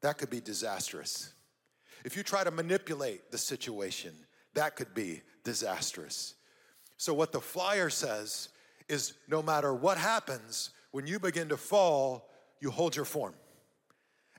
that 0.01 0.17
could 0.17 0.29
be 0.29 0.39
disastrous. 0.39 1.33
If 2.03 2.15
you 2.15 2.23
try 2.23 2.43
to 2.43 2.51
manipulate 2.51 3.31
the 3.31 3.37
situation, 3.37 4.13
that 4.53 4.75
could 4.75 4.93
be 4.93 5.21
disastrous. 5.43 6.35
So, 6.97 7.13
what 7.13 7.31
the 7.31 7.41
flyer 7.41 7.89
says 7.89 8.49
is 8.89 9.13
no 9.27 9.41
matter 9.41 9.73
what 9.73 9.97
happens, 9.97 10.71
when 10.91 11.07
you 11.07 11.19
begin 11.19 11.49
to 11.49 11.57
fall, 11.57 12.29
you 12.59 12.71
hold 12.71 12.95
your 12.95 13.05
form 13.05 13.33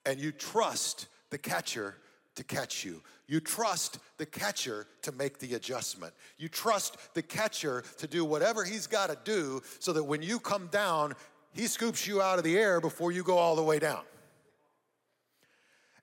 and 0.04 0.20
you 0.20 0.32
trust 0.32 1.06
the 1.30 1.38
catcher 1.38 1.96
to 2.34 2.44
catch 2.44 2.84
you. 2.84 3.02
You 3.26 3.40
trust 3.40 3.98
the 4.18 4.26
catcher 4.26 4.86
to 5.02 5.12
make 5.12 5.38
the 5.38 5.54
adjustment. 5.54 6.12
You 6.38 6.48
trust 6.48 6.96
the 7.14 7.22
catcher 7.22 7.84
to 7.98 8.06
do 8.06 8.24
whatever 8.24 8.64
he's 8.64 8.86
got 8.86 9.10
to 9.10 9.18
do 9.24 9.62
so 9.78 9.92
that 9.92 10.04
when 10.04 10.22
you 10.22 10.38
come 10.38 10.68
down, 10.68 11.14
he 11.52 11.66
scoops 11.66 12.06
you 12.06 12.22
out 12.22 12.38
of 12.38 12.44
the 12.44 12.56
air 12.56 12.80
before 12.80 13.12
you 13.12 13.22
go 13.22 13.36
all 13.38 13.56
the 13.56 13.62
way 13.62 13.78
down. 13.78 14.02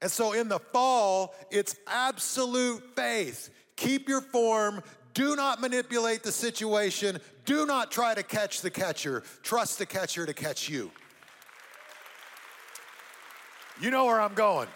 And 0.02 0.10
so 0.10 0.34
in 0.34 0.47
the 0.47 0.60
fall, 0.60 1.36
it's 1.52 1.76
absolute 1.88 2.84
faith. 2.95 3.50
Keep 3.76 4.08
your 4.08 4.22
form. 4.22 4.82
Do 5.14 5.36
not 5.36 5.60
manipulate 5.60 6.24
the 6.24 6.32
situation. 6.32 7.20
Do 7.45 7.66
not 7.66 7.91
try 7.91 8.14
to 8.14 8.24
catch 8.24 8.62
the 8.62 8.70
catcher. 8.70 9.24
Trust 9.43 9.80
the 9.80 9.86
catcher 9.86 10.26
to 10.26 10.34
catch 10.34 10.70
you. 10.70 10.91
You 13.82 13.91
know 13.91 14.06
where 14.06 14.22
I'm 14.22 14.34
going 14.34 14.68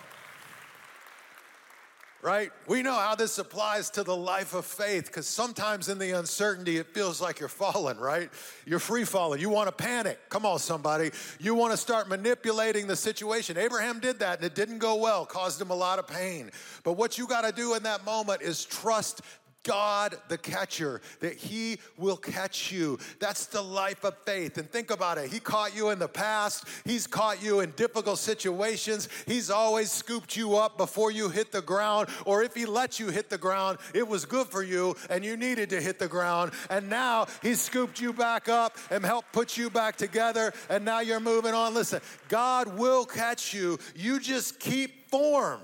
right? 2.24 2.52
We 2.68 2.82
know 2.82 2.94
how 2.94 3.16
this 3.16 3.38
applies 3.38 3.90
to 3.92 4.04
the 4.04 4.16
life 4.16 4.54
of 4.54 4.66
faith 4.66 5.08
because 5.08 5.28
sometimes 5.28 5.90
in 5.90 6.00
the 6.00 6.12
uncertainty, 6.12 6.78
it 6.78 6.94
feels 6.94 7.22
like 7.22 7.40
you're 7.40 7.50
falling, 7.50 7.98
right? 7.98 8.30
You're 8.66 8.80
free 8.80 9.04
falling. 9.04 9.42
You 9.42 9.50
want 9.50 9.68
to 9.68 9.74
panic. 9.74 10.18
Come 10.30 10.46
on, 10.46 10.60
somebody. 10.60 11.12
You 11.40 11.54
want 11.54 11.72
to 11.72 11.78
start 11.78 12.08
manipulating 12.08 12.88
the 12.88 12.96
situation. 12.96 13.58
Abraham 13.58 14.00
did 14.00 14.20
that 14.20 14.38
and 14.38 14.46
it 14.46 14.56
didn't 14.56 14.80
go 14.80 14.96
well, 14.96 15.26
caused 15.26 15.62
him 15.62 15.70
a 15.70 15.76
lot 15.76 16.00
of 16.00 16.08
pain. 16.08 16.50
But 16.84 16.94
what 16.94 17.18
you 17.18 17.28
got 17.28 17.42
to 17.42 17.52
do 17.52 17.76
in 17.76 17.84
that 17.84 18.06
moment 18.06 18.42
is 18.42 18.64
trust 18.64 19.22
God 19.64 20.16
the 20.28 20.38
catcher, 20.38 21.01
that 21.22 21.36
He 21.36 21.80
will 21.97 22.18
catch 22.18 22.72
you. 22.72 22.99
That's 23.20 23.45
the 23.45 23.61
life 23.61 24.03
of 24.03 24.18
faith. 24.26 24.57
And 24.57 24.70
think 24.70 24.91
about 24.91 25.18
it. 25.18 25.32
He 25.32 25.39
caught 25.39 25.76
you 25.76 25.89
in 25.89 25.99
the 25.99 26.07
past, 26.07 26.68
He's 26.86 27.07
caught 27.07 27.41
you 27.41 27.61
in 27.61 27.72
difficult 27.72 28.20
situations. 28.20 29.09
He's 29.26 29.49
always 29.49 29.91
scooped 29.91 30.36
you 30.36 30.55
up 30.55 30.78
before 30.78 31.11
you 31.11 31.30
hit 31.30 31.51
the 31.51 31.61
ground. 31.61 32.09
Or 32.26 32.43
if 32.43 32.53
He 32.53 32.66
let 32.66 32.99
you 32.99 33.07
hit 33.07 33.30
the 33.30 33.38
ground, 33.38 33.80
it 33.93 34.07
was 34.07 34.26
good 34.26 34.47
for 34.47 34.64
you 34.64 34.95
and 35.09 35.24
you 35.24 35.38
needed 35.38 35.70
to 35.70 35.82
hit 35.82 35.97
the 35.97 36.07
ground. 36.07 36.51
And 36.70 36.89
now 36.89 37.28
He's 37.41 37.61
scooped 37.61 38.01
you 38.01 38.14
back 38.14 38.49
up 38.49 38.78
and 38.91 39.05
helped 39.05 39.32
put 39.32 39.57
you 39.57 39.70
back 39.70 39.95
together. 39.95 40.53
And 40.70 40.84
now 40.84 40.99
you're 40.99 41.20
moving 41.20 41.53
on. 41.53 41.74
Listen, 41.74 42.01
God 42.28 42.78
will 42.78 43.05
catch 43.05 43.53
you. 43.53 43.80
You 43.95 44.20
just 44.20 44.59
keep 44.59 45.09
form 45.09 45.61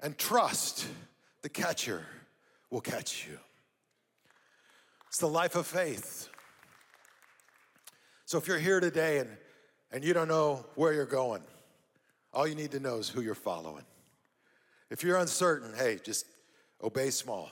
and 0.00 0.16
trust 0.16 0.86
the 1.42 1.48
catcher 1.48 2.04
will 2.72 2.80
catch 2.80 3.28
you. 3.28 3.38
It's 5.06 5.18
the 5.18 5.28
life 5.28 5.54
of 5.56 5.66
faith. 5.66 6.28
So 8.24 8.38
if 8.38 8.48
you're 8.48 8.58
here 8.58 8.80
today 8.80 9.18
and, 9.18 9.28
and 9.92 10.02
you 10.02 10.14
don't 10.14 10.26
know 10.26 10.64
where 10.74 10.94
you're 10.94 11.04
going, 11.04 11.42
all 12.32 12.48
you 12.48 12.54
need 12.54 12.70
to 12.70 12.80
know 12.80 12.96
is 12.96 13.10
who 13.10 13.20
you're 13.20 13.34
following. 13.34 13.84
If 14.90 15.04
you're 15.04 15.18
uncertain, 15.18 15.74
hey, 15.76 16.00
just 16.02 16.24
obey 16.82 17.10
small. 17.10 17.50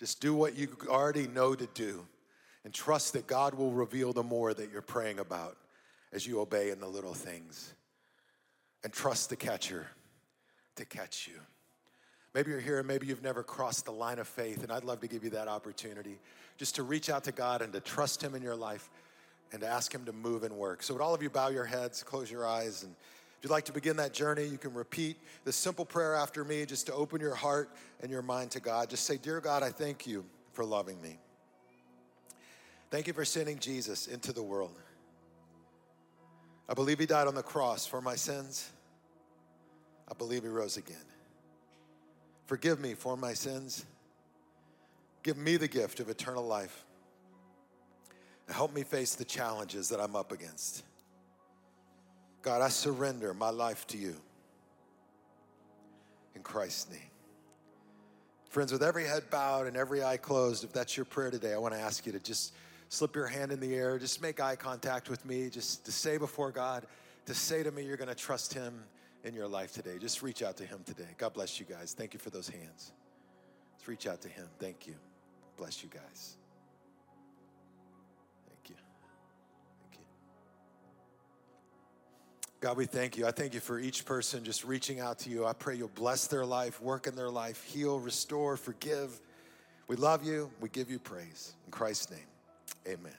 Just 0.00 0.20
do 0.20 0.34
what 0.34 0.58
you 0.58 0.76
already 0.88 1.28
know 1.28 1.54
to 1.54 1.68
do 1.72 2.04
and 2.64 2.74
trust 2.74 3.12
that 3.12 3.28
God 3.28 3.54
will 3.54 3.70
reveal 3.70 4.12
the 4.12 4.24
more 4.24 4.52
that 4.52 4.72
you're 4.72 4.82
praying 4.82 5.20
about 5.20 5.56
as 6.12 6.26
you 6.26 6.40
obey 6.40 6.70
in 6.70 6.80
the 6.80 6.88
little 6.88 7.14
things. 7.14 7.74
And 8.82 8.92
trust 8.92 9.30
the 9.30 9.36
catcher 9.36 9.86
to 10.74 10.84
catch 10.84 11.28
you. 11.28 11.38
Maybe 12.34 12.50
you're 12.50 12.60
here 12.60 12.78
and 12.78 12.88
maybe 12.88 13.06
you've 13.06 13.22
never 13.22 13.42
crossed 13.42 13.84
the 13.84 13.92
line 13.92 14.18
of 14.18 14.26
faith, 14.26 14.62
and 14.62 14.72
I'd 14.72 14.84
love 14.84 15.00
to 15.00 15.08
give 15.08 15.22
you 15.22 15.30
that 15.30 15.48
opportunity 15.48 16.18
just 16.56 16.76
to 16.76 16.82
reach 16.82 17.10
out 17.10 17.24
to 17.24 17.32
God 17.32 17.60
and 17.60 17.72
to 17.72 17.80
trust 17.80 18.22
Him 18.22 18.34
in 18.34 18.42
your 18.42 18.56
life 18.56 18.88
and 19.52 19.60
to 19.60 19.66
ask 19.66 19.94
Him 19.94 20.04
to 20.06 20.12
move 20.12 20.42
and 20.42 20.54
work. 20.56 20.82
So, 20.82 20.94
would 20.94 21.02
all 21.02 21.14
of 21.14 21.22
you 21.22 21.28
bow 21.28 21.48
your 21.48 21.66
heads, 21.66 22.02
close 22.02 22.30
your 22.30 22.46
eyes, 22.46 22.84
and 22.84 22.94
if 23.42 23.44
you'd 23.44 23.50
like 23.50 23.64
to 23.64 23.72
begin 23.72 23.96
that 23.96 24.14
journey, 24.14 24.44
you 24.44 24.56
can 24.56 24.72
repeat 24.72 25.16
this 25.44 25.56
simple 25.56 25.84
prayer 25.84 26.14
after 26.14 26.44
me 26.44 26.64
just 26.64 26.86
to 26.86 26.94
open 26.94 27.20
your 27.20 27.34
heart 27.34 27.70
and 28.00 28.10
your 28.10 28.22
mind 28.22 28.52
to 28.52 28.60
God. 28.60 28.88
Just 28.88 29.04
say, 29.04 29.16
Dear 29.18 29.40
God, 29.40 29.62
I 29.62 29.70
thank 29.70 30.06
you 30.06 30.24
for 30.52 30.64
loving 30.64 31.02
me. 31.02 31.18
Thank 32.90 33.08
you 33.08 33.12
for 33.12 33.24
sending 33.24 33.58
Jesus 33.58 34.06
into 34.06 34.32
the 34.32 34.42
world. 34.42 34.78
I 36.68 36.74
believe 36.74 36.98
He 36.98 37.06
died 37.06 37.26
on 37.26 37.34
the 37.34 37.42
cross 37.42 37.84
for 37.84 38.00
my 38.00 38.14
sins. 38.14 38.70
I 40.08 40.14
believe 40.14 40.44
He 40.44 40.48
rose 40.48 40.76
again. 40.76 40.96
Forgive 42.52 42.80
me 42.80 42.92
for 42.92 43.16
my 43.16 43.32
sins. 43.32 43.86
Give 45.22 45.38
me 45.38 45.56
the 45.56 45.68
gift 45.68 46.00
of 46.00 46.10
eternal 46.10 46.46
life. 46.46 46.84
And 48.46 48.54
help 48.54 48.74
me 48.74 48.82
face 48.82 49.14
the 49.14 49.24
challenges 49.24 49.88
that 49.88 49.98
I'm 49.98 50.14
up 50.14 50.32
against. 50.32 50.84
God, 52.42 52.60
I 52.60 52.68
surrender 52.68 53.32
my 53.32 53.48
life 53.48 53.86
to 53.86 53.96
you. 53.96 54.16
In 56.34 56.42
Christ's 56.42 56.90
name. 56.90 57.00
Friends, 58.50 58.70
with 58.70 58.82
every 58.82 59.06
head 59.06 59.30
bowed 59.30 59.66
and 59.66 59.74
every 59.74 60.04
eye 60.04 60.18
closed, 60.18 60.62
if 60.62 60.74
that's 60.74 60.94
your 60.94 61.06
prayer 61.06 61.30
today, 61.30 61.54
I 61.54 61.56
want 61.56 61.72
to 61.72 61.80
ask 61.80 62.04
you 62.04 62.12
to 62.12 62.20
just 62.20 62.52
slip 62.90 63.16
your 63.16 63.28
hand 63.28 63.50
in 63.50 63.60
the 63.60 63.74
air, 63.74 63.98
just 63.98 64.20
make 64.20 64.40
eye 64.40 64.56
contact 64.56 65.08
with 65.08 65.24
me, 65.24 65.48
just 65.48 65.86
to 65.86 65.90
say 65.90 66.18
before 66.18 66.50
God, 66.50 66.84
to 67.24 67.32
say 67.32 67.62
to 67.62 67.70
me, 67.70 67.82
you're 67.82 67.96
going 67.96 68.10
to 68.10 68.14
trust 68.14 68.52
Him 68.52 68.84
in 69.24 69.34
your 69.34 69.48
life 69.48 69.72
today. 69.72 69.98
Just 69.98 70.22
reach 70.22 70.42
out 70.42 70.56
to 70.58 70.66
Him 70.66 70.80
today. 70.84 71.08
God 71.18 71.32
bless 71.32 71.60
you 71.60 71.66
guys. 71.66 71.94
Thank 71.96 72.14
you 72.14 72.20
for 72.20 72.30
those 72.30 72.48
hands. 72.48 72.92
Let's 73.74 73.88
reach 73.88 74.06
out 74.06 74.20
to 74.22 74.28
Him. 74.28 74.46
Thank 74.58 74.86
you. 74.86 74.94
Bless 75.56 75.82
you 75.82 75.88
guys. 75.88 76.36
Thank 78.48 78.70
you. 78.70 78.76
Thank 79.80 80.00
you. 80.00 80.04
God, 82.60 82.76
we 82.76 82.86
thank 82.86 83.16
you. 83.16 83.26
I 83.26 83.30
thank 83.30 83.54
you 83.54 83.60
for 83.60 83.78
each 83.78 84.04
person 84.04 84.44
just 84.44 84.64
reaching 84.64 85.00
out 85.00 85.18
to 85.20 85.30
you. 85.30 85.46
I 85.46 85.52
pray 85.52 85.76
you'll 85.76 85.88
bless 85.88 86.26
their 86.26 86.44
life, 86.44 86.80
work 86.80 87.06
in 87.06 87.14
their 87.14 87.30
life, 87.30 87.62
heal, 87.64 88.00
restore, 88.00 88.56
forgive. 88.56 89.20
We 89.88 89.96
love 89.96 90.24
you. 90.24 90.50
We 90.60 90.68
give 90.68 90.90
you 90.90 90.98
praise. 90.98 91.54
In 91.66 91.70
Christ's 91.70 92.10
name, 92.10 92.26
amen. 92.86 93.14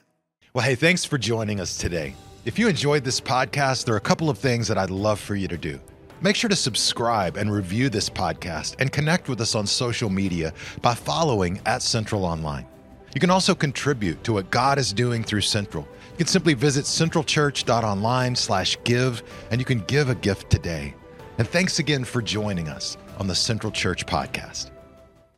Well, 0.52 0.64
hey, 0.64 0.74
thanks 0.74 1.04
for 1.04 1.18
joining 1.18 1.60
us 1.60 1.76
today. 1.76 2.14
If 2.44 2.58
you 2.58 2.68
enjoyed 2.68 3.04
this 3.04 3.20
podcast, 3.20 3.86
there 3.86 3.94
are 3.94 3.98
a 3.98 4.02
couple 4.02 4.30
of 4.30 4.38
things 4.38 4.68
that 4.68 4.78
I'd 4.78 4.90
love 4.90 5.18
for 5.18 5.34
you 5.34 5.48
to 5.48 5.56
do. 5.56 5.80
Make 6.24 6.36
sure 6.36 6.48
to 6.48 6.56
subscribe 6.56 7.36
and 7.36 7.52
review 7.52 7.90
this 7.90 8.08
podcast 8.08 8.76
and 8.78 8.90
connect 8.90 9.28
with 9.28 9.42
us 9.42 9.54
on 9.54 9.66
social 9.66 10.08
media 10.08 10.54
by 10.80 10.94
following 10.94 11.60
at 11.66 11.82
Central 11.82 12.24
Online. 12.24 12.66
You 13.14 13.20
can 13.20 13.28
also 13.28 13.54
contribute 13.54 14.24
to 14.24 14.32
what 14.32 14.50
God 14.50 14.78
is 14.78 14.94
doing 14.94 15.22
through 15.22 15.42
Central. 15.42 15.86
You 16.12 16.16
can 16.16 16.26
simply 16.26 16.54
visit 16.54 16.86
centralchurch.online 16.86 18.36
slash 18.36 18.78
give 18.84 19.22
and 19.50 19.60
you 19.60 19.66
can 19.66 19.80
give 19.80 20.08
a 20.08 20.14
gift 20.14 20.48
today. 20.48 20.94
And 21.36 21.46
thanks 21.46 21.78
again 21.78 22.04
for 22.04 22.22
joining 22.22 22.68
us 22.68 22.96
on 23.18 23.26
the 23.26 23.34
Central 23.34 23.70
Church 23.70 24.06
Podcast. 24.06 24.70